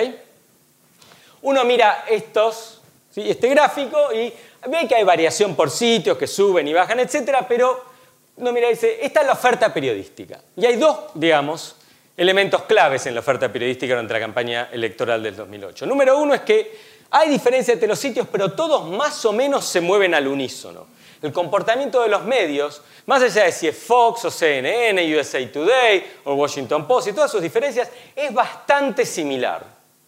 Uno 1.42 1.64
mira 1.64 2.04
estos 2.08 2.82
este 3.14 3.48
gráfico 3.48 4.12
y 4.12 4.32
ve 4.68 4.86
que 4.88 4.94
hay 4.94 5.04
variación 5.04 5.54
por 5.54 5.70
sitios 5.70 6.16
que 6.16 6.26
suben 6.26 6.66
y 6.68 6.72
bajan, 6.72 7.00
etcétera, 7.00 7.46
pero 7.48 7.92
no 8.36 8.52
mira, 8.52 8.68
dice, 8.68 8.98
esta 9.02 9.20
es 9.20 9.26
la 9.26 9.32
oferta 9.32 9.72
periodística. 9.72 10.40
Y 10.56 10.66
hay 10.66 10.76
dos, 10.76 10.96
digamos, 11.14 11.76
elementos 12.16 12.62
claves 12.62 13.06
en 13.06 13.14
la 13.14 13.20
oferta 13.20 13.52
periodística 13.52 13.94
durante 13.94 14.14
la 14.14 14.20
campaña 14.20 14.68
electoral 14.72 15.22
del 15.22 15.36
2008. 15.36 15.86
Número 15.86 16.18
uno 16.18 16.34
es 16.34 16.42
que 16.42 16.92
hay 17.10 17.28
diferencia 17.28 17.74
entre 17.74 17.88
los 17.88 17.98
sitios, 17.98 18.26
pero 18.30 18.52
todos 18.52 18.88
más 18.88 19.24
o 19.26 19.32
menos 19.32 19.64
se 19.64 19.80
mueven 19.80 20.14
al 20.14 20.26
unísono. 20.26 20.86
El 21.20 21.32
comportamiento 21.32 22.02
de 22.02 22.08
los 22.08 22.24
medios, 22.24 22.82
más 23.06 23.22
allá 23.22 23.44
de 23.44 23.52
si 23.52 23.68
es 23.68 23.76
Fox 23.76 24.24
o 24.24 24.30
CNN, 24.30 25.16
USA 25.16 25.46
Today 25.52 26.04
o 26.24 26.34
Washington 26.34 26.86
Post 26.86 27.08
y 27.08 27.12
todas 27.12 27.30
sus 27.30 27.42
diferencias, 27.42 27.88
es 28.16 28.32
bastante 28.32 29.06
similar. 29.06 29.64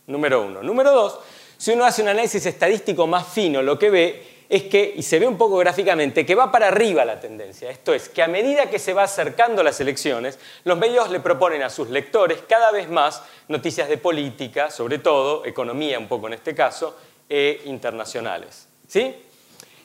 Número 0.07 0.43
uno. 0.43 0.63
Número 0.63 0.91
dos, 0.91 1.19
si 1.57 1.73
uno 1.73 1.85
hace 1.85 2.03
un 2.03 2.09
análisis 2.09 2.45
estadístico 2.47 3.07
más 3.07 3.29
fino, 3.29 3.63
lo 3.63 3.79
que 3.79 3.91
ve 3.91 4.34
es 4.49 4.65
que, 4.65 4.93
y 4.97 5.03
se 5.03 5.19
ve 5.19 5.27
un 5.27 5.39
poco 5.39 5.57
gráficamente, 5.57 6.27
que 6.27 6.35
va 6.35 6.53
para 6.53 6.69
arriba 6.69 7.05
la 7.05 7.21
tendencia. 7.21 7.71
Esto 7.71 7.95
es, 7.95 8.09
que 8.09 8.23
a 8.23 8.29
medida 8.29 8.69
que 8.69 8.79
se 8.79 8.93
va 8.93 9.05
acercando 9.05 9.63
las 9.63 9.81
elecciones, 9.81 10.39
los 10.65 10.79
medios 10.79 11.11
le 11.11 11.21
proponen 11.21 11.63
a 11.63 11.71
sus 11.71 11.89
lectores 11.91 12.41
cada 12.49 12.71
vez 12.71 12.89
más 12.89 13.23
noticias 13.49 13.89
de 13.89 13.99
política, 13.99 14.71
sobre 14.71 14.99
todo, 14.99 15.45
economía 15.45 15.99
un 15.99 16.09
poco 16.09 16.27
en 16.27 16.35
este 16.35 16.55
caso, 16.55 16.97
e 17.29 17.63
internacionales. 17.65 18.69
¿Sí? 18.87 19.15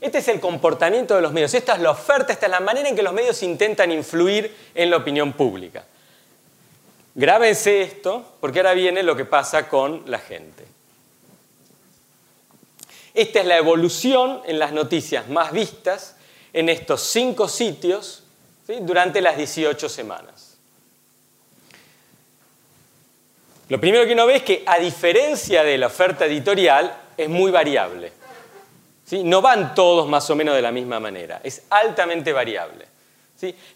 Este 0.01 0.19
es 0.19 0.27
el 0.27 0.39
comportamiento 0.39 1.15
de 1.15 1.21
los 1.21 1.33
medios, 1.33 1.53
esta 1.53 1.73
es 1.73 1.81
la 1.81 1.91
oferta, 1.91 2.31
esta 2.31 2.45
es 2.45 2.51
la 2.51 2.59
manera 2.59 2.87
en 2.87 2.95
que 2.95 3.03
los 3.03 3.13
medios 3.13 3.41
intentan 3.43 3.91
influir 3.91 4.55
en 4.73 4.89
la 4.89 4.97
opinión 4.97 5.33
pública. 5.33 5.85
Grábense 7.15 7.81
esto, 7.81 8.23
porque 8.39 8.59
ahora 8.59 8.73
viene 8.73 9.03
lo 9.03 9.15
que 9.15 9.25
pasa 9.25 9.67
con 9.67 10.03
la 10.05 10.19
gente. 10.19 10.68
Esta 13.19 13.41
es 13.41 13.47
la 13.47 13.57
evolución 13.57 14.43
en 14.45 14.59
las 14.59 14.71
noticias 14.71 15.27
más 15.27 15.51
vistas 15.51 16.15
en 16.53 16.69
estos 16.69 17.01
cinco 17.01 17.49
sitios 17.49 18.23
durante 18.65 19.19
las 19.19 19.35
18 19.35 19.89
semanas. 19.89 20.57
Lo 23.67 23.77
primero 23.77 24.05
que 24.05 24.13
uno 24.13 24.25
ve 24.25 24.37
es 24.37 24.43
que, 24.43 24.63
a 24.65 24.79
diferencia 24.79 25.65
de 25.65 25.77
la 25.77 25.87
oferta 25.87 26.27
editorial, 26.27 26.95
es 27.17 27.27
muy 27.27 27.51
variable. 27.51 28.13
No 29.11 29.41
van 29.41 29.75
todos 29.75 30.07
más 30.07 30.29
o 30.29 30.35
menos 30.37 30.55
de 30.55 30.61
la 30.61 30.71
misma 30.71 31.01
manera, 31.01 31.41
es 31.43 31.63
altamente 31.71 32.31
variable. 32.31 32.87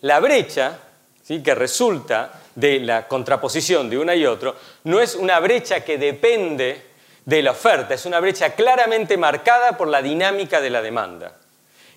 La 0.03 0.21
brecha 0.21 0.79
que 1.27 1.53
resulta 1.53 2.32
de 2.56 2.79
la 2.79 3.10
contraposición 3.10 3.89
de 3.89 3.97
una 3.97 4.15
y 4.15 4.25
otro 4.25 4.56
no 4.86 5.01
es 5.01 5.15
una 5.15 5.38
brecha 5.41 5.84
que 5.84 5.97
depende 5.97 6.92
de 7.25 7.41
la 7.41 7.51
oferta, 7.51 7.93
es 7.93 8.05
una 8.05 8.19
brecha 8.19 8.53
claramente 8.53 9.17
marcada 9.17 9.77
por 9.77 9.88
la 9.88 10.01
dinámica 10.01 10.59
de 10.59 10.69
la 10.69 10.81
demanda. 10.81 11.38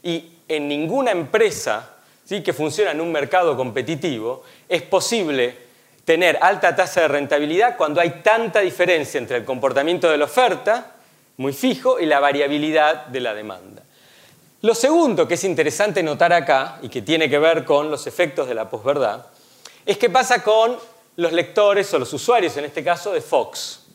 Y 0.02 0.32
en 0.48 0.68
ninguna 0.68 1.10
empresa 1.10 1.96
¿sí? 2.24 2.42
que 2.42 2.52
funciona 2.52 2.92
en 2.92 3.00
un 3.00 3.10
mercado 3.10 3.56
competitivo 3.56 4.44
es 4.68 4.82
posible 4.82 5.66
tener 6.04 6.38
alta 6.40 6.76
tasa 6.76 7.02
de 7.02 7.08
rentabilidad 7.08 7.76
cuando 7.76 8.00
hay 8.00 8.22
tanta 8.22 8.60
diferencia 8.60 9.18
entre 9.18 9.38
el 9.38 9.44
comportamiento 9.44 10.08
de 10.08 10.16
la 10.16 10.26
oferta, 10.26 10.92
muy 11.38 11.52
fijo, 11.52 11.98
y 11.98 12.06
la 12.06 12.20
variabilidad 12.20 13.06
de 13.06 13.20
la 13.20 13.34
demanda. 13.34 13.82
Lo 14.62 14.74
segundo 14.74 15.26
que 15.26 15.34
es 15.34 15.44
interesante 15.44 16.02
notar 16.02 16.32
acá, 16.32 16.78
y 16.80 16.88
que 16.88 17.02
tiene 17.02 17.28
que 17.28 17.38
ver 17.38 17.64
con 17.64 17.90
los 17.90 18.06
efectos 18.06 18.48
de 18.48 18.54
la 18.54 18.70
posverdad, 18.70 19.26
es 19.84 19.98
qué 19.98 20.08
pasa 20.08 20.42
con 20.42 20.78
los 21.16 21.32
lectores 21.32 21.92
o 21.92 21.98
los 21.98 22.12
usuarios, 22.12 22.56
en 22.56 22.66
este 22.66 22.84
caso, 22.84 23.12
de 23.12 23.20
Fox. 23.20 23.86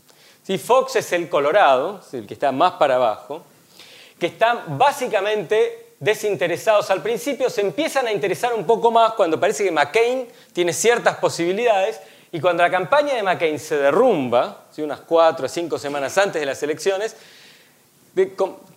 Fox 0.57 0.95
es 0.97 1.11
el 1.13 1.29
colorado, 1.29 2.01
el 2.11 2.27
que 2.27 2.33
está 2.33 2.51
más 2.51 2.73
para 2.73 2.95
abajo, 2.95 3.43
que 4.19 4.27
están 4.27 4.77
básicamente 4.77 5.93
desinteresados 5.99 6.89
al 6.89 7.01
principio, 7.01 7.49
se 7.49 7.61
empiezan 7.61 8.07
a 8.07 8.11
interesar 8.11 8.53
un 8.53 8.65
poco 8.65 8.91
más 8.91 9.13
cuando 9.13 9.39
parece 9.39 9.63
que 9.63 9.71
McCain 9.71 10.27
tiene 10.51 10.73
ciertas 10.73 11.17
posibilidades 11.17 11.99
y 12.31 12.39
cuando 12.39 12.63
la 12.63 12.71
campaña 12.71 13.13
de 13.13 13.23
McCain 13.23 13.59
se 13.59 13.77
derrumba, 13.77 14.65
unas 14.77 15.01
cuatro 15.01 15.45
o 15.45 15.49
cinco 15.49 15.77
semanas 15.77 16.17
antes 16.17 16.39
de 16.39 16.45
las 16.45 16.61
elecciones, 16.63 17.15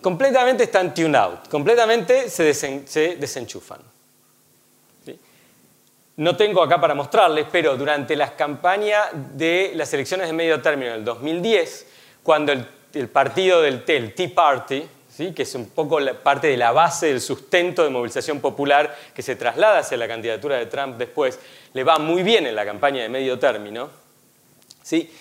completamente 0.01 0.65
están 0.65 0.93
tune 0.93 1.17
out, 1.17 1.47
completamente 1.49 2.29
se 2.29 2.43
desenchufan. 2.43 3.94
No 6.17 6.37
tengo 6.37 6.63
acá 6.63 6.79
para 6.79 6.95
mostrarles, 6.95 7.45
pero 7.51 7.75
durante 7.75 8.15
las 8.15 8.31
campañas 8.31 9.09
de 9.33 9.73
las 9.75 9.93
elecciones 9.93 10.27
de 10.27 10.33
medio 10.33 10.61
término 10.61 10.93
del 10.93 11.03
2010, 11.03 11.87
cuando 12.23 12.53
el, 12.53 13.09
partido 13.09 13.61
del 13.61 13.83
Tea 13.83 14.29
Party, 14.33 14.83
¿sí? 15.09 15.33
que 15.33 15.43
es 15.43 15.53
un 15.55 15.69
poco 15.69 15.99
parte 16.23 16.47
de 16.47 16.55
la 16.55 16.71
base 16.71 17.07
del 17.07 17.19
sustento 17.19 17.83
de 17.83 17.89
movilización 17.89 18.39
popular 18.39 18.95
que 19.13 19.21
se 19.21 19.35
traslada 19.35 19.79
hacia 19.79 19.97
la 19.97 20.07
candidatura 20.07 20.55
de 20.55 20.67
Trump 20.67 20.97
después, 20.97 21.37
le 21.73 21.83
va 21.83 21.99
muy 21.99 22.23
bien 22.23 22.47
en 22.47 22.55
la 22.55 22.63
campaña 22.63 23.01
de 23.03 23.09
medio 23.09 23.37
término, 23.37 23.89
¿sí? 24.81 25.11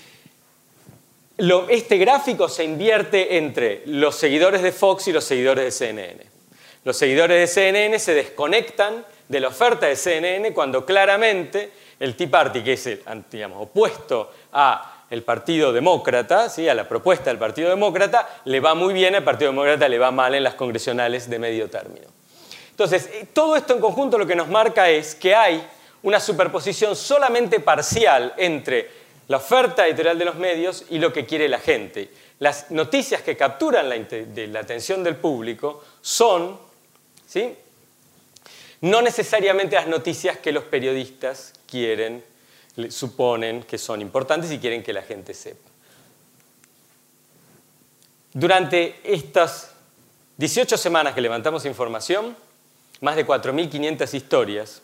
este 1.69 1.99
gráfico 1.99 2.49
se 2.49 2.63
invierte 2.63 3.37
entre 3.37 3.83
los 3.87 4.15
seguidores 4.15 4.63
de 4.63 4.71
Fox 4.71 5.09
y 5.09 5.13
los 5.13 5.25
seguidores 5.25 5.65
de 5.65 5.71
CNN. 5.73 6.25
Los 6.85 6.97
seguidores 6.97 7.41
de 7.41 7.47
CNN 7.49 7.99
se 7.99 8.15
desconectan 8.15 9.05
de 9.29 9.41
la 9.41 9.49
oferta 9.49 9.87
de 9.87 9.97
CNN 9.97 10.53
cuando 10.53 10.85
claramente 10.85 11.73
el 11.99 12.17
Tea 12.17 12.31
Party, 12.31 12.63
que 12.63 12.75
es 12.75 12.87
el, 12.87 13.03
digamos, 13.31 13.63
opuesto 13.63 14.33
a 14.53 15.05
el 15.11 15.23
Partido 15.23 15.73
Demócrata, 15.73 16.49
¿sí? 16.49 16.69
a 16.69 16.75
la 16.75 16.89
propuesta 16.89 17.31
del 17.31 17.39
Partido 17.39 17.69
Demócrata, 17.69 18.41
le 18.45 18.61
va 18.61 18.75
muy 18.75 18.93
bien, 18.93 19.15
al 19.15 19.25
Partido 19.25 19.51
Demócrata 19.51 19.89
le 19.89 19.99
va 19.99 20.11
mal 20.11 20.35
en 20.35 20.43
las 20.43 20.55
congresionales 20.55 21.29
de 21.31 21.39
medio 21.39 21.71
término. 21.71 22.07
Entonces, 22.71 23.09
eh, 23.13 23.29
todo 23.33 23.55
esto 23.55 23.75
en 23.75 23.81
conjunto 23.81 24.19
lo 24.19 24.27
que 24.27 24.35
nos 24.35 24.49
marca 24.49 24.89
es 24.91 25.15
que 25.15 25.35
hay 25.35 25.65
una 26.03 26.21
superposición 26.21 26.97
solamente 26.97 27.61
parcial 27.61 28.35
entre 28.37 28.91
la 29.29 29.37
oferta 29.39 29.87
editorial 29.87 30.19
de 30.19 30.25
los 30.25 30.35
medios 30.35 30.85
y 30.91 30.99
lo 30.99 31.13
que 31.13 31.25
quiere 31.25 31.49
la 31.49 31.59
gente. 31.59 32.11
Las 32.41 32.71
noticias 32.71 33.23
que 33.23 33.37
capturan 33.37 33.89
la, 33.89 33.97
la 34.49 34.61
atención 34.61 35.05
del 35.05 35.17
público 35.17 35.83
son 36.03 36.59
¿sí? 37.27 37.57
No 38.81 39.03
necesariamente 39.03 39.77
las 39.77 39.87
noticias 39.87 40.39
que 40.39 40.53
los 40.53 40.65
periodistas 40.65 41.53
quieren, 41.67 42.25
suponen 42.89 43.63
que 43.63 43.79
son 43.79 44.01
importantes 44.01 44.51
y 44.51 44.59
quieren 44.59 44.83
que 44.83 44.93
la 44.93 45.03
gente 45.03 45.35
sepa. 45.35 45.71
Durante 48.33 49.01
estas 49.05 49.73
18 50.37 50.77
semanas 50.77 51.15
que 51.15 51.21
levantamos 51.21 51.65
información, 51.67 52.37
más 53.01 53.17
de 53.17 53.27
4.500 53.27 54.15
historias, 54.15 54.83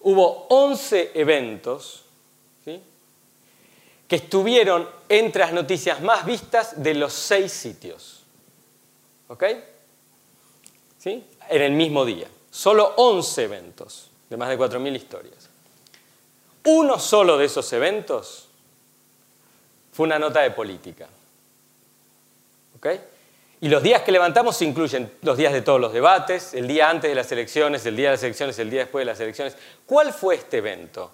hubo 0.00 0.46
11 0.48 1.12
eventos 1.14 2.04
que 4.12 4.16
estuvieron 4.16 4.86
entre 5.08 5.40
las 5.40 5.54
noticias 5.54 6.02
más 6.02 6.26
vistas 6.26 6.82
de 6.82 6.92
los 6.92 7.14
seis 7.14 7.50
sitios. 7.50 8.22
¿Ok? 9.28 9.44
¿Sí? 10.98 11.24
En 11.48 11.62
el 11.62 11.72
mismo 11.72 12.04
día. 12.04 12.28
Solo 12.52 12.92
11 12.96 13.44
eventos 13.44 14.10
de 14.28 14.36
más 14.36 14.50
de 14.50 14.58
4.000 14.58 14.94
historias. 14.94 15.48
Uno 16.64 16.98
solo 16.98 17.38
de 17.38 17.46
esos 17.46 17.72
eventos 17.72 18.46
fue 19.90 20.04
una 20.04 20.18
nota 20.18 20.40
de 20.40 20.50
política. 20.50 21.08
¿Ok? 22.76 22.86
Y 23.62 23.68
los 23.68 23.82
días 23.82 24.02
que 24.02 24.12
levantamos 24.12 24.60
incluyen 24.60 25.10
los 25.22 25.38
días 25.38 25.54
de 25.54 25.62
todos 25.62 25.80
los 25.80 25.94
debates, 25.94 26.52
el 26.52 26.68
día 26.68 26.90
antes 26.90 27.10
de 27.10 27.14
las 27.14 27.32
elecciones, 27.32 27.86
el 27.86 27.96
día 27.96 28.08
de 28.08 28.16
las 28.16 28.22
elecciones, 28.22 28.58
el 28.58 28.68
día 28.68 28.80
después 28.80 29.00
de 29.00 29.12
las 29.12 29.20
elecciones. 29.20 29.56
¿Cuál 29.86 30.12
fue 30.12 30.34
este 30.34 30.58
evento 30.58 31.10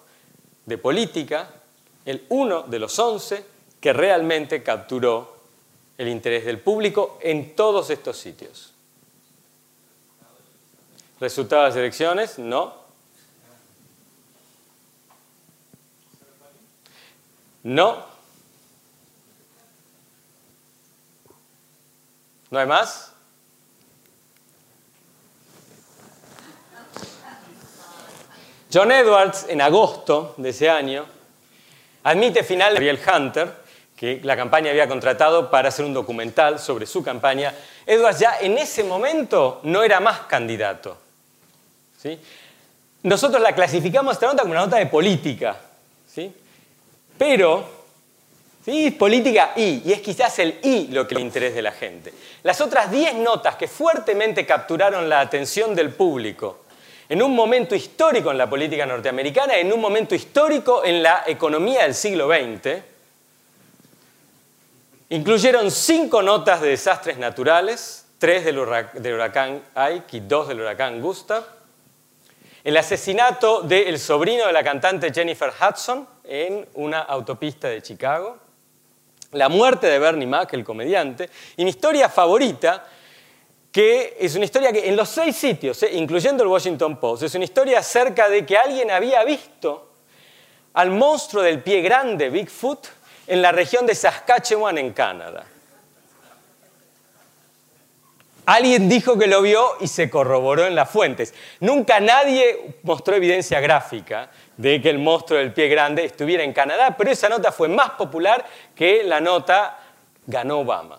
de 0.65 0.77
política, 0.77 1.49
el 2.03 2.25
uno 2.29 2.63
de 2.63 2.79
los 2.79 2.99
11, 2.99 3.45
que 3.79 3.93
realmente 3.93 4.61
capturó 4.61 5.37
el 5.97 6.09
interés 6.09 6.43
del 6.43 6.59
público 6.59 7.17
en 7.21 7.55
todos 7.55 7.89
estos 7.91 8.17
sitios? 8.17 8.73
¿Resultado 11.19 11.63
de 11.63 11.67
las 11.67 11.75
elecciones? 11.75 12.39
No. 12.39 12.73
No. 17.63 18.05
¿No 22.49 22.59
hay 22.59 22.65
más? 22.65 23.11
John 28.71 28.91
Edwards, 28.91 29.45
en 29.49 29.61
agosto 29.61 30.35
de 30.37 30.49
ese 30.49 30.69
año, 30.69 31.05
admite 32.03 32.43
final 32.43 32.77
Ariel 32.77 32.99
Hunter, 33.13 33.51
que 33.97 34.21
la 34.23 34.37
campaña 34.37 34.69
había 34.69 34.87
contratado 34.87 35.51
para 35.51 35.67
hacer 35.67 35.83
un 35.83 35.93
documental 35.93 36.59
sobre 36.59 36.85
su 36.85 37.03
campaña. 37.03 37.53
Edwards 37.85 38.19
ya 38.19 38.39
en 38.39 38.57
ese 38.57 38.85
momento 38.85 39.59
no 39.63 39.83
era 39.83 39.99
más 39.99 40.21
candidato. 40.21 41.08
Nosotros 43.03 43.41
la 43.41 43.53
clasificamos 43.53 44.13
esta 44.13 44.27
nota 44.27 44.41
como 44.41 44.51
una 44.51 44.61
nota 44.61 44.77
de 44.77 44.85
política, 44.85 45.57
¿sí? 46.07 46.33
pero 47.17 47.67
¿sí? 48.63 48.91
política 48.91 49.51
y, 49.55 49.81
y 49.85 49.91
es 49.91 50.01
quizás 50.01 50.39
el 50.39 50.59
y 50.63 50.87
lo 50.87 51.07
que 51.07 51.15
le 51.15 51.21
interesa 51.21 51.55
de 51.55 51.61
la 51.61 51.71
gente. 51.71 52.13
Las 52.43 52.61
otras 52.61 52.91
10 52.91 53.15
notas 53.15 53.55
que 53.55 53.67
fuertemente 53.67 54.45
capturaron 54.45 55.09
la 55.09 55.19
atención 55.19 55.75
del 55.75 55.91
público 55.91 56.59
en 57.09 57.23
un 57.23 57.35
momento 57.35 57.73
histórico 57.75 58.29
en 58.29 58.37
la 58.37 58.47
política 58.47 58.85
norteamericana, 58.85 59.57
en 59.57 59.73
un 59.73 59.81
momento 59.81 60.13
histórico 60.13 60.85
en 60.85 61.01
la 61.01 61.23
economía 61.25 61.81
del 61.81 61.95
siglo 61.95 62.29
XX, 62.29 62.83
incluyeron 65.09 65.71
cinco 65.71 66.21
notas 66.21 66.61
de 66.61 66.69
desastres 66.69 67.17
naturales, 67.17 68.05
tres 68.19 68.45
del, 68.45 68.59
huracán 68.59 69.63
Ike 69.73 70.17
y 70.17 70.19
dos 70.19 70.47
del 70.47 70.61
huracán 70.61 71.01
Gustav, 71.01 71.43
el 72.63 72.77
asesinato 72.77 73.61
del 73.61 73.99
sobrino 73.99 74.47
de 74.47 74.53
la 74.53 74.63
cantante 74.63 75.13
Jennifer 75.13 75.51
Hudson 75.51 76.07
en 76.23 76.67
una 76.75 76.99
autopista 77.01 77.67
de 77.69 77.81
Chicago. 77.81 78.37
la 79.31 79.47
muerte 79.47 79.85
de 79.85 79.99
Bernie 79.99 80.25
Mac, 80.25 80.51
el 80.53 80.63
comediante, 80.63 81.29
y 81.55 81.63
mi 81.63 81.69
historia 81.69 82.09
favorita, 82.09 82.83
que 83.71 84.17
es 84.19 84.35
una 84.35 84.45
historia 84.45 84.71
que 84.71 84.89
en 84.89 84.95
los 84.95 85.07
seis 85.07 85.35
sitios, 85.35 85.83
eh, 85.83 85.91
incluyendo 85.93 86.41
el 86.41 86.49
Washington 86.49 86.99
Post, 86.99 87.23
es 87.23 87.35
una 87.35 87.43
historia 87.43 87.77
acerca 87.77 88.27
de 88.27 88.43
que 88.43 88.57
alguien 88.57 88.89
había 88.89 89.23
visto 89.23 89.91
al 90.73 90.89
monstruo 90.89 91.43
del 91.43 91.61
pie 91.61 91.81
grande, 91.81 92.31
Bigfoot, 92.31 92.87
en 93.27 93.43
la 93.43 93.51
región 93.51 93.85
de 93.85 93.93
Saskatchewan, 93.93 94.79
en 94.79 94.93
Canadá. 94.93 95.45
Alguien 98.49 98.89
dijo 98.89 99.15
que 99.15 99.27
lo 99.27 99.43
vio 99.43 99.75
y 99.79 99.87
se 99.87 100.09
corroboró 100.09 100.65
en 100.65 100.73
las 100.73 100.89
fuentes. 100.89 101.35
Nunca 101.59 101.99
nadie 101.99 102.77
mostró 102.81 103.15
evidencia 103.15 103.59
gráfica 103.59 104.31
de 104.57 104.81
que 104.81 104.89
el 104.89 104.97
monstruo 104.97 105.37
del 105.37 105.53
pie 105.53 105.67
grande 105.67 106.03
estuviera 106.03 106.43
en 106.43 106.51
Canadá, 106.51 106.95
pero 106.97 107.11
esa 107.11 107.29
nota 107.29 107.51
fue 107.51 107.67
más 107.67 107.91
popular 107.91 108.43
que 108.75 109.03
la 109.03 109.21
nota 109.21 109.77
ganó 110.25 110.61
Obama. 110.61 110.97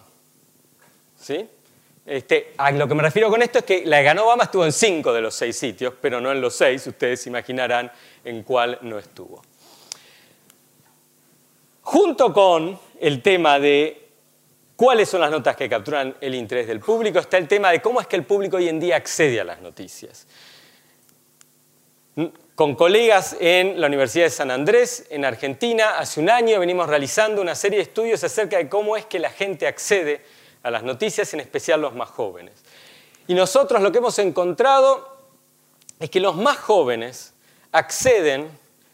¿Sí? 1.18 1.44
Este, 2.06 2.54
a 2.56 2.70
lo 2.70 2.86
que 2.86 2.94
me 2.94 3.02
refiero 3.02 3.28
con 3.28 3.42
esto 3.42 3.58
es 3.58 3.64
que 3.64 3.84
la 3.84 4.00
ganó 4.00 4.26
Obama 4.26 4.44
estuvo 4.44 4.64
en 4.64 4.72
cinco 4.72 5.12
de 5.12 5.20
los 5.20 5.34
seis 5.34 5.58
sitios, 5.58 5.94
pero 6.00 6.20
no 6.20 6.30
en 6.30 6.40
los 6.40 6.54
seis. 6.54 6.86
Ustedes 6.86 7.26
imaginarán 7.26 7.90
en 8.24 8.44
cuál 8.44 8.78
no 8.82 8.96
estuvo. 8.96 9.42
Junto 11.82 12.32
con 12.32 12.78
el 13.00 13.20
tema 13.20 13.58
de 13.58 13.99
cuáles 14.80 15.10
son 15.10 15.20
las 15.20 15.30
notas 15.30 15.56
que 15.56 15.68
capturan 15.68 16.16
el 16.22 16.34
interés 16.34 16.66
del 16.66 16.80
público, 16.80 17.18
está 17.18 17.36
el 17.36 17.46
tema 17.46 17.70
de 17.70 17.82
cómo 17.82 18.00
es 18.00 18.06
que 18.06 18.16
el 18.16 18.24
público 18.24 18.56
hoy 18.56 18.66
en 18.66 18.80
día 18.80 18.96
accede 18.96 19.38
a 19.38 19.44
las 19.44 19.60
noticias. 19.60 20.26
Con 22.54 22.74
colegas 22.74 23.36
en 23.38 23.78
la 23.78 23.88
Universidad 23.88 24.24
de 24.24 24.30
San 24.30 24.50
Andrés, 24.50 25.06
en 25.10 25.26
Argentina, 25.26 25.98
hace 25.98 26.18
un 26.18 26.30
año 26.30 26.58
venimos 26.58 26.88
realizando 26.88 27.42
una 27.42 27.54
serie 27.54 27.76
de 27.76 27.82
estudios 27.82 28.24
acerca 28.24 28.56
de 28.56 28.70
cómo 28.70 28.96
es 28.96 29.04
que 29.04 29.18
la 29.18 29.28
gente 29.28 29.66
accede 29.66 30.24
a 30.62 30.70
las 30.70 30.82
noticias, 30.82 31.34
en 31.34 31.40
especial 31.40 31.82
los 31.82 31.94
más 31.94 32.08
jóvenes. 32.08 32.54
Y 33.26 33.34
nosotros 33.34 33.82
lo 33.82 33.92
que 33.92 33.98
hemos 33.98 34.18
encontrado 34.18 35.14
es 35.98 36.08
que 36.08 36.20
los 36.20 36.36
más 36.36 36.56
jóvenes 36.56 37.34
acceden 37.70 38.48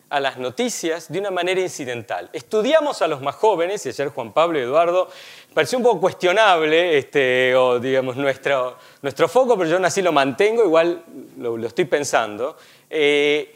a 0.09 0.21
las 0.21 0.39
noticias 0.39 1.11
de 1.11 1.19
una 1.19 1.31
manera 1.31 1.61
incidental. 1.61 2.31
Estudiamos 2.33 3.03
a 3.03 3.09
los 3.09 3.21
más 3.21 3.35
jóvenes, 3.35 3.85
y 3.87 3.89
ayer 3.89 4.09
Juan 4.09 4.33
Pablo 4.33 4.59
y 4.59 4.63
Eduardo 4.63 5.09
pareció 5.53 5.79
un 5.79 5.85
poco 5.85 6.01
cuestionable, 6.01 6.97
este, 6.99 7.55
o 7.57 7.81
digamos, 7.81 8.17
nuestro, 8.17 8.77
nuestro 9.03 9.29
foco, 9.29 9.57
pero 9.57 9.69
yo 9.69 9.77
aún 9.77 9.85
así 9.85 10.03
lo 10.03 10.13
mantengo, 10.13 10.65
igual 10.65 11.03
lo, 11.39 11.57
estoy 11.67 11.87
pensando. 11.87 12.57
Eh, 12.89 13.55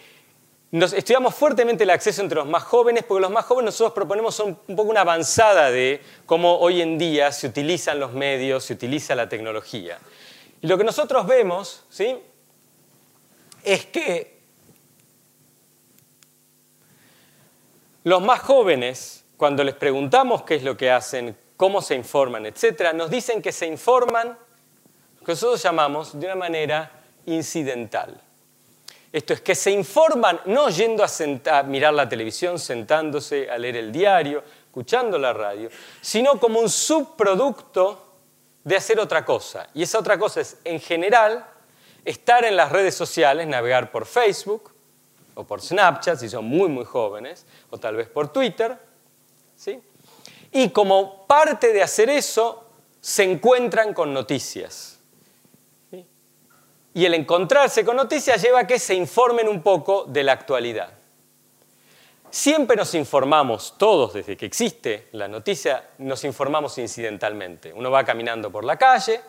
nos, 0.72 0.92
estudiamos 0.92 1.34
fuertemente 1.34 1.84
el 1.84 1.90
acceso 1.90 2.22
entre 2.22 2.36
los 2.36 2.46
más 2.46 2.64
jóvenes, 2.64 3.04
porque 3.04 3.22
los 3.22 3.30
más 3.30 3.44
jóvenes 3.44 3.66
nosotros 3.66 3.92
proponemos 3.92 4.38
un 4.40 4.56
poco 4.56 4.90
una 4.90 5.02
avanzada 5.02 5.70
de 5.70 6.00
cómo 6.26 6.58
hoy 6.58 6.80
en 6.80 6.98
día 6.98 7.30
se 7.32 7.46
utilizan 7.46 8.00
los 8.00 8.12
medios, 8.12 8.64
se 8.64 8.74
utiliza 8.74 9.14
la 9.14 9.28
tecnología. 9.28 9.98
Y 10.62 10.66
lo 10.66 10.76
que 10.76 10.84
nosotros 10.84 11.26
vemos 11.26 11.84
¿sí? 11.88 12.16
es 13.64 13.86
que 13.86 14.29
Los 18.04 18.22
más 18.22 18.40
jóvenes, 18.40 19.24
cuando 19.36 19.62
les 19.62 19.74
preguntamos 19.74 20.42
qué 20.42 20.54
es 20.54 20.62
lo 20.62 20.76
que 20.76 20.90
hacen, 20.90 21.36
cómo 21.56 21.82
se 21.82 21.94
informan, 21.94 22.46
etc., 22.46 22.94
nos 22.94 23.10
dicen 23.10 23.42
que 23.42 23.52
se 23.52 23.66
informan, 23.66 24.28
lo 25.18 25.26
que 25.26 25.32
nosotros 25.32 25.62
llamamos 25.62 26.18
de 26.18 26.26
una 26.26 26.36
manera 26.36 26.90
incidental. 27.26 28.18
Esto 29.12 29.34
es 29.34 29.42
que 29.42 29.54
se 29.54 29.70
informan 29.72 30.40
no 30.46 30.70
yendo 30.70 31.04
a, 31.04 31.62
mirar 31.64 31.92
la 31.92 32.08
televisión, 32.08 32.58
sentándose 32.58 33.50
a 33.50 33.58
leer 33.58 33.76
el 33.76 33.92
diario, 33.92 34.42
escuchando 34.66 35.18
la 35.18 35.32
radio, 35.34 35.68
sino 36.00 36.38
como 36.40 36.60
un 36.60 36.70
subproducto 36.70 38.06
de 38.64 38.76
hacer 38.76 38.98
otra 38.98 39.24
cosa. 39.24 39.68
Y 39.74 39.82
esa 39.82 39.98
otra 39.98 40.18
cosa 40.18 40.40
es, 40.40 40.58
en 40.64 40.80
general, 40.80 41.44
estar 42.04 42.44
en 42.44 42.56
las 42.56 42.72
redes 42.72 42.94
sociales, 42.94 43.46
navegar 43.46 43.90
por 43.90 44.06
Facebook, 44.06 44.72
o 45.40 45.44
por 45.44 45.60
Snapchat, 45.62 46.18
si 46.18 46.28
son 46.28 46.44
muy, 46.44 46.68
muy 46.68 46.84
jóvenes, 46.84 47.46
o 47.70 47.78
tal 47.78 47.96
vez 47.96 48.08
por 48.08 48.28
Twitter. 48.28 48.78
¿sí? 49.56 49.80
Y 50.52 50.70
como 50.70 51.26
parte 51.26 51.72
de 51.72 51.82
hacer 51.82 52.10
eso, 52.10 52.66
se 53.00 53.24
encuentran 53.24 53.94
con 53.94 54.12
noticias. 54.12 54.98
Y 56.92 57.04
el 57.04 57.14
encontrarse 57.14 57.84
con 57.84 57.96
noticias 57.96 58.42
lleva 58.42 58.60
a 58.60 58.66
que 58.66 58.78
se 58.78 58.94
informen 58.94 59.48
un 59.48 59.62
poco 59.62 60.04
de 60.04 60.24
la 60.24 60.32
actualidad. 60.32 60.92
Siempre 62.30 62.76
nos 62.76 62.94
informamos, 62.94 63.74
todos 63.78 64.12
desde 64.12 64.36
que 64.36 64.46
existe 64.46 65.08
la 65.12 65.28
noticia, 65.28 65.90
nos 65.98 66.24
informamos 66.24 66.78
incidentalmente. 66.78 67.72
Uno 67.72 67.90
va 67.90 68.04
caminando 68.04 68.50
por 68.50 68.64
la 68.64 68.76
calle, 68.76 69.20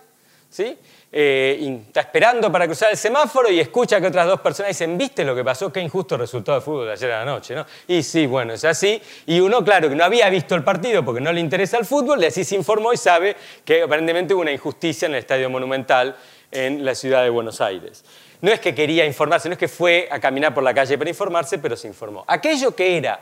¿sí? 0.51 0.77
Eh, 1.13 1.81
está 1.87 2.01
esperando 2.01 2.51
para 2.51 2.65
cruzar 2.65 2.91
el 2.91 2.97
semáforo 2.97 3.49
y 3.49 3.59
escucha 3.59 3.99
que 3.99 4.07
otras 4.07 4.27
dos 4.27 4.41
personas 4.41 4.69
dicen, 4.69 4.97
¿viste 4.97 5.23
lo 5.25 5.33
que 5.33 5.43
pasó? 5.43 5.71
Qué 5.71 5.81
injusto 5.81 6.17
resultado 6.17 6.59
de 6.59 6.63
fútbol 6.63 6.85
de 6.87 6.93
ayer 6.93 7.11
a 7.11 7.19
la 7.19 7.25
noche, 7.25 7.55
¿no? 7.55 7.65
Y 7.87 8.03
sí, 8.03 8.27
bueno, 8.27 8.53
es 8.53 8.63
así. 8.65 9.01
Y 9.25 9.39
uno, 9.39 9.63
claro, 9.63 9.89
que 9.89 9.95
no 9.95 10.03
había 10.03 10.29
visto 10.29 10.53
el 10.55 10.63
partido 10.63 11.03
porque 11.03 11.21
no 11.21 11.31
le 11.31 11.39
interesa 11.39 11.77
el 11.77 11.85
fútbol, 11.85 12.21
y 12.21 12.27
así 12.27 12.43
se 12.43 12.55
informó 12.55 12.93
y 12.93 12.97
sabe 12.97 13.35
que 13.65 13.83
aparentemente 13.83 14.33
hubo 14.33 14.41
una 14.41 14.51
injusticia 14.51 15.07
en 15.07 15.13
el 15.13 15.19
Estadio 15.19 15.49
Monumental 15.49 16.15
en 16.51 16.83
la 16.83 16.95
ciudad 16.95 17.23
de 17.23 17.29
Buenos 17.29 17.61
Aires. 17.61 18.03
No 18.41 18.51
es 18.51 18.59
que 18.59 18.73
quería 18.73 19.05
informarse, 19.05 19.47
no 19.47 19.53
es 19.53 19.59
que 19.59 19.67
fue 19.67 20.09
a 20.11 20.19
caminar 20.19 20.51
por 20.51 20.63
la 20.63 20.73
calle 20.73 20.97
para 20.97 21.09
informarse, 21.09 21.59
pero 21.59 21.77
se 21.77 21.87
informó. 21.87 22.25
Aquello 22.27 22.75
que 22.75 22.97
era 22.97 23.21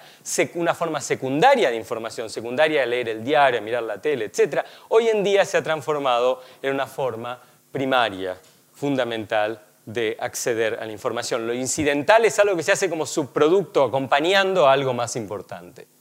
una 0.56 0.74
forma 0.74 1.02
secundaria 1.02 1.70
de 1.70 1.76
información, 1.76 2.30
secundaria 2.30 2.82
de 2.82 2.88
leer 2.88 3.10
el 3.10 3.24
diario, 3.24 3.62
mirar 3.62 3.84
la 3.84 4.02
tele, 4.02 4.32
etc., 4.34 4.64
hoy 4.88 5.10
en 5.10 5.22
día 5.22 5.44
se 5.44 5.58
ha 5.58 5.62
transformado 5.62 6.42
en 6.62 6.74
una 6.74 6.88
forma 6.88 7.42
primaria, 7.70 8.38
fundamental 8.74 9.62
de 9.86 10.16
acceder 10.20 10.80
a 10.82 10.86
la 10.86 10.92
información. 10.94 11.46
Lo 11.46 11.54
incidental 11.54 12.24
es 12.24 12.40
algo 12.40 12.56
que 12.56 12.64
se 12.64 12.72
hace 12.72 12.90
como 12.90 13.06
subproducto 13.06 13.84
acompañando 13.84 14.68
a 14.68 14.72
algo 14.72 14.94
más 14.94 15.18
importante. 15.18 15.99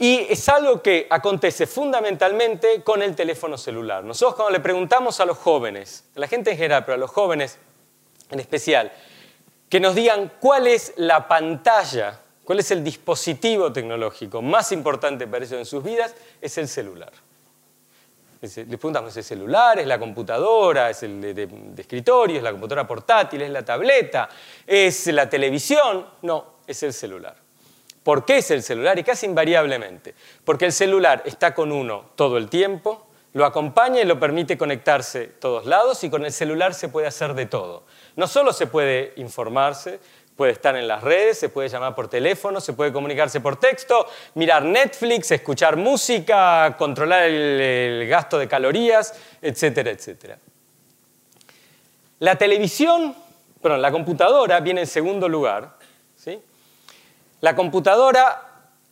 Y 0.00 0.26
es 0.30 0.48
algo 0.48 0.80
que 0.80 1.08
acontece 1.10 1.66
fundamentalmente 1.66 2.82
con 2.84 3.02
el 3.02 3.16
teléfono 3.16 3.58
celular. 3.58 4.04
Nosotros 4.04 4.36
cuando 4.36 4.52
le 4.52 4.60
preguntamos 4.60 5.18
a 5.18 5.24
los 5.24 5.38
jóvenes, 5.38 6.04
a 6.14 6.20
la 6.20 6.28
gente 6.28 6.52
en 6.52 6.56
general, 6.56 6.84
pero 6.84 6.94
a 6.94 6.98
los 6.98 7.10
jóvenes 7.10 7.58
en 8.30 8.38
especial, 8.38 8.92
que 9.68 9.80
nos 9.80 9.94
digan 9.94 10.32
cuál 10.40 10.66
es 10.66 10.92
la 10.96 11.26
pantalla, 11.26 12.20
cuál 12.44 12.60
es 12.60 12.70
el 12.70 12.84
dispositivo 12.84 13.72
tecnológico 13.72 14.40
más 14.40 14.70
importante 14.72 15.26
para 15.26 15.44
ellos 15.44 15.58
en 15.58 15.66
sus 15.66 15.82
vidas, 15.82 16.14
es 16.40 16.56
el 16.58 16.68
celular. 16.68 17.12
Les 18.40 18.52
preguntamos, 18.52 19.10
¿es 19.10 19.16
el 19.16 19.24
celular? 19.24 19.80
¿Es 19.80 19.86
la 19.86 19.98
computadora? 19.98 20.90
¿Es 20.90 21.02
el 21.02 21.20
de, 21.20 21.48
escritorio? 21.76 22.36
¿Es 22.36 22.42
la 22.42 22.52
computadora 22.52 22.86
portátil? 22.86 23.42
¿Es 23.42 23.50
la 23.50 23.64
tableta? 23.64 24.28
¿Es 24.64 25.08
la 25.08 25.28
televisión? 25.28 26.06
No, 26.22 26.58
es 26.64 26.80
el 26.84 26.92
celular. 26.92 27.47
¿Por 28.08 28.24
qué 28.24 28.38
es 28.38 28.50
el 28.50 28.62
celular? 28.62 28.98
Y 28.98 29.04
casi 29.04 29.26
invariablemente. 29.26 30.14
Porque 30.42 30.64
el 30.64 30.72
celular 30.72 31.20
está 31.26 31.52
con 31.52 31.70
uno 31.70 32.06
todo 32.14 32.38
el 32.38 32.48
tiempo, 32.48 33.06
lo 33.34 33.44
acompaña 33.44 34.00
y 34.00 34.06
lo 34.06 34.18
permite 34.18 34.56
conectarse 34.56 35.26
todos 35.26 35.66
lados 35.66 36.02
y 36.04 36.08
con 36.08 36.24
el 36.24 36.32
celular 36.32 36.72
se 36.72 36.88
puede 36.88 37.06
hacer 37.06 37.34
de 37.34 37.44
todo. 37.44 37.82
No 38.16 38.26
solo 38.26 38.54
se 38.54 38.66
puede 38.66 39.12
informarse, 39.16 40.00
puede 40.36 40.52
estar 40.52 40.74
en 40.74 40.88
las 40.88 41.02
redes, 41.02 41.38
se 41.38 41.50
puede 41.50 41.68
llamar 41.68 41.94
por 41.94 42.08
teléfono, 42.08 42.62
se 42.62 42.72
puede 42.72 42.94
comunicarse 42.94 43.42
por 43.42 43.60
texto, 43.60 44.08
mirar 44.36 44.64
Netflix, 44.64 45.30
escuchar 45.30 45.76
música, 45.76 46.76
controlar 46.78 47.24
el, 47.24 48.08
gasto 48.08 48.38
de 48.38 48.48
calorías, 48.48 49.12
etcétera, 49.42 49.90
etcétera. 49.90 50.38
La 52.20 52.36
televisión, 52.36 53.14
perdón, 53.60 53.82
la 53.82 53.92
computadora 53.92 54.60
viene 54.60 54.80
en 54.80 54.86
segundo 54.86 55.28
lugar. 55.28 55.76
¿Sí? 57.38 57.42
La 57.42 57.54
computadora 57.54 58.42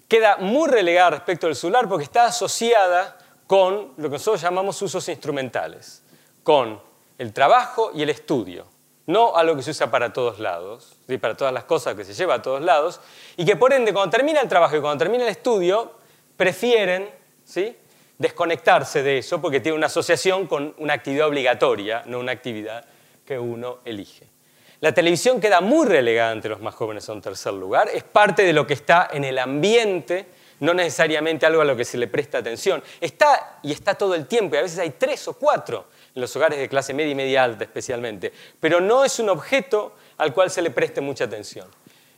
queda 0.08 0.36
muy 0.38 0.68
relegada 0.68 1.10
respecto 1.10 1.46
al 1.46 1.56
celular 1.56 1.88
porque 1.88 2.04
está 2.04 2.26
asociada 2.26 3.18
con 3.46 3.92
lo 3.96 4.08
que 4.08 4.14
nosotros 4.14 4.40
llamamos 4.40 4.80
usos 4.82 5.08
instrumentales, 5.08 6.02
con 6.42 6.80
el 7.18 7.32
trabajo 7.32 7.90
y 7.94 8.02
el 8.02 8.10
estudio 8.10 8.66
no 9.06 9.36
algo 9.36 9.56
que 9.56 9.62
se 9.62 9.70
usa 9.70 9.90
para 9.90 10.12
todos 10.12 10.38
lados, 10.38 10.96
para 11.20 11.36
todas 11.36 11.54
las 11.54 11.64
cosas 11.64 11.94
que 11.94 12.04
se 12.04 12.12
lleva 12.12 12.34
a 12.34 12.42
todos 12.42 12.60
lados, 12.60 13.00
y 13.36 13.44
que 13.44 13.56
por 13.56 13.72
ende 13.72 13.92
cuando 13.92 14.10
termina 14.10 14.40
el 14.40 14.48
trabajo 14.48 14.76
y 14.76 14.80
cuando 14.80 14.98
termina 14.98 15.24
el 15.24 15.30
estudio, 15.30 15.92
prefieren 16.36 17.08
¿sí? 17.44 17.76
desconectarse 18.18 19.02
de 19.02 19.18
eso 19.18 19.40
porque 19.40 19.60
tiene 19.60 19.78
una 19.78 19.86
asociación 19.86 20.46
con 20.46 20.74
una 20.78 20.94
actividad 20.94 21.28
obligatoria, 21.28 22.02
no 22.06 22.18
una 22.18 22.32
actividad 22.32 22.84
que 23.24 23.38
uno 23.38 23.78
elige. 23.84 24.28
La 24.80 24.92
televisión 24.92 25.40
queda 25.40 25.60
muy 25.60 25.86
relegada 25.86 26.32
entre 26.32 26.50
los 26.50 26.60
más 26.60 26.74
jóvenes 26.74 27.08
a 27.08 27.12
un 27.12 27.22
tercer 27.22 27.54
lugar, 27.54 27.88
es 27.92 28.02
parte 28.02 28.42
de 28.42 28.52
lo 28.52 28.66
que 28.66 28.74
está 28.74 29.08
en 29.12 29.24
el 29.24 29.38
ambiente, 29.38 30.26
no 30.60 30.74
necesariamente 30.74 31.46
algo 31.46 31.62
a 31.62 31.64
lo 31.64 31.76
que 31.76 31.84
se 31.84 31.96
le 31.96 32.08
presta 32.08 32.38
atención. 32.38 32.82
Está 33.00 33.58
y 33.62 33.72
está 33.72 33.94
todo 33.94 34.14
el 34.14 34.26
tiempo, 34.26 34.54
y 34.54 34.58
a 34.58 34.62
veces 34.62 34.78
hay 34.78 34.90
tres 34.90 35.26
o 35.28 35.34
cuatro 35.34 35.86
en 36.14 36.20
los 36.20 36.34
hogares 36.36 36.58
de 36.58 36.68
clase 36.68 36.92
media 36.92 37.12
y 37.12 37.14
media 37.14 37.44
alta 37.44 37.64
especialmente, 37.64 38.32
pero 38.60 38.80
no 38.80 39.04
es 39.04 39.18
un 39.18 39.30
objeto 39.30 39.94
al 40.18 40.34
cual 40.34 40.50
se 40.50 40.62
le 40.62 40.70
preste 40.70 41.00
mucha 41.00 41.24
atención. 41.24 41.68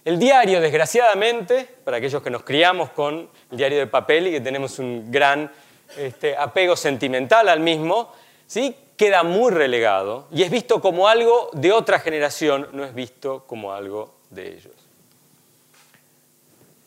El 0.05 0.19
diario, 0.19 0.61
desgraciadamente, 0.61 1.69
para 1.85 1.99
aquellos 1.99 2.23
que 2.23 2.31
nos 2.31 2.43
criamos 2.43 2.91
con 2.91 3.29
el 3.51 3.57
diario 3.57 3.79
de 3.79 3.87
papel 3.87 4.29
y 4.29 4.31
que 4.33 4.41
tenemos 4.41 4.79
un 4.79 5.11
gran 5.11 5.51
este, 5.97 6.37
apego 6.37 6.77
sentimental 6.77 7.49
al 7.49 7.61
mismo, 7.61 8.13
¿sí? 8.47 8.75
Queda 8.99 9.23
muy 9.23 9.53
relegado 9.53 10.27
y 10.31 10.43
es 10.43 10.51
visto 10.51 10.83
como 10.83 11.09
algo 11.09 11.49
de 11.53 11.73
otra 11.73 12.01
generación, 12.01 12.69
no 12.73 12.85
es 12.85 12.95
visto 12.95 13.45
como 13.47 13.73
algo 13.73 14.17
de 14.29 14.55
ellos. 14.55 14.75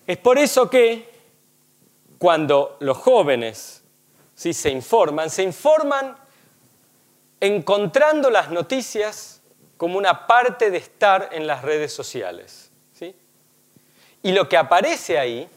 Es 0.05 0.17
por 0.17 0.37
eso 0.37 0.69
que 0.69 1.09
cuando 2.17 2.75
los 2.81 2.97
jóvenes 2.97 3.83
¿sí? 4.35 4.53
se 4.53 4.69
informan, 4.69 5.29
se 5.29 5.41
informan 5.41 6.17
encontrando 7.39 8.29
las 8.29 8.51
noticias 8.51 9.41
como 9.77 9.97
una 9.97 10.27
parte 10.27 10.69
de 10.69 10.77
estar 10.77 11.29
en 11.31 11.47
las 11.47 11.61
redes 11.61 11.93
sociales. 11.93 12.71
¿sí? 12.93 13.15
Y 14.21 14.33
lo 14.33 14.49
que 14.49 14.57
aparece 14.57 15.17
ahí 15.17 15.49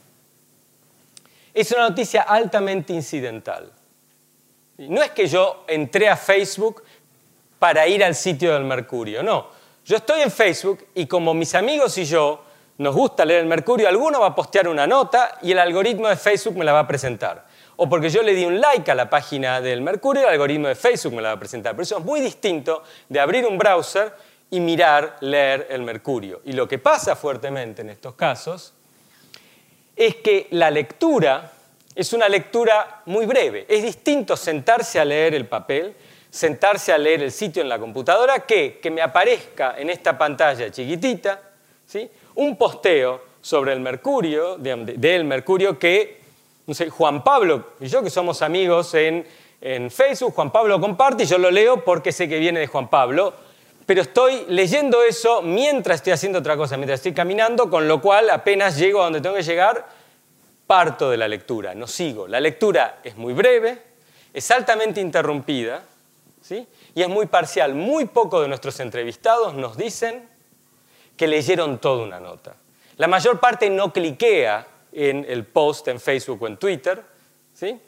es 1.52 1.72
una 1.72 1.88
noticia 1.88 2.22
altamente 2.22 2.92
incidental. 2.92 3.72
No 4.78 5.02
es 5.02 5.10
que 5.12 5.26
yo 5.26 5.64
entré 5.68 6.08
a 6.08 6.16
Facebook 6.16 6.82
para 7.58 7.86
ir 7.86 8.02
al 8.02 8.14
sitio 8.14 8.52
del 8.54 8.64
Mercurio, 8.64 9.22
no. 9.22 9.48
Yo 9.84 9.96
estoy 9.96 10.22
en 10.22 10.30
Facebook 10.30 10.86
y 10.94 11.06
como 11.06 11.34
mis 11.34 11.54
amigos 11.54 11.96
y 11.98 12.04
yo 12.04 12.42
nos 12.78 12.94
gusta 12.94 13.24
leer 13.24 13.40
el 13.40 13.46
Mercurio, 13.46 13.88
alguno 13.88 14.20
va 14.20 14.28
a 14.28 14.34
postear 14.34 14.66
una 14.66 14.86
nota 14.86 15.38
y 15.42 15.52
el 15.52 15.58
algoritmo 15.58 16.08
de 16.08 16.16
Facebook 16.16 16.56
me 16.56 16.64
la 16.64 16.72
va 16.72 16.80
a 16.80 16.86
presentar. 16.86 17.46
O 17.76 17.88
porque 17.88 18.08
yo 18.08 18.22
le 18.22 18.34
di 18.34 18.44
un 18.44 18.60
like 18.60 18.90
a 18.90 18.94
la 18.94 19.10
página 19.10 19.60
del 19.60 19.80
Mercurio, 19.80 20.22
el 20.22 20.30
algoritmo 20.30 20.68
de 20.68 20.74
Facebook 20.74 21.14
me 21.14 21.22
la 21.22 21.28
va 21.28 21.34
a 21.34 21.38
presentar. 21.38 21.72
Pero 21.72 21.82
eso 21.82 21.98
es 21.98 22.04
muy 22.04 22.20
distinto 22.20 22.82
de 23.08 23.20
abrir 23.20 23.46
un 23.46 23.58
browser 23.58 24.12
y 24.50 24.60
mirar, 24.60 25.16
leer 25.20 25.66
el 25.70 25.82
Mercurio. 25.82 26.40
Y 26.44 26.52
lo 26.52 26.68
que 26.68 26.78
pasa 26.78 27.16
fuertemente 27.16 27.82
en 27.82 27.90
estos 27.90 28.14
casos 28.14 28.72
es 29.96 30.16
que 30.16 30.48
la 30.50 30.70
lectura 30.70 31.52
es 31.94 32.12
una 32.12 32.28
lectura 32.28 33.02
muy 33.06 33.26
breve. 33.26 33.66
Es 33.68 33.82
distinto 33.82 34.36
sentarse 34.36 34.98
a 34.98 35.04
leer 35.04 35.34
el 35.34 35.46
papel, 35.46 35.94
sentarse 36.30 36.92
a 36.92 36.98
leer 36.98 37.22
el 37.22 37.30
sitio 37.30 37.62
en 37.62 37.68
la 37.68 37.78
computadora, 37.78 38.40
que 38.40 38.78
que 38.80 38.90
me 38.90 39.00
aparezca 39.02 39.76
en 39.78 39.90
esta 39.90 40.18
pantalla 40.18 40.70
chiquitita 40.70 41.40
¿sí? 41.86 42.10
un 42.34 42.56
posteo 42.56 43.34
sobre 43.40 43.72
el 43.72 43.80
mercurio, 43.80 44.56
del 44.56 45.24
mercurio 45.24 45.78
que, 45.78 46.20
no 46.66 46.74
sé, 46.74 46.88
Juan 46.88 47.22
Pablo 47.22 47.72
y 47.78 47.88
yo 47.88 48.02
que 48.02 48.10
somos 48.10 48.40
amigos 48.42 48.94
en, 48.94 49.26
en 49.60 49.90
Facebook, 49.90 50.34
Juan 50.34 50.50
Pablo 50.50 50.80
comparte 50.80 51.24
y 51.24 51.26
yo 51.26 51.38
lo 51.38 51.50
leo 51.50 51.84
porque 51.84 52.10
sé 52.10 52.28
que 52.28 52.38
viene 52.38 52.60
de 52.60 52.66
Juan 52.66 52.88
Pablo, 52.88 53.34
pero 53.86 54.00
estoy 54.00 54.46
leyendo 54.48 55.02
eso 55.02 55.42
mientras 55.42 55.96
estoy 55.96 56.14
haciendo 56.14 56.38
otra 56.38 56.56
cosa, 56.56 56.78
mientras 56.78 57.00
estoy 57.00 57.12
caminando, 57.12 57.68
con 57.68 57.86
lo 57.86 58.00
cual 58.00 58.30
apenas 58.30 58.78
llego 58.78 59.02
a 59.02 59.04
donde 59.04 59.20
tengo 59.20 59.36
que 59.36 59.42
llegar, 59.42 59.86
parto 60.66 61.10
de 61.10 61.16
la 61.16 61.28
lectura, 61.28 61.74
no 61.74 61.86
sigo. 61.86 62.26
La 62.26 62.40
lectura 62.40 63.00
es 63.04 63.16
muy 63.16 63.32
breve, 63.32 63.80
es 64.32 64.50
altamente 64.50 65.00
interrumpida 65.00 65.82
¿sí? 66.40 66.66
y 66.94 67.02
es 67.02 67.08
muy 67.08 67.26
parcial. 67.26 67.74
Muy 67.74 68.06
poco 68.06 68.40
de 68.40 68.48
nuestros 68.48 68.80
entrevistados 68.80 69.54
nos 69.54 69.76
dicen 69.76 70.28
que 71.16 71.26
leyeron 71.26 71.78
toda 71.78 72.04
una 72.04 72.20
nota. 72.20 72.56
La 72.96 73.06
mayor 73.06 73.40
parte 73.40 73.70
no 73.70 73.92
cliquea 73.92 74.66
en 74.92 75.26
el 75.28 75.44
post 75.44 75.88
en 75.88 76.00
Facebook 76.00 76.42
o 76.42 76.46
en 76.46 76.56
Twitter, 76.56 77.02
¿sí? 77.52 77.80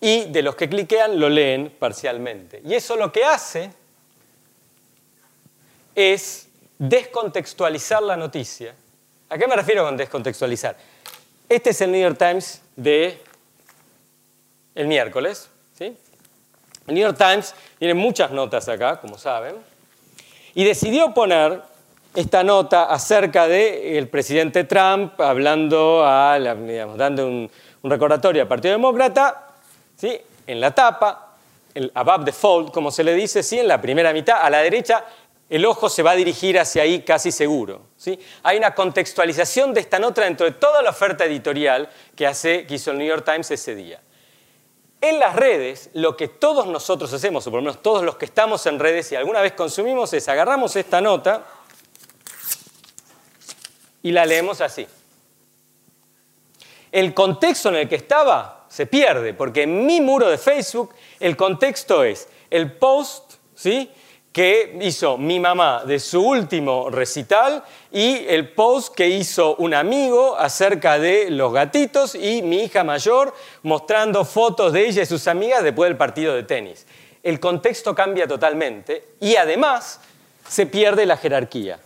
y 0.00 0.26
de 0.26 0.42
los 0.42 0.54
que 0.54 0.68
cliquean 0.68 1.18
lo 1.18 1.28
leen 1.28 1.74
parcialmente. 1.78 2.62
Y 2.64 2.74
eso 2.74 2.96
lo 2.96 3.10
que 3.10 3.24
hace 3.24 3.70
es 5.94 6.48
descontextualizar 6.78 8.02
la 8.02 8.16
noticia. 8.16 8.74
¿A 9.28 9.36
qué 9.36 9.46
me 9.46 9.56
refiero 9.56 9.84
con 9.84 9.96
descontextualizar? 9.96 10.76
Este 11.48 11.70
es 11.70 11.80
el 11.80 11.92
New 11.92 12.02
York 12.02 12.18
Times 12.18 12.60
de 12.76 13.22
el 14.74 14.86
miércoles. 14.86 15.48
¿sí? 15.78 15.96
El 16.86 16.94
New 16.94 17.02
York 17.02 17.16
Times 17.16 17.54
tiene 17.78 17.94
muchas 17.94 18.30
notas 18.32 18.68
acá, 18.68 19.00
como 19.00 19.16
saben, 19.16 19.56
y 20.54 20.64
decidió 20.64 21.14
poner 21.14 21.62
esta 22.14 22.44
nota 22.44 22.84
acerca 22.84 23.48
del 23.48 24.08
presidente 24.08 24.64
Trump, 24.64 25.18
hablando, 25.20 26.04
a 26.04 26.38
dando 26.38 27.26
un, 27.26 27.50
recordatorio 27.82 28.42
al 28.42 28.48
Partido 28.48 28.72
Demócrata, 28.72 29.46
¿sí? 29.96 30.20
en 30.46 30.60
la 30.60 30.74
tapa, 30.74 31.36
el 31.72 31.90
above 31.94 32.26
the 32.26 32.32
fold, 32.32 32.72
como 32.72 32.90
se 32.90 33.04
le 33.04 33.14
dice, 33.14 33.42
¿sí? 33.42 33.58
en 33.58 33.68
la 33.68 33.80
primera 33.80 34.12
mitad, 34.12 34.42
a 34.42 34.50
la 34.50 34.58
derecha, 34.58 35.04
el 35.50 35.64
ojo 35.64 35.88
se 35.88 36.02
va 36.02 36.10
a 36.10 36.16
dirigir 36.16 36.58
hacia 36.58 36.82
ahí 36.82 37.02
casi 37.02 37.32
seguro. 37.32 37.82
¿sí? 37.96 38.18
Hay 38.42 38.58
una 38.58 38.74
contextualización 38.74 39.72
de 39.72 39.80
esta 39.80 39.98
nota 39.98 40.22
dentro 40.22 40.44
de 40.44 40.52
toda 40.52 40.82
la 40.82 40.90
oferta 40.90 41.24
editorial 41.24 41.88
que, 42.14 42.26
hace, 42.26 42.66
que 42.66 42.74
hizo 42.74 42.90
el 42.90 42.98
New 42.98 43.06
York 43.06 43.24
Times 43.24 43.50
ese 43.50 43.74
día. 43.74 44.00
En 45.00 45.18
las 45.20 45.36
redes, 45.36 45.90
lo 45.94 46.16
que 46.16 46.28
todos 46.28 46.66
nosotros 46.66 47.12
hacemos, 47.12 47.46
o 47.46 47.50
por 47.50 47.60
lo 47.60 47.62
menos 47.62 47.82
todos 47.82 48.02
los 48.02 48.16
que 48.16 48.24
estamos 48.24 48.66
en 48.66 48.78
redes 48.78 49.10
y 49.12 49.16
alguna 49.16 49.40
vez 49.40 49.52
consumimos, 49.52 50.12
es 50.12 50.28
agarramos 50.28 50.74
esta 50.76 51.00
nota 51.00 51.46
y 54.02 54.10
la 54.10 54.26
leemos 54.26 54.60
así. 54.60 54.86
El 56.90 57.14
contexto 57.14 57.68
en 57.68 57.76
el 57.76 57.88
que 57.88 57.94
estaba 57.94 58.66
se 58.68 58.86
pierde, 58.86 59.34
porque 59.34 59.62
en 59.62 59.86
mi 59.86 60.00
muro 60.00 60.28
de 60.28 60.36
Facebook 60.36 60.92
el 61.20 61.36
contexto 61.36 62.02
es 62.02 62.28
el 62.50 62.72
post, 62.72 63.34
¿sí? 63.54 63.90
Que 64.32 64.78
hizo 64.82 65.18
mi 65.18 65.40
mamá 65.40 65.84
de 65.84 65.98
su 65.98 66.22
último 66.22 66.90
recital 66.90 67.64
y 67.90 68.26
el 68.28 68.50
post 68.50 68.94
que 68.94 69.08
hizo 69.08 69.56
un 69.56 69.74
amigo 69.74 70.36
acerca 70.36 70.98
de 70.98 71.30
los 71.30 71.52
gatitos 71.52 72.14
y 72.14 72.42
mi 72.42 72.62
hija 72.62 72.84
mayor 72.84 73.34
mostrando 73.62 74.24
fotos 74.24 74.72
de 74.72 74.86
ella 74.86 75.02
y 75.02 75.06
sus 75.06 75.26
amigas 75.26 75.62
después 75.62 75.88
del 75.88 75.96
partido 75.96 76.34
de 76.34 76.42
tenis. 76.42 76.86
El 77.22 77.40
contexto 77.40 77.94
cambia 77.94 78.26
totalmente 78.26 79.04
y 79.20 79.36
además 79.36 80.00
se 80.46 80.66
pierde 80.66 81.06
la 81.06 81.16
jerarquía. 81.16 81.80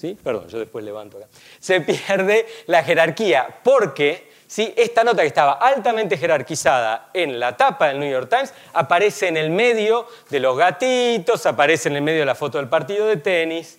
¿Sí? 0.00 0.16
Perdón, 0.22 0.48
yo 0.48 0.58
después 0.58 0.84
levanto 0.84 1.18
acá. 1.18 1.26
Se 1.58 1.80
pierde 1.80 2.46
la 2.66 2.82
jerarquía 2.82 3.60
porque 3.62 4.29
¿sí? 4.50 4.74
esta 4.76 5.04
nota 5.04 5.22
que 5.22 5.28
estaba 5.28 5.52
altamente 5.52 6.18
jerarquizada 6.18 7.10
en 7.14 7.38
la 7.38 7.56
tapa 7.56 7.86
del 7.86 8.00
New 8.00 8.10
York 8.10 8.28
Times 8.28 8.52
aparece 8.72 9.28
en 9.28 9.36
el 9.36 9.48
medio 9.48 10.08
de 10.28 10.40
los 10.40 10.58
gatitos, 10.58 11.46
aparece 11.46 11.88
en 11.88 11.96
el 11.96 12.02
medio 12.02 12.20
de 12.20 12.26
la 12.26 12.34
foto 12.34 12.58
del 12.58 12.68
partido 12.68 13.06
de 13.06 13.18
tenis, 13.18 13.78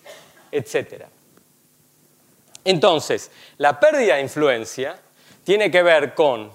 etc. 0.50 1.04
Entonces, 2.64 3.32
la 3.58 3.78
pérdida 3.82 4.16
de 4.16 4.22
influencia 4.22 4.98
tiene 5.44 5.70
que 5.70 5.84
ver 5.84 6.14
con 6.14 6.50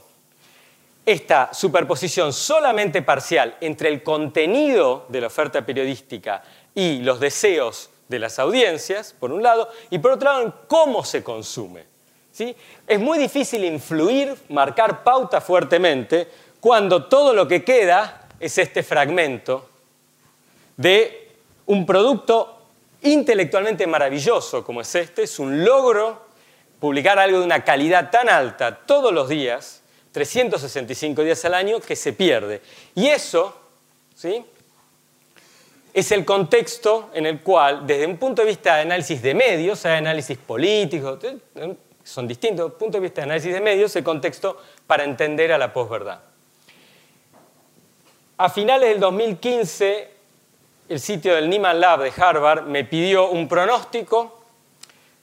esta 1.05 1.53
superposición 1.53 2.33
solamente 2.33 3.03
parcial 3.03 3.57
entre 3.61 3.91
el 3.91 4.03
contenido 4.03 5.05
de 5.11 5.21
la 5.21 5.27
oferta 5.27 5.65
periodística 5.67 6.43
y 6.75 7.01
los 7.01 7.21
deseos 7.21 7.91
de 8.09 8.19
las 8.19 8.39
audiencias, 8.39 9.13
por 9.13 9.31
un 9.31 9.43
lado, 9.43 9.69
y 9.91 9.99
por 9.99 10.13
otro 10.13 10.33
lado, 10.33 10.43
en 10.43 10.55
cómo 10.69 11.05
se 11.05 11.23
consume. 11.23 11.96
Es 12.87 13.01
muy 13.01 13.19
difícil 13.19 13.65
influir, 13.65 14.35
marcar 14.49 15.03
pauta 15.03 15.41
fuertemente, 15.41 16.29
cuando 16.61 17.05
todo 17.05 17.33
lo 17.33 17.47
que 17.47 17.65
queda 17.65 18.29
es 18.39 18.59
este 18.59 18.83
fragmento 18.83 19.69
de 20.77 21.31
un 21.67 21.87
producto 21.87 22.53
intelectualmente 23.03 23.87
maravilloso 23.87 24.65
como 24.65 24.81
es 24.81 24.95
este, 24.95 25.23
es 25.23 25.39
un 25.39 25.65
logro 25.65 26.27
publicar 26.81 27.19
algo 27.19 27.39
de 27.39 27.45
una 27.45 27.65
calidad 27.65 28.11
tan 28.11 28.29
alta 28.29 28.81
todos 28.85 29.13
los 29.13 29.29
días, 29.29 29.83
365 30.13 31.23
días 31.23 31.45
al 31.45 31.55
año, 31.55 31.81
que 31.81 31.97
se 31.97 32.13
pierde. 32.13 32.61
Y 32.95 33.07
eso, 33.09 33.57
¿sí? 34.15 34.45
es 35.97 36.13
el 36.13 36.27
contexto 36.27 37.11
en 37.15 37.25
el 37.25 37.41
cual, 37.41 37.87
desde 37.87 38.07
un 38.07 38.19
punto 38.19 38.43
de 38.43 38.49
vista 38.49 38.77
de 38.77 38.83
análisis 38.83 39.23
de 39.23 39.35
medios, 39.35 39.87
hay 39.87 39.97
análisis 39.97 40.37
político, 40.37 41.19
son 42.07 42.29
distintos 42.29 42.73
puntos 42.75 43.01
de 43.01 43.01
vista 43.01 43.21
de 43.21 43.25
análisis 43.25 43.53
de 43.53 43.61
medios, 43.61 43.97
el 43.97 44.05
contexto 44.05 44.63
para 44.87 45.03
entender 45.03 45.53
a 45.53 45.59
la 45.59 45.73
posverdad. 45.73 46.21
A 48.39 48.49
finales 48.49 48.91
del 48.91 49.01
2015, 49.01 50.11
el 50.89 51.01
sitio 51.01 51.35
del 51.35 51.51
Nieman 51.51 51.81
Lab 51.81 52.03
de 52.03 52.13
Harvard 52.17 52.65
me 52.65 52.85
pidió 52.85 53.31
un 53.31 53.49
pronóstico 53.49 54.45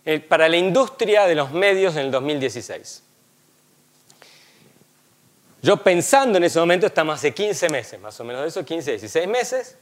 eh, 0.04 0.20
para 0.20 0.50
la 0.50 0.58
industria 0.58 1.26
de 1.26 1.36
los 1.36 1.52
medios 1.52 1.96
en 1.96 2.02
el 2.02 2.12
2016. 2.12 3.04
Yo 5.62 5.78
pensando 5.78 6.38
en 6.38 6.44
ese 6.44 6.60
momento, 6.60 6.88
estamos 6.88 7.16
hace 7.16 7.34
15 7.34 7.70
meses, 7.70 8.02
más 8.02 8.20
o 8.20 8.26
menos 8.26 8.42
de 8.42 8.50
eso, 8.50 8.66
15, 8.66 8.92
16 8.92 9.28
meses. 9.30 9.78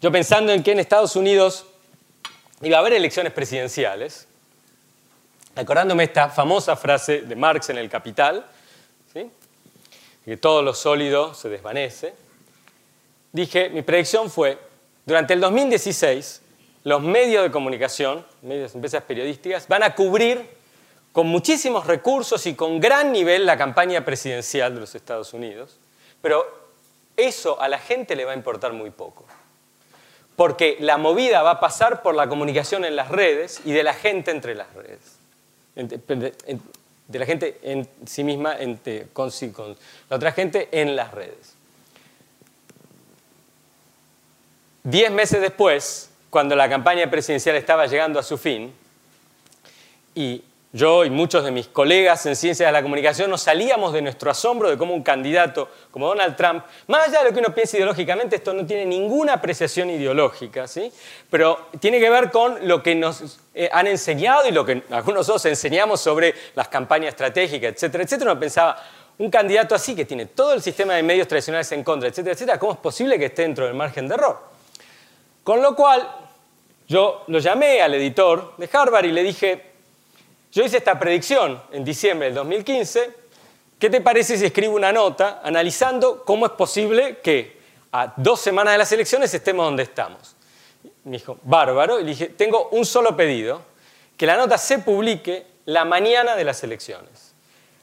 Yo 0.00 0.10
pensando 0.10 0.52
en 0.52 0.64
que 0.64 0.72
en 0.72 0.80
Estados 0.80 1.14
Unidos 1.14 1.66
iba 2.64 2.76
a 2.76 2.80
haber 2.80 2.94
elecciones 2.94 3.32
presidenciales, 3.32 4.26
acordándome 5.54 6.04
esta 6.04 6.30
famosa 6.30 6.76
frase 6.76 7.22
de 7.22 7.36
Marx 7.36 7.70
en 7.70 7.78
El 7.78 7.88
Capital, 7.88 8.44
que 10.24 10.36
todo 10.38 10.62
lo 10.62 10.72
sólido 10.72 11.34
se 11.34 11.50
desvanece, 11.50 12.14
dije, 13.32 13.68
mi 13.68 13.82
predicción 13.82 14.30
fue, 14.30 14.58
durante 15.04 15.34
el 15.34 15.40
2016 15.40 16.40
los 16.84 17.02
medios 17.02 17.42
de 17.42 17.50
comunicación, 17.50 18.24
medios, 18.42 18.74
empresas 18.74 19.02
periodísticas, 19.02 19.68
van 19.68 19.82
a 19.82 19.94
cubrir 19.94 20.48
con 21.12 21.26
muchísimos 21.26 21.86
recursos 21.86 22.46
y 22.46 22.54
con 22.54 22.80
gran 22.80 23.12
nivel 23.12 23.46
la 23.46 23.56
campaña 23.58 24.04
presidencial 24.04 24.74
de 24.74 24.80
los 24.80 24.94
Estados 24.94 25.34
Unidos, 25.34 25.78
pero 26.22 26.44
eso 27.16 27.60
a 27.60 27.68
la 27.68 27.78
gente 27.78 28.16
le 28.16 28.24
va 28.24 28.32
a 28.32 28.34
importar 28.34 28.72
muy 28.72 28.90
poco. 28.90 29.24
Porque 30.36 30.76
la 30.80 30.96
movida 30.96 31.42
va 31.42 31.52
a 31.52 31.60
pasar 31.60 32.02
por 32.02 32.14
la 32.14 32.28
comunicación 32.28 32.84
en 32.84 32.96
las 32.96 33.08
redes 33.08 33.60
y 33.64 33.72
de 33.72 33.82
la 33.82 33.94
gente 33.94 34.30
entre 34.30 34.54
las 34.54 34.72
redes. 34.74 35.18
De 35.76 37.18
la 37.18 37.26
gente 37.26 37.60
en 37.62 37.88
sí 38.06 38.24
misma, 38.24 38.56
con, 39.12 39.30
la 40.08 40.16
otra 40.16 40.32
gente 40.32 40.68
en 40.72 40.96
las 40.96 41.12
redes. 41.12 41.54
Diez 44.82 45.10
meses 45.10 45.40
después, 45.40 46.10
cuando 46.30 46.56
la 46.56 46.68
campaña 46.68 47.10
presidencial 47.10 47.56
estaba 47.56 47.86
llegando 47.86 48.18
a 48.18 48.22
su 48.22 48.36
fin, 48.36 48.72
y 50.14 50.42
yo 50.74 51.04
y 51.04 51.10
muchos 51.10 51.44
de 51.44 51.52
mis 51.52 51.68
colegas 51.68 52.26
en 52.26 52.34
ciencias 52.34 52.68
de 52.68 52.72
la 52.72 52.82
comunicación 52.82 53.30
nos 53.30 53.42
salíamos 53.42 53.92
de 53.92 54.02
nuestro 54.02 54.28
asombro 54.28 54.68
de 54.68 54.76
cómo 54.76 54.92
un 54.92 55.04
candidato 55.04 55.68
como 55.92 56.08
Donald 56.08 56.34
Trump, 56.34 56.64
más 56.88 57.08
allá 57.08 57.20
de 57.20 57.26
lo 57.26 57.32
que 57.32 57.38
uno 57.38 57.54
piensa 57.54 57.76
ideológicamente, 57.76 58.34
esto 58.34 58.52
no 58.52 58.66
tiene 58.66 58.84
ninguna 58.84 59.34
apreciación 59.34 59.88
ideológica, 59.90 60.66
¿sí? 60.66 60.92
pero 61.30 61.68
tiene 61.78 62.00
que 62.00 62.10
ver 62.10 62.32
con 62.32 62.66
lo 62.66 62.82
que 62.82 62.96
nos 62.96 63.38
eh, 63.54 63.70
han 63.72 63.86
enseñado 63.86 64.48
y 64.48 64.50
lo 64.50 64.66
que 64.66 64.82
algunos 64.90 65.20
nosotros 65.20 65.46
enseñamos 65.46 66.00
sobre 66.00 66.34
las 66.56 66.66
campañas 66.66 67.10
estratégicas, 67.10 67.74
etcétera, 67.74 68.02
etcétera. 68.02 68.32
Uno 68.32 68.40
pensaba, 68.40 68.76
un 69.18 69.30
candidato 69.30 69.76
así 69.76 69.94
que 69.94 70.04
tiene 70.04 70.26
todo 70.26 70.54
el 70.54 70.60
sistema 70.60 70.94
de 70.94 71.04
medios 71.04 71.28
tradicionales 71.28 71.70
en 71.70 71.84
contra, 71.84 72.08
etcétera, 72.08 72.32
etcétera, 72.34 72.58
¿cómo 72.58 72.72
es 72.72 72.78
posible 72.78 73.16
que 73.16 73.26
esté 73.26 73.42
dentro 73.42 73.64
del 73.64 73.74
margen 73.74 74.08
de 74.08 74.14
error? 74.16 74.40
Con 75.44 75.62
lo 75.62 75.76
cual, 75.76 76.04
yo 76.88 77.22
lo 77.28 77.38
llamé 77.38 77.80
al 77.80 77.94
editor 77.94 78.56
de 78.56 78.68
Harvard 78.72 79.04
y 79.04 79.12
le 79.12 79.22
dije, 79.22 79.73
yo 80.54 80.62
hice 80.62 80.76
esta 80.76 80.96
predicción 81.00 81.60
en 81.72 81.84
diciembre 81.84 82.28
del 82.28 82.36
2015. 82.36 83.10
¿Qué 83.76 83.90
te 83.90 84.00
parece 84.00 84.38
si 84.38 84.46
escribo 84.46 84.76
una 84.76 84.92
nota 84.92 85.40
analizando 85.42 86.24
cómo 86.24 86.46
es 86.46 86.52
posible 86.52 87.18
que 87.18 87.60
a 87.90 88.14
dos 88.16 88.40
semanas 88.40 88.74
de 88.74 88.78
las 88.78 88.92
elecciones 88.92 89.34
estemos 89.34 89.66
donde 89.66 89.82
estamos? 89.82 90.36
Me 91.02 91.18
dijo, 91.18 91.38
bárbaro. 91.42 91.98
Y 91.98 92.04
le 92.04 92.10
dije, 92.10 92.28
tengo 92.28 92.68
un 92.68 92.86
solo 92.86 93.16
pedido, 93.16 93.62
que 94.16 94.26
la 94.26 94.36
nota 94.36 94.56
se 94.56 94.78
publique 94.78 95.44
la 95.64 95.84
mañana 95.84 96.36
de 96.36 96.44
las 96.44 96.62
elecciones. 96.62 97.34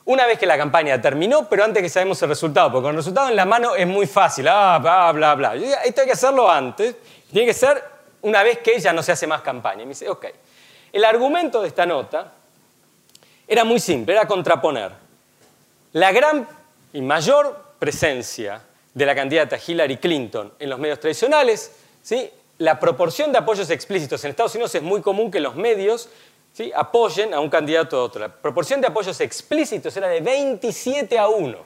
Una 0.05 0.25
vez 0.25 0.39
que 0.39 0.45
la 0.45 0.57
campaña 0.57 1.01
terminó, 1.01 1.49
pero 1.49 1.65
antes 1.65 1.83
que 1.83 1.89
sabemos 1.89 2.21
el 2.21 2.29
resultado, 2.29 2.71
porque 2.71 2.83
con 2.83 2.91
el 2.91 2.97
resultado 2.97 3.27
en 3.27 3.35
la 3.35 3.45
mano 3.45 3.75
es 3.75 3.85
muy 3.85 4.07
fácil, 4.07 4.47
ah, 4.47 4.79
bla, 4.81 5.11
bla, 5.11 5.35
bla. 5.35 5.55
esto 5.55 6.01
hay 6.01 6.07
que 6.07 6.13
hacerlo 6.13 6.49
antes, 6.49 6.95
tiene 7.33 7.47
que 7.47 7.53
ser 7.53 7.83
una 8.21 8.43
vez 8.43 8.59
que 8.59 8.79
ya 8.79 8.93
no 8.93 9.03
se 9.03 9.11
hace 9.11 9.27
más 9.27 9.41
campaña. 9.41 9.83
Y 9.83 9.85
me 9.85 9.89
dice, 9.89 10.07
ok. 10.07 10.25
El 10.93 11.03
argumento 11.03 11.61
de 11.61 11.67
esta 11.67 11.85
nota 11.85 12.35
era 13.51 13.65
muy 13.65 13.81
simple, 13.81 14.13
era 14.13 14.25
contraponer 14.25 14.93
la 15.91 16.13
gran 16.13 16.47
y 16.93 17.01
mayor 17.01 17.73
presencia 17.79 18.61
de 18.93 19.05
la 19.05 19.13
candidata 19.13 19.57
Hillary 19.57 19.97
Clinton 19.97 20.53
en 20.57 20.69
los 20.69 20.79
medios 20.79 21.01
tradicionales, 21.01 21.73
¿sí? 22.01 22.29
la 22.59 22.79
proporción 22.79 23.33
de 23.33 23.39
apoyos 23.39 23.69
explícitos 23.69 24.23
en 24.23 24.29
Estados 24.29 24.55
Unidos 24.55 24.73
es 24.75 24.81
muy 24.81 25.01
común 25.01 25.29
que 25.29 25.41
los 25.41 25.57
medios 25.57 26.07
¿sí? 26.53 26.71
apoyen 26.73 27.33
a 27.33 27.41
un 27.41 27.49
candidato 27.49 27.97
a 27.97 28.03
otro. 28.03 28.21
La 28.21 28.29
proporción 28.29 28.79
de 28.79 28.87
apoyos 28.87 29.19
explícitos 29.19 29.97
era 29.97 30.07
de 30.07 30.21
27 30.21 31.19
a 31.19 31.27
1, 31.27 31.57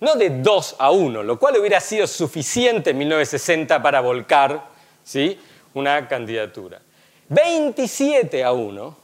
no 0.00 0.14
de 0.16 0.30
2 0.30 0.76
a 0.80 0.90
1, 0.90 1.22
lo 1.22 1.38
cual 1.38 1.56
hubiera 1.56 1.80
sido 1.80 2.08
suficiente 2.08 2.90
en 2.90 2.98
1960 2.98 3.80
para 3.80 4.00
volcar 4.00 4.64
¿sí? 5.04 5.38
una 5.72 6.08
candidatura. 6.08 6.80
27 7.28 8.42
a 8.42 8.50
1 8.50 9.03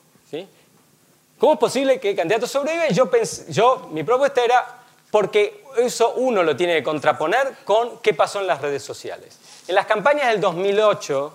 ¿Cómo 1.41 1.55
es 1.55 1.59
posible 1.59 1.99
que 1.99 2.11
el 2.11 2.17
candidato 2.17 2.47
sobrevive? 2.47 2.93
Yo, 2.93 3.11
yo, 3.49 3.89
mi 3.93 4.05
propuesta 4.05 4.45
era 4.45 4.77
porque 5.11 5.65
eso 5.79 6.13
uno 6.17 6.43
lo 6.43 6.55
tiene 6.55 6.75
que 6.75 6.83
contraponer 6.83 7.57
con 7.65 7.99
qué 8.01 8.13
pasó 8.13 8.41
en 8.41 8.47
las 8.47 8.61
redes 8.61 8.83
sociales. 8.83 9.39
En 9.67 9.75
las 9.75 9.87
campañas 9.87 10.29
del 10.29 10.39
2008 10.43 11.33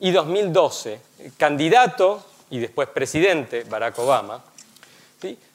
y 0.00 0.10
2012, 0.10 1.00
el 1.18 1.36
candidato 1.36 2.24
y 2.48 2.60
después 2.60 2.88
presidente 2.88 3.64
Barack 3.64 3.98
Obama 3.98 4.42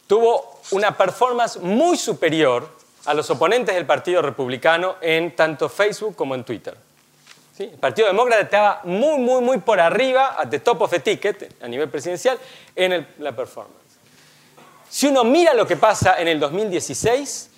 tuvo 0.05 0.59
una 0.71 0.95
performance 0.95 1.57
muy 1.57 1.97
superior 1.97 2.69
a 3.05 3.15
los 3.15 3.31
oponentes 3.31 3.73
del 3.73 3.87
Partido 3.87 4.21
Republicano 4.21 4.97
en 5.01 5.35
tanto 5.35 5.69
Facebook 5.69 6.15
como 6.15 6.35
en 6.35 6.43
Twitter. 6.43 6.77
El 7.59 7.69
Partido 7.77 8.07
Demócrata 8.07 8.41
estaba 8.41 8.81
muy, 8.85 9.19
muy, 9.19 9.41
muy 9.41 9.57
por 9.59 9.79
arriba, 9.79 10.35
at 10.39 10.49
the 10.49 10.59
top 10.59 10.81
of 10.81 10.89
the 10.89 10.99
ticket, 10.99 11.61
a 11.61 11.67
nivel 11.67 11.89
presidencial, 11.89 12.39
en 12.75 13.07
la 13.19 13.35
performance. 13.35 13.81
Si 14.89 15.07
uno 15.07 15.23
mira 15.23 15.53
lo 15.53 15.67
que 15.67 15.77
pasa 15.77 16.19
en 16.19 16.27
el 16.27 16.39
2016, 16.39 17.49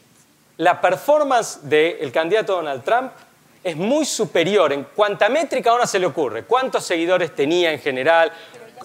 la 0.57 0.79
performance 0.79 1.59
del 1.63 2.11
candidato 2.11 2.55
Donald 2.55 2.83
Trump 2.83 3.11
es 3.63 3.75
muy 3.75 4.05
superior 4.05 4.73
en 4.73 4.87
cuánta 4.95 5.29
métrica 5.29 5.73
a 5.75 5.87
se 5.87 5.99
le 5.99 6.05
ocurre, 6.05 6.43
cuántos 6.43 6.85
seguidores 6.85 7.33
tenía 7.33 7.71
en 7.71 7.79
general, 7.79 8.31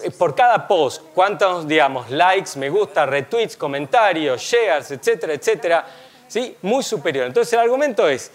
eh, 0.01 0.11
por 0.11 0.33
cada 0.33 0.67
post, 0.67 1.03
cuántos, 1.13 1.67
digamos, 1.67 2.09
likes, 2.09 2.57
me 2.57 2.69
gusta, 2.69 3.05
retweets, 3.05 3.57
comentarios, 3.57 4.41
shares, 4.41 4.91
etcétera, 4.91 5.33
etcétera, 5.33 5.85
¿sí? 6.27 6.55
Muy 6.61 6.83
superior. 6.83 7.27
Entonces 7.27 7.53
el 7.53 7.59
argumento 7.59 8.07
es, 8.07 8.31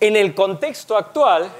en 0.00 0.16
el 0.16 0.34
contexto 0.34 0.96
actual, 0.96 1.50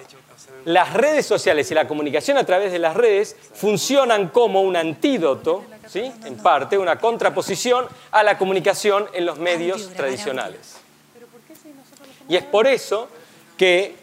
las 0.64 0.94
redes 0.94 1.26
sociales 1.26 1.70
y 1.70 1.74
la 1.74 1.86
comunicación 1.86 2.38
a 2.38 2.44
través 2.44 2.72
de 2.72 2.78
las 2.78 2.94
redes 2.94 3.36
funcionan 3.54 4.28
como 4.28 4.62
un 4.62 4.76
antídoto, 4.76 5.64
¿sí? 5.88 6.10
en 6.24 6.36
parte, 6.36 6.78
una 6.78 6.98
contraposición 6.98 7.86
a 8.10 8.22
la 8.22 8.38
comunicación 8.38 9.06
en 9.12 9.26
los 9.26 9.38
medios 9.38 9.90
tradicionales. 9.94 10.76
Y 12.28 12.36
es 12.36 12.44
por 12.44 12.66
eso 12.66 13.08
que 13.58 13.94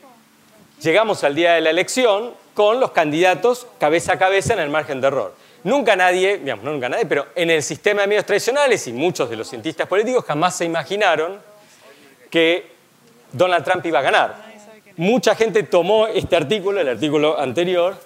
llegamos 0.81 1.23
al 1.23 1.35
día 1.35 1.53
de 1.53 1.61
la 1.61 1.71
elección 1.71 2.33
con 2.53 2.79
los 2.79 2.91
candidatos 2.91 3.67
cabeza 3.79 4.13
a 4.13 4.19
cabeza 4.19 4.53
en 4.53 4.59
el 4.59 4.69
margen 4.69 5.01
de 5.01 5.07
error. 5.07 5.35
Nunca 5.63 5.95
nadie, 5.95 6.39
digamos, 6.39 6.65
no 6.65 6.71
nunca 6.71 6.89
nadie, 6.89 7.05
pero 7.05 7.27
en 7.35 7.49
el 7.49 7.61
sistema 7.61 8.01
de 8.01 8.07
medios 8.07 8.25
tradicionales 8.25 8.87
y 8.87 8.93
muchos 8.93 9.29
de 9.29 9.35
los 9.35 9.47
cientistas 9.47 9.87
políticos 9.87 10.25
jamás 10.25 10.55
se 10.55 10.65
imaginaron 10.65 11.39
que 12.29 12.71
Donald 13.31 13.63
Trump 13.63 13.85
iba 13.85 13.99
a 13.99 14.01
ganar 14.01 14.50
mucha 15.01 15.35
gente 15.35 15.63
tomó 15.63 16.05
este 16.05 16.35
artículo, 16.35 16.79
el 16.79 16.87
artículo 16.87 17.39
anterior, 17.39 17.97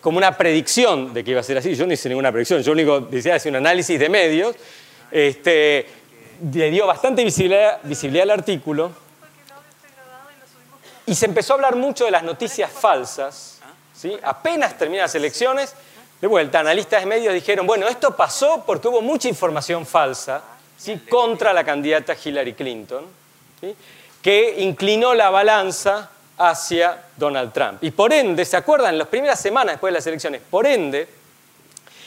como 0.00 0.16
una 0.16 0.34
predicción 0.34 1.12
de 1.12 1.22
que 1.22 1.32
iba 1.32 1.40
a 1.40 1.44
ser 1.44 1.58
así. 1.58 1.74
Yo 1.74 1.86
no 1.86 1.92
hice 1.92 2.08
ninguna 2.08 2.32
predicción, 2.32 2.62
yo 2.62 2.72
único 2.72 3.00
decía, 3.00 3.34
hacer 3.34 3.52
un 3.52 3.56
análisis 3.56 4.00
de 4.00 4.08
medios. 4.08 4.56
Este, 5.10 5.86
le 6.54 6.70
dio 6.70 6.86
bastante 6.86 7.22
visibilidad, 7.22 7.82
al 8.22 8.30
artículo 8.30 8.92
y 11.04 11.14
se 11.14 11.26
empezó 11.26 11.52
a 11.52 11.56
hablar 11.56 11.76
mucho 11.76 12.06
de 12.06 12.10
las 12.10 12.22
noticias 12.22 12.70
falsas. 12.70 13.60
Apenas 14.22 14.78
terminan 14.78 15.02
las 15.02 15.14
elecciones, 15.14 15.74
de 16.18 16.26
vuelta, 16.26 16.60
analistas 16.60 17.00
de 17.00 17.06
medios 17.06 17.34
dijeron, 17.34 17.66
bueno, 17.66 17.86
esto 17.88 18.16
pasó 18.16 18.64
porque 18.66 18.88
hubo 18.88 19.02
mucha 19.02 19.28
información 19.28 19.84
falsa 19.84 20.42
¿sí? 20.78 20.98
contra 21.10 21.52
la 21.52 21.62
candidata 21.62 22.16
Hillary 22.24 22.54
Clinton. 22.54 23.04
Que 24.26 24.56
inclinó 24.58 25.14
la 25.14 25.30
balanza 25.30 26.10
hacia 26.36 27.00
Donald 27.16 27.52
Trump. 27.52 27.78
Y 27.84 27.92
por 27.92 28.12
ende, 28.12 28.44
¿se 28.44 28.56
acuerdan? 28.56 28.98
Las 28.98 29.06
primeras 29.06 29.40
semanas 29.40 29.74
después 29.74 29.92
de 29.92 29.98
las 29.98 30.06
elecciones, 30.08 30.40
por 30.50 30.66
ende, 30.66 31.06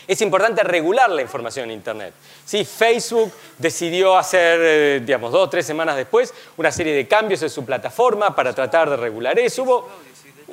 es 0.05 0.20
importante 0.20 0.61
regular 0.63 1.09
la 1.09 1.22
información 1.22 1.70
en 1.70 1.78
Internet. 1.78 2.13
¿Sí? 2.43 2.65
Facebook 2.65 3.32
decidió 3.57 4.17
hacer, 4.17 4.59
eh, 4.61 5.01
digamos, 5.01 5.32
dos 5.32 5.47
o 5.47 5.49
tres 5.49 5.65
semanas 5.65 5.95
después, 5.95 6.34
una 6.57 6.74
serie 6.74 6.93
de 6.93 7.07
cambios 7.07 7.41
en 7.41 7.49
su 7.49 7.63
plataforma 7.63 8.36
para 8.36 8.53
tratar 8.53 8.89
de 8.89 8.97
regular 8.97 9.39
eso. 9.39 9.63
Hubo 9.63 9.89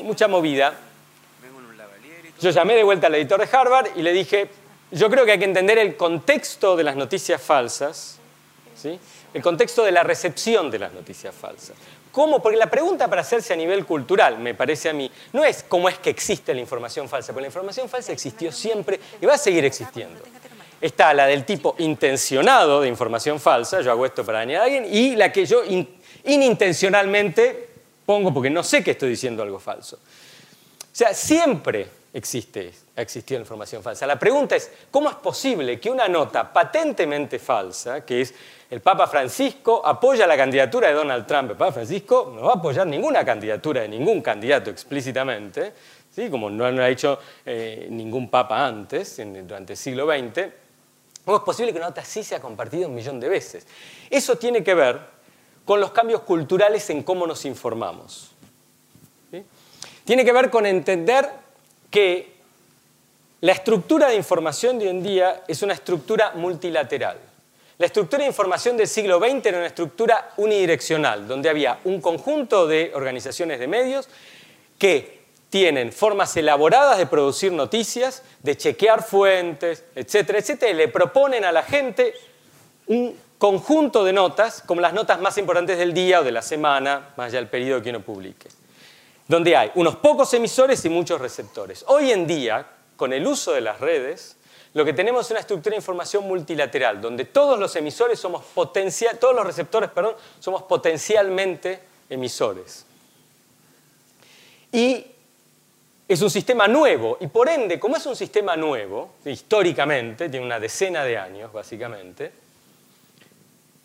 mucha 0.04 0.28
movida. 0.28 0.72
Yo 2.40 2.50
llamé 2.50 2.76
de 2.76 2.84
vuelta 2.84 3.08
al 3.08 3.16
editor 3.16 3.40
de 3.40 3.56
Harvard 3.56 3.88
y 3.96 4.02
le 4.02 4.12
dije, 4.12 4.48
yo 4.92 5.10
creo 5.10 5.24
que 5.24 5.32
hay 5.32 5.38
que 5.40 5.46
entender 5.46 5.78
el 5.78 5.96
contexto 5.96 6.76
de 6.76 6.84
las 6.84 6.94
noticias 6.94 7.42
falsas, 7.42 8.20
¿sí? 8.80 9.00
El 9.36 9.42
contexto 9.42 9.84
de 9.84 9.92
la 9.92 10.02
recepción 10.02 10.70
de 10.70 10.78
las 10.78 10.94
noticias 10.94 11.34
falsas. 11.34 11.76
¿Cómo? 12.10 12.40
Porque 12.40 12.56
la 12.56 12.70
pregunta 12.70 13.06
para 13.06 13.20
hacerse 13.20 13.52
a 13.52 13.56
nivel 13.56 13.84
cultural, 13.84 14.38
me 14.38 14.54
parece 14.54 14.88
a 14.88 14.94
mí, 14.94 15.10
no 15.34 15.44
es 15.44 15.62
cómo 15.68 15.90
es 15.90 15.98
que 15.98 16.08
existe 16.08 16.54
la 16.54 16.60
información 16.62 17.06
falsa, 17.06 17.34
porque 17.34 17.42
la 17.42 17.48
información 17.48 17.86
falsa 17.86 18.12
existió 18.12 18.50
siempre 18.50 18.98
y 19.20 19.26
va 19.26 19.34
a 19.34 19.38
seguir 19.38 19.62
existiendo. 19.66 20.22
Está 20.80 21.12
la 21.12 21.26
del 21.26 21.44
tipo 21.44 21.74
intencionado 21.80 22.80
de 22.80 22.88
información 22.88 23.38
falsa, 23.38 23.82
yo 23.82 23.90
hago 23.90 24.06
esto 24.06 24.24
para 24.24 24.38
dañar 24.38 24.62
a 24.62 24.64
alguien, 24.64 24.86
y 24.90 25.16
la 25.16 25.30
que 25.30 25.44
yo 25.44 25.60
inintencionalmente 26.24 27.68
pongo 28.06 28.32
porque 28.32 28.48
no 28.48 28.64
sé 28.64 28.82
que 28.82 28.92
estoy 28.92 29.10
diciendo 29.10 29.42
algo 29.42 29.58
falso. 29.58 29.96
O 29.96 30.96
sea, 30.96 31.12
siempre 31.12 31.90
existe, 32.14 32.72
ha 32.96 33.02
existido 33.02 33.38
información 33.38 33.82
falsa. 33.82 34.06
La 34.06 34.18
pregunta 34.18 34.56
es, 34.56 34.70
¿cómo 34.90 35.10
es 35.10 35.16
posible 35.16 35.78
que 35.78 35.90
una 35.90 36.08
nota 36.08 36.50
patentemente 36.50 37.38
falsa, 37.38 38.06
que 38.06 38.22
es 38.22 38.34
el 38.70 38.80
Papa 38.80 39.06
Francisco 39.06 39.80
apoya 39.84 40.26
la 40.26 40.36
candidatura 40.36 40.88
de 40.88 40.94
Donald 40.94 41.26
Trump. 41.26 41.50
El 41.50 41.56
Papa 41.56 41.72
Francisco 41.72 42.32
no 42.34 42.42
va 42.42 42.52
a 42.52 42.56
apoyar 42.56 42.86
ninguna 42.86 43.24
candidatura 43.24 43.82
de 43.82 43.88
ningún 43.88 44.20
candidato 44.20 44.70
explícitamente. 44.70 45.72
¿sí? 46.16 46.30
como 46.30 46.48
no 46.48 46.70
lo 46.70 46.82
ha 46.82 46.88
hecho 46.88 47.18
eh, 47.44 47.88
ningún 47.90 48.30
papa 48.30 48.66
antes, 48.66 49.20
durante 49.46 49.74
el 49.74 49.76
siglo 49.76 50.06
XX, 50.06 50.46
¿cómo 51.24 51.36
es 51.36 51.42
posible 51.42 51.72
que 51.72 51.78
una 51.78 51.88
nota 51.88 52.00
así 52.00 52.24
sea 52.24 52.40
compartida 52.40 52.86
un 52.86 52.94
millón 52.94 53.20
de 53.20 53.28
veces? 53.28 53.66
Eso 54.08 54.36
tiene 54.36 54.64
que 54.64 54.74
ver 54.74 54.98
con 55.66 55.78
los 55.78 55.90
cambios 55.90 56.22
culturales 56.22 56.88
en 56.88 57.02
cómo 57.02 57.26
nos 57.26 57.44
informamos. 57.44 58.32
Tiene 60.04 60.24
que 60.24 60.32
ver 60.32 60.50
con 60.50 60.64
entender 60.64 61.28
que 61.90 62.36
la 63.40 63.52
estructura 63.52 64.08
de 64.08 64.14
información 64.14 64.78
de 64.78 64.84
hoy 64.84 64.90
en 64.92 65.02
día 65.02 65.42
es 65.48 65.62
una 65.62 65.74
estructura 65.74 66.32
multilateral. 66.36 67.18
La 67.78 67.86
estructura 67.86 68.22
de 68.22 68.28
información 68.28 68.76
del 68.78 68.88
siglo 68.88 69.18
XX 69.18 69.44
era 69.44 69.58
una 69.58 69.66
estructura 69.66 70.32
unidireccional, 70.38 71.28
donde 71.28 71.50
había 71.50 71.78
un 71.84 72.00
conjunto 72.00 72.66
de 72.66 72.90
organizaciones 72.94 73.58
de 73.60 73.66
medios 73.66 74.08
que 74.78 75.20
tienen 75.50 75.92
formas 75.92 76.34
elaboradas 76.38 76.96
de 76.96 77.06
producir 77.06 77.52
noticias, 77.52 78.22
de 78.42 78.56
chequear 78.56 79.02
fuentes, 79.02 79.84
etcétera, 79.94 80.38
etcétera, 80.38 80.72
y 80.72 80.74
le 80.74 80.88
proponen 80.88 81.44
a 81.44 81.52
la 81.52 81.62
gente 81.62 82.14
un 82.86 83.14
conjunto 83.36 84.04
de 84.04 84.12
notas, 84.14 84.62
como 84.64 84.80
las 84.80 84.94
notas 84.94 85.20
más 85.20 85.36
importantes 85.36 85.76
del 85.76 85.92
día 85.92 86.20
o 86.20 86.24
de 86.24 86.32
la 86.32 86.42
semana, 86.42 87.12
más 87.16 87.26
allá 87.26 87.38
del 87.40 87.48
periodo 87.48 87.82
que 87.82 87.90
uno 87.90 88.00
publique, 88.00 88.48
donde 89.28 89.54
hay 89.54 89.70
unos 89.74 89.96
pocos 89.96 90.32
emisores 90.32 90.82
y 90.86 90.88
muchos 90.88 91.20
receptores. 91.20 91.84
Hoy 91.88 92.10
en 92.10 92.26
día, 92.26 92.66
con 92.96 93.12
el 93.12 93.26
uso 93.26 93.52
de 93.52 93.60
las 93.60 93.80
redes, 93.80 94.36
lo 94.76 94.84
que 94.84 94.92
tenemos 94.92 95.24
es 95.24 95.30
una 95.30 95.40
estructura 95.40 95.72
de 95.72 95.78
información 95.78 96.28
multilateral, 96.28 97.00
donde 97.00 97.24
todos 97.24 97.58
los 97.58 97.74
emisores 97.76 98.20
somos 98.20 98.44
potencial, 98.44 99.18
todos 99.18 99.34
los 99.34 99.46
receptores, 99.46 99.88
perdón, 99.88 100.16
somos 100.38 100.64
potencialmente 100.64 101.80
emisores. 102.10 102.84
Y 104.70 105.06
es 106.06 106.20
un 106.20 106.28
sistema 106.28 106.68
nuevo, 106.68 107.16
y 107.22 107.26
por 107.28 107.48
ende, 107.48 107.80
como 107.80 107.96
es 107.96 108.04
un 108.04 108.14
sistema 108.14 108.54
nuevo, 108.54 109.12
históricamente, 109.24 110.28
tiene 110.28 110.44
una 110.44 110.60
decena 110.60 111.04
de 111.04 111.16
años 111.16 111.50
básicamente, 111.54 112.30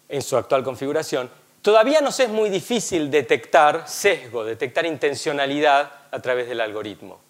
en 0.10 0.22
su 0.22 0.36
actual 0.36 0.62
configuración, 0.62 1.30
todavía 1.62 2.02
nos 2.02 2.20
es 2.20 2.28
muy 2.28 2.50
difícil 2.50 3.10
detectar 3.10 3.88
sesgo, 3.88 4.44
detectar 4.44 4.86
intencionalidad 4.86 5.90
a 6.12 6.20
través 6.22 6.50
del 6.50 6.60
algoritmo. 6.60 7.22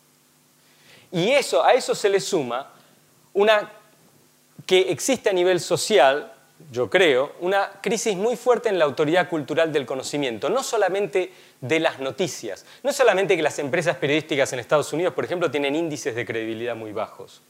Y 1.11 1.29
eso, 1.29 1.63
a 1.63 1.73
eso 1.73 1.93
se 1.93 2.09
le 2.09 2.19
suma 2.19 2.80
una 3.33 3.71
que 4.65 4.91
existe 4.91 5.29
a 5.29 5.33
nivel 5.33 5.59
social, 5.59 6.33
yo 6.71 6.89
creo, 6.89 7.33
una 7.39 7.71
crisis 7.81 8.15
muy 8.15 8.35
fuerte 8.35 8.69
en 8.69 8.77
la 8.77 8.85
autoridad 8.85 9.29
cultural 9.29 9.71
del 9.71 9.85
conocimiento, 9.85 10.49
no 10.49 10.63
solamente 10.63 11.31
de 11.59 11.79
las 11.79 11.99
noticias, 11.99 12.65
no 12.83 12.93
solamente 12.93 13.35
que 13.35 13.41
las 13.41 13.59
empresas 13.59 13.97
periodísticas 13.97 14.53
en 14.53 14.59
Estados 14.59 14.93
Unidos, 14.93 15.13
por 15.13 15.25
ejemplo, 15.25 15.49
tienen 15.49 15.75
índices 15.75 16.15
de 16.15 16.25
credibilidad 16.25 16.75
muy 16.75 16.91
bajos 16.91 17.41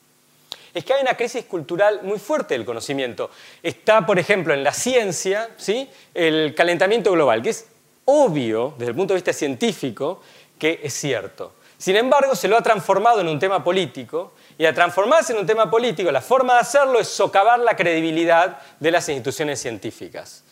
es 0.73 0.85
que 0.85 0.93
hay 0.93 1.01
una 1.01 1.15
crisis 1.15 1.45
cultural 1.45 2.01
muy 2.03 2.19
fuerte 2.19 2.53
del 2.53 2.65
conocimiento. 2.65 3.29
Está, 3.61 4.05
por 4.05 4.19
ejemplo, 4.19 4.53
en 4.53 4.63
la 4.63 4.73
ciencia, 4.73 5.49
¿sí? 5.57 5.89
el 6.13 6.55
calentamiento 6.55 7.11
global, 7.11 7.41
que 7.41 7.49
es 7.49 7.67
obvio 8.05 8.73
desde 8.77 8.91
el 8.91 8.95
punto 8.95 9.13
de 9.13 9.17
vista 9.17 9.33
científico 9.33 10.21
que 10.57 10.79
es 10.83 10.93
cierto. 10.93 11.53
Sin 11.77 11.95
embargo, 11.95 12.35
se 12.35 12.47
lo 12.47 12.57
ha 12.57 12.61
transformado 12.61 13.21
en 13.21 13.27
un 13.27 13.39
tema 13.39 13.63
político 13.63 14.33
y 14.57 14.65
al 14.65 14.73
transformarse 14.73 15.33
en 15.33 15.39
un 15.39 15.45
tema 15.45 15.69
político, 15.69 16.11
la 16.11 16.21
forma 16.21 16.55
de 16.55 16.59
hacerlo 16.59 16.99
es 16.99 17.07
socavar 17.07 17.59
la 17.59 17.75
credibilidad 17.75 18.59
de 18.79 18.91
las 18.91 19.07
instituciones 19.09 19.59
científicas. 19.59 20.43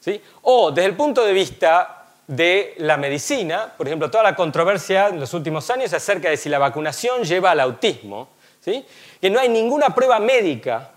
¿sí? 0.00 0.20
O 0.42 0.70
desde 0.70 0.88
el 0.88 0.96
punto 0.96 1.24
de 1.24 1.32
vista 1.32 2.06
de 2.26 2.74
la 2.78 2.96
medicina, 2.96 3.72
por 3.76 3.86
ejemplo, 3.86 4.10
toda 4.10 4.24
la 4.24 4.34
controversia 4.36 5.08
en 5.08 5.20
los 5.20 5.34
últimos 5.34 5.68
años 5.70 5.92
acerca 5.92 6.30
de 6.30 6.36
si 6.36 6.48
la 6.48 6.58
vacunación 6.58 7.22
lleva 7.24 7.50
al 7.50 7.60
autismo, 7.60 8.28
¿sí? 8.60 8.84
que 9.20 9.30
no 9.30 9.38
hay 9.38 9.48
ninguna 9.48 9.94
prueba 9.94 10.18
médica, 10.18 10.90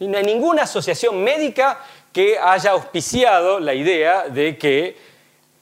no 0.00 0.16
hay 0.16 0.24
ninguna 0.24 0.62
asociación 0.62 1.22
médica 1.22 1.80
que 2.12 2.38
haya 2.38 2.72
auspiciado 2.72 3.58
la 3.58 3.74
idea 3.74 4.28
de 4.28 4.56
que 4.56 4.96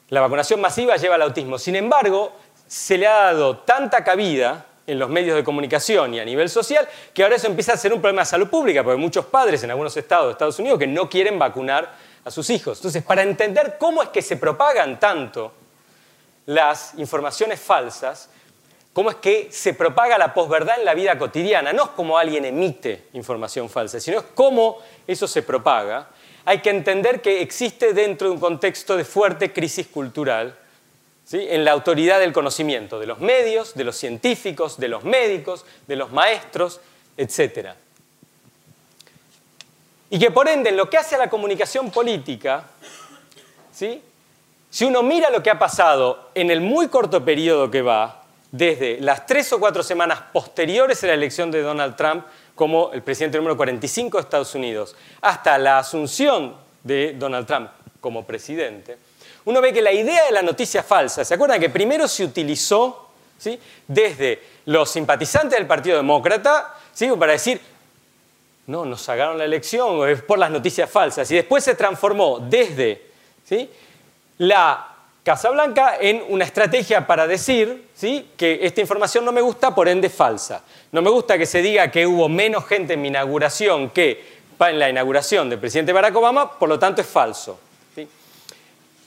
la 0.08 0.20
vacunación 0.20 0.60
masiva 0.60 0.96
lleva 0.96 1.16
al 1.16 1.22
autismo. 1.22 1.58
Sin 1.58 1.76
embargo, 1.76 2.32
se 2.66 2.98
le 2.98 3.06
ha 3.06 3.24
dado 3.24 3.58
tanta 3.58 4.04
cabida 4.04 4.66
en 4.86 4.98
los 4.98 5.10
medios 5.10 5.36
de 5.36 5.44
comunicación 5.44 6.14
y 6.14 6.20
a 6.20 6.24
nivel 6.24 6.48
social, 6.48 6.88
que 7.12 7.22
ahora 7.22 7.36
eso 7.36 7.46
empieza 7.48 7.72
a 7.72 7.76
ser 7.76 7.92
un 7.92 8.00
problema 8.00 8.22
de 8.22 8.26
salud 8.26 8.48
pública, 8.48 8.82
porque 8.82 8.96
hay 8.96 9.02
muchos 9.02 9.26
padres 9.26 9.62
en 9.64 9.70
algunos 9.70 9.96
estados 9.96 10.26
de 10.26 10.32
Estados 10.32 10.58
Unidos 10.58 10.78
que 10.78 10.86
no 10.86 11.08
quieren 11.08 11.38
vacunar 11.38 11.94
a 12.24 12.30
sus 12.30 12.50
hijos. 12.50 12.78
Entonces, 12.78 13.02
para 13.02 13.22
entender 13.22 13.76
cómo 13.78 14.02
es 14.02 14.10
que 14.10 14.22
se 14.22 14.36
propagan 14.36 14.98
tanto 15.00 15.52
las 16.46 16.94
informaciones 16.96 17.60
falsas, 17.60 18.30
cómo 18.92 19.10
es 19.10 19.16
que 19.16 19.48
se 19.50 19.74
propaga 19.74 20.16
la 20.16 20.32
posverdad 20.32 20.78
en 20.78 20.84
la 20.84 20.94
vida 20.94 21.18
cotidiana. 21.18 21.72
No 21.72 21.84
es 21.84 21.90
como 21.90 22.16
alguien 22.16 22.44
emite 22.44 23.08
información 23.12 23.68
falsa, 23.68 24.00
sino 24.00 24.18
es 24.18 24.24
cómo 24.34 24.78
eso 25.06 25.28
se 25.28 25.42
propaga. 25.42 26.08
Hay 26.44 26.60
que 26.60 26.70
entender 26.70 27.20
que 27.20 27.42
existe 27.42 27.92
dentro 27.92 28.28
de 28.28 28.34
un 28.34 28.40
contexto 28.40 28.96
de 28.96 29.04
fuerte 29.04 29.52
crisis 29.52 29.88
cultural 29.88 30.56
en 31.32 31.64
la 31.64 31.72
autoridad 31.72 32.20
del 32.20 32.32
conocimiento, 32.32 33.00
de 33.00 33.06
los 33.06 33.18
medios, 33.18 33.74
de 33.74 33.84
los 33.84 33.96
científicos, 33.96 34.78
de 34.78 34.88
los 34.88 35.04
médicos, 35.04 35.64
de 35.86 35.96
los 35.96 36.12
maestros, 36.12 36.80
etc. 37.16 37.70
Y 40.10 40.18
que 40.18 40.30
por 40.30 40.48
ende, 40.48 40.70
en 40.70 40.76
lo 40.76 40.88
que 40.88 40.98
hace 40.98 41.16
a 41.16 41.18
la 41.18 41.28
comunicación 41.30 41.90
política, 41.90 42.64
si 43.72 44.84
uno 44.84 45.02
mira 45.02 45.30
lo 45.30 45.42
que 45.42 45.50
ha 45.50 45.58
pasado 45.58 46.30
en 46.34 46.50
el 46.50 46.60
muy 46.60 46.88
corto 46.88 47.24
periodo 47.24 47.70
que 47.70 47.82
va, 47.82 48.22
desde 48.52 49.00
las 49.00 49.26
tres 49.26 49.52
o 49.52 49.58
cuatro 49.58 49.82
semanas 49.82 50.20
posteriores 50.32 51.02
a 51.02 51.08
la 51.08 51.14
elección 51.14 51.50
de 51.50 51.62
Donald 51.62 51.96
Trump 51.96 52.24
como 52.54 52.92
el 52.92 53.02
presidente 53.02 53.36
número 53.38 53.56
45 53.56 54.16
de 54.16 54.22
Estados 54.22 54.54
Unidos, 54.54 54.96
hasta 55.20 55.58
la 55.58 55.78
asunción 55.78 56.54
de 56.84 57.14
Donald 57.14 57.46
Trump 57.46 57.70
como 58.00 58.24
presidente, 58.24 58.96
uno 59.46 59.60
ve 59.60 59.72
que 59.72 59.80
la 59.80 59.92
idea 59.92 60.26
de 60.26 60.32
la 60.32 60.42
noticia 60.42 60.82
falsa, 60.82 61.24
¿se 61.24 61.34
acuerdan 61.34 61.60
que 61.60 61.70
primero 61.70 62.06
se 62.08 62.24
utilizó 62.24 63.10
¿sí? 63.38 63.58
desde 63.86 64.42
los 64.66 64.90
simpatizantes 64.90 65.56
del 65.56 65.68
Partido 65.68 65.96
Demócrata 65.96 66.74
¿sí? 66.92 67.08
para 67.18 67.32
decir, 67.32 67.60
no, 68.66 68.84
nos 68.84 69.02
sacaron 69.02 69.38
la 69.38 69.44
elección, 69.44 70.08
es 70.08 70.20
por 70.22 70.38
las 70.38 70.50
noticias 70.50 70.90
falsas, 70.90 71.30
y 71.30 71.36
después 71.36 71.62
se 71.62 71.76
transformó 71.76 72.40
desde 72.40 73.06
¿sí? 73.44 73.70
la 74.38 74.94
Casa 75.22 75.50
Blanca 75.50 75.96
en 76.00 76.24
una 76.28 76.44
estrategia 76.44 77.06
para 77.06 77.28
decir 77.28 77.88
¿sí? 77.94 78.30
que 78.36 78.58
esta 78.62 78.80
información 78.80 79.24
no 79.24 79.30
me 79.30 79.40
gusta, 79.40 79.72
por 79.72 79.88
ende 79.88 80.10
falsa. 80.10 80.64
No 80.90 81.02
me 81.02 81.10
gusta 81.10 81.38
que 81.38 81.46
se 81.46 81.62
diga 81.62 81.90
que 81.92 82.04
hubo 82.04 82.28
menos 82.28 82.66
gente 82.66 82.94
en 82.94 83.02
mi 83.02 83.08
inauguración 83.08 83.90
que 83.90 84.36
en 84.58 84.78
la 84.78 84.90
inauguración 84.90 85.50
del 85.50 85.60
presidente 85.60 85.92
Barack 85.92 86.16
Obama, 86.16 86.58
por 86.58 86.68
lo 86.68 86.78
tanto 86.80 87.00
es 87.00 87.06
falso. 87.06 87.60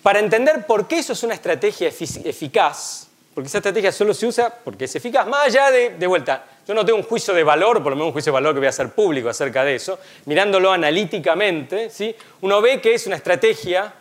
Para 0.02 0.20
entender 0.20 0.66
por 0.66 0.88
qué 0.88 1.00
eso 1.00 1.14
es 1.14 1.24
una 1.24 1.34
estrategia 1.34 1.90
eficaz, 1.90 3.08
porque 3.34 3.48
esa 3.48 3.58
estrategia 3.58 3.92
solo 3.92 4.14
se 4.14 4.28
usa 4.28 4.54
porque 4.64 4.86
es 4.86 4.96
eficaz, 4.96 5.28
más 5.28 5.48
allá 5.48 5.72
de, 5.72 5.92
de 5.92 6.08
vuelta, 6.08 6.46
yo 6.68 6.74
no 6.74 6.86
tengo 6.86 7.00
un 7.00 7.06
juicio 7.06 7.34
de 7.34 7.44
valor, 7.44 7.82
por 7.84 7.92
lo 7.92 7.96
menos 7.96 8.08
un 8.08 8.14
juicio 8.14 8.32
de 8.32 8.36
valor 8.36 8.54
que 8.54 8.60
voy 8.60 8.68
a 8.68 8.70
hacer 8.70 8.90
público 8.90 9.30
acerca 9.30 9.64
de 9.64 9.76
eso, 9.76 10.00
mirándolo 10.26 10.72
analíticamente, 10.72 11.90
¿sí? 11.90 12.16
uno 12.42 12.62
ve 12.62 12.80
que 12.80 12.94
es 12.94 13.08
una 13.08 13.16
estrategia 13.16 13.94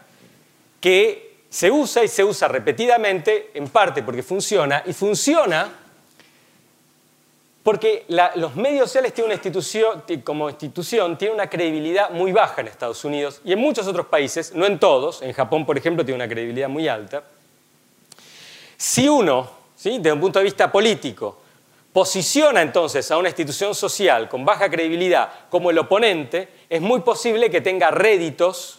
que 0.80 1.28
se 1.48 1.70
usa 1.70 2.04
y 2.04 2.08
se 2.08 2.22
usa 2.22 2.46
repetidamente, 2.46 3.50
en 3.54 3.68
parte 3.68 4.02
porque 4.02 4.22
funciona, 4.22 4.82
y 4.86 4.92
funciona 4.92 5.68
porque 7.68 8.06
los 8.08 8.56
medios 8.56 8.88
sociales 8.88 9.12
como 10.24 10.48
institución 10.48 11.18
tienen 11.18 11.34
una 11.34 11.50
credibilidad 11.50 12.08
muy 12.08 12.32
baja 12.32 12.62
en 12.62 12.68
Estados 12.68 13.04
Unidos 13.04 13.42
y 13.44 13.52
en 13.52 13.58
muchos 13.58 13.86
otros 13.86 14.06
países, 14.06 14.54
no 14.54 14.64
en 14.64 14.78
todos, 14.78 15.20
en 15.20 15.34
Japón 15.34 15.66
por 15.66 15.76
ejemplo 15.76 16.02
tiene 16.02 16.16
una 16.16 16.28
credibilidad 16.32 16.70
muy 16.70 16.88
alta. 16.88 17.24
Si 18.74 19.06
uno, 19.06 19.50
¿sí? 19.76 19.98
desde 19.98 20.14
un 20.14 20.20
punto 20.20 20.38
de 20.38 20.46
vista 20.46 20.72
político, 20.72 21.42
posiciona 21.92 22.62
entonces 22.62 23.10
a 23.10 23.18
una 23.18 23.28
institución 23.28 23.74
social 23.74 24.30
con 24.30 24.46
baja 24.46 24.70
credibilidad 24.70 25.30
como 25.50 25.68
el 25.68 25.76
oponente, 25.76 26.48
es 26.70 26.80
muy 26.80 27.00
posible 27.00 27.50
que 27.50 27.60
tenga 27.60 27.90
réditos 27.90 28.78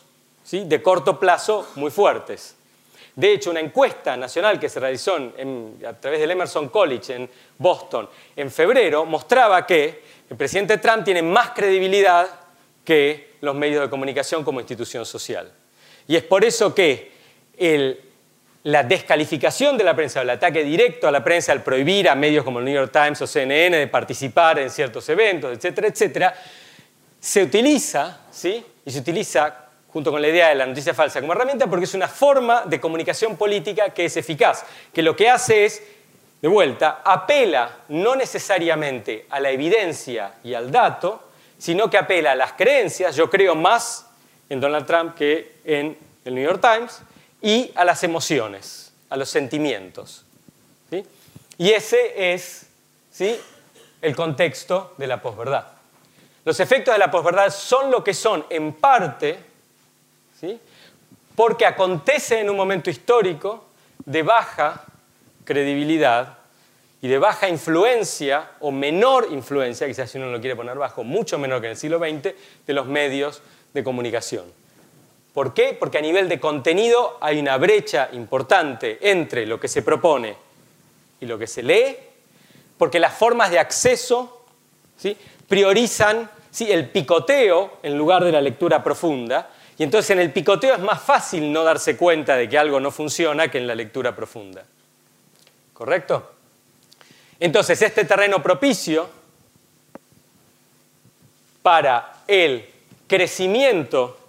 de 0.49 0.81
corto 0.81 1.19
plazo 1.19 1.67
muy 1.75 1.91
fuertes. 1.91 2.55
De 3.15 3.33
hecho, 3.33 3.51
una 3.51 3.59
encuesta 3.59 4.15
nacional 4.15 4.59
que 4.59 4.69
se 4.69 4.79
realizó 4.79 5.15
a 5.15 5.93
través 5.93 6.19
del 6.19 6.31
Emerson 6.31 6.69
College 6.69 7.15
en 7.15 7.29
Boston 7.57 8.09
en 8.35 8.51
febrero 8.51 9.05
mostraba 9.05 9.65
que 9.65 10.03
el 10.29 10.37
presidente 10.37 10.77
Trump 10.77 11.03
tiene 11.03 11.21
más 11.21 11.51
credibilidad 11.51 12.27
que 12.83 13.35
los 13.41 13.55
medios 13.55 13.81
de 13.81 13.89
comunicación 13.89 14.43
como 14.43 14.59
institución 14.59 15.05
social. 15.05 15.51
Y 16.07 16.15
es 16.15 16.23
por 16.23 16.43
eso 16.43 16.73
que 16.73 17.11
la 18.63 18.83
descalificación 18.83 19.77
de 19.77 19.83
la 19.83 19.95
prensa, 19.95 20.21
el 20.21 20.29
ataque 20.29 20.63
directo 20.63 21.07
a 21.07 21.11
la 21.11 21.23
prensa, 21.23 21.51
al 21.51 21.63
prohibir 21.63 22.09
a 22.09 22.15
medios 22.15 22.43
como 22.43 22.59
el 22.59 22.65
New 22.65 22.73
York 22.73 22.91
Times 22.91 23.21
o 23.21 23.27
CNN 23.27 23.77
de 23.77 23.87
participar 23.87 24.59
en 24.59 24.69
ciertos 24.69 25.07
eventos, 25.09 25.55
etcétera, 25.55 25.87
etcétera, 25.87 26.35
se 27.19 27.43
utiliza, 27.43 28.21
¿sí? 28.31 28.63
y 28.85 28.91
se 28.91 28.99
utiliza 28.99 29.68
junto 29.91 30.11
con 30.11 30.21
la 30.21 30.27
idea 30.27 30.49
de 30.49 30.55
la 30.55 30.65
noticia 30.65 30.93
falsa 30.93 31.19
como 31.19 31.33
herramienta, 31.33 31.67
porque 31.67 31.85
es 31.85 31.93
una 31.93 32.07
forma 32.07 32.63
de 32.65 32.79
comunicación 32.79 33.37
política 33.37 33.89
que 33.89 34.05
es 34.05 34.17
eficaz, 34.17 34.65
que 34.93 35.01
lo 35.01 35.15
que 35.15 35.29
hace 35.29 35.65
es 35.65 35.83
de 36.41 36.47
vuelta, 36.47 37.01
apela 37.03 37.79
no 37.89 38.15
necesariamente 38.15 39.25
a 39.29 39.39
la 39.39 39.49
evidencia 39.49 40.35
y 40.43 40.53
al 40.53 40.71
dato, 40.71 41.29
sino 41.57 41.89
que 41.89 41.97
apela 41.97 42.31
a 42.31 42.35
las 42.35 42.53
creencias, 42.53 43.15
yo 43.15 43.29
creo 43.29 43.55
más 43.55 44.05
en 44.47 44.59
Donald 44.61 44.85
Trump 44.85 45.15
que 45.15 45.57
en 45.65 45.97
el 46.25 46.35
New 46.35 46.43
York 46.43 46.61
Times, 46.61 47.01
y 47.41 47.71
a 47.75 47.85
las 47.85 48.03
emociones, 48.03 48.93
a 49.09 49.17
los 49.17 49.29
sentimientos. 49.29 50.25
Y 51.57 51.71
ese 51.71 52.33
es 52.33 52.67
¿sí? 53.11 53.37
el 54.01 54.15
contexto 54.15 54.93
de 54.97 55.07
la 55.07 55.21
posverdad. 55.21 55.67
Los 56.45 56.59
efectos 56.61 56.93
de 56.93 56.99
la 56.99 57.11
posverdad 57.11 57.49
son 57.49 57.91
lo 57.91 58.01
que 58.01 58.13
son 58.13 58.45
en 58.49 58.73
parte, 58.73 59.33
¿sí? 59.33 59.39
Porque 61.39 61.65
acontece 61.65 62.41
en 62.41 62.49
un 62.49 62.57
momento 62.57 62.89
histórico 62.89 63.63
de 64.03 64.23
baja 64.23 64.83
credibilidad 65.45 66.39
y 67.01 67.07
de 67.07 67.17
baja 67.17 67.47
influencia 67.47 68.51
o 68.59 68.71
menor 68.71 69.29
influencia, 69.31 69.87
quizás 69.87 70.11
si 70.11 70.17
uno 70.17 70.31
lo 70.31 70.41
quiere 70.41 70.57
poner 70.57 70.77
bajo, 70.77 71.05
mucho 71.05 71.39
menor 71.39 71.61
que 71.61 71.67
en 71.67 71.71
el 71.71 71.77
siglo 71.77 71.97
XX, 71.97 72.35
de 72.67 72.73
los 72.73 72.87
medios 72.87 73.41
de 73.73 73.85
comunicación. 73.85 74.51
¿Por 75.33 75.53
qué? 75.53 75.77
Porque 75.79 75.99
a 75.99 76.01
nivel 76.01 76.27
de 76.27 76.41
contenido 76.41 77.17
hay 77.21 77.39
una 77.39 77.55
brecha 77.55 78.09
importante 78.11 78.99
entre 79.09 79.45
lo 79.45 79.61
que 79.61 79.69
se 79.69 79.81
propone 79.81 80.35
y 81.21 81.25
lo 81.25 81.39
que 81.39 81.47
se 81.47 81.63
lee, 81.63 81.95
porque 82.77 82.99
las 82.99 83.13
formas 83.13 83.49
de 83.49 83.59
acceso 83.59 84.43
¿sí? 84.97 85.15
priorizan 85.47 86.29
el 86.59 86.89
picoteo 86.89 87.77
en 87.81 87.97
lugar 87.97 88.25
de 88.25 88.33
la 88.33 88.41
lectura 88.41 88.83
profunda, 88.83 89.51
y 89.79 89.83
entonces 89.83 90.09
en 90.11 90.19
el 90.19 90.33
picoteo 90.33 90.75
es 90.75 90.81
más 90.81 91.01
fácil 91.01 91.53
no 91.53 91.63
darse 91.63 91.95
cuenta 91.95 92.35
de 92.35 92.49
que 92.49 92.57
algo 92.57 92.81
no 92.81 92.91
funciona 92.91 93.49
que 93.49 93.59
en 93.59 93.65
la 93.65 93.73
lectura 93.73 94.13
profunda. 94.13 94.61
¿Correcto? 95.73 96.33
Entonces, 97.39 97.81
este 97.81 98.03
terreno 98.03 98.43
propicio 98.43 99.09
para 101.61 102.23
el 102.27 102.69
crecimiento 103.07 104.19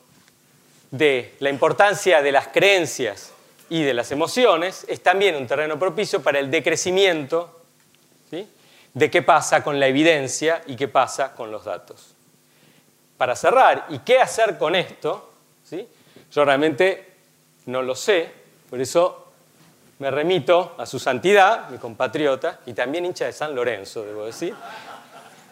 de 0.92 1.34
la 1.40 1.50
importancia 1.50 2.22
de 2.22 2.30
las 2.30 2.46
creencias 2.48 3.32
y 3.68 3.82
de 3.82 3.92
las 3.92 4.12
emociones 4.12 4.86
es 4.86 5.02
también 5.02 5.34
un 5.34 5.48
terreno 5.48 5.80
propicio 5.80 6.22
para 6.22 6.38
el 6.38 6.48
decrecimiento 6.48 7.60
de 8.94 9.10
qué 9.10 9.22
pasa 9.22 9.64
con 9.64 9.80
la 9.80 9.88
evidencia 9.88 10.62
y 10.66 10.76
qué 10.76 10.86
pasa 10.86 11.34
con 11.34 11.50
los 11.50 11.64
datos. 11.64 12.14
Para 13.18 13.34
cerrar, 13.34 13.86
¿y 13.88 13.98
qué 13.98 14.20
hacer 14.20 14.56
con 14.56 14.76
esto? 14.76 15.29
¿Sí? 15.70 15.86
Yo 16.32 16.44
realmente 16.44 17.12
no 17.66 17.80
lo 17.80 17.94
sé, 17.94 18.28
por 18.68 18.80
eso 18.80 19.28
me 20.00 20.10
remito 20.10 20.74
a 20.76 20.84
su 20.84 20.98
santidad, 20.98 21.68
mi 21.70 21.78
compatriota, 21.78 22.58
y 22.66 22.72
también 22.72 23.06
hincha 23.06 23.26
de 23.26 23.32
San 23.32 23.54
Lorenzo, 23.54 24.04
debo 24.04 24.26
decir, 24.26 24.52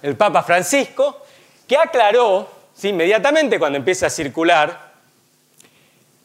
el 0.02 0.16
Papa 0.16 0.42
Francisco, 0.42 1.22
que 1.68 1.76
aclaró 1.76 2.48
inmediatamente 2.82 3.60
cuando 3.60 3.78
empieza 3.78 4.06
a 4.06 4.10
circular 4.10 4.90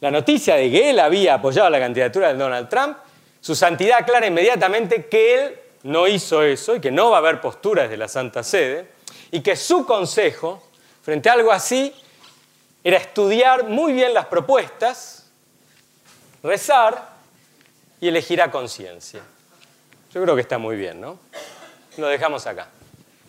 la 0.01 0.09
noticia 0.09 0.55
de 0.55 0.71
que 0.71 0.89
él 0.89 0.99
había 0.99 1.35
apoyado 1.35 1.69
la 1.69 1.79
candidatura 1.79 2.29
de 2.29 2.39
Donald 2.39 2.69
Trump, 2.69 2.97
su 3.41 3.53
santidad 3.53 3.99
aclara 3.99 4.25
inmediatamente 4.25 5.05
que 5.05 5.35
él 5.35 5.59
no 5.83 6.07
hizo 6.07 6.41
eso 6.41 6.77
y 6.77 6.79
que 6.81 6.89
no 6.89 7.11
va 7.11 7.17
a 7.17 7.19
haber 7.19 7.39
posturas 7.39 7.91
de 7.91 7.97
la 7.97 8.07
Santa 8.07 8.41
Sede, 8.41 8.87
y 9.29 9.41
que 9.41 9.55
su 9.55 9.85
consejo 9.85 10.63
frente 11.03 11.29
a 11.29 11.33
algo 11.33 11.51
así 11.51 11.93
era 12.83 12.97
estudiar 12.97 13.63
muy 13.63 13.93
bien 13.93 14.13
las 14.13 14.25
propuestas, 14.25 15.31
rezar 16.41 17.09
y 18.01 18.09
elegir 18.09 18.41
a 18.41 18.51
conciencia. 18.51 19.21
Yo 20.13 20.21
creo 20.21 20.35
que 20.35 20.41
está 20.41 20.57
muy 20.57 20.75
bien, 20.75 20.99
¿no? 20.99 21.17
Lo 21.97 22.07
dejamos 22.07 22.45
acá. 22.45 22.67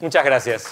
Muchas 0.01 0.25
gracias. 0.25 0.67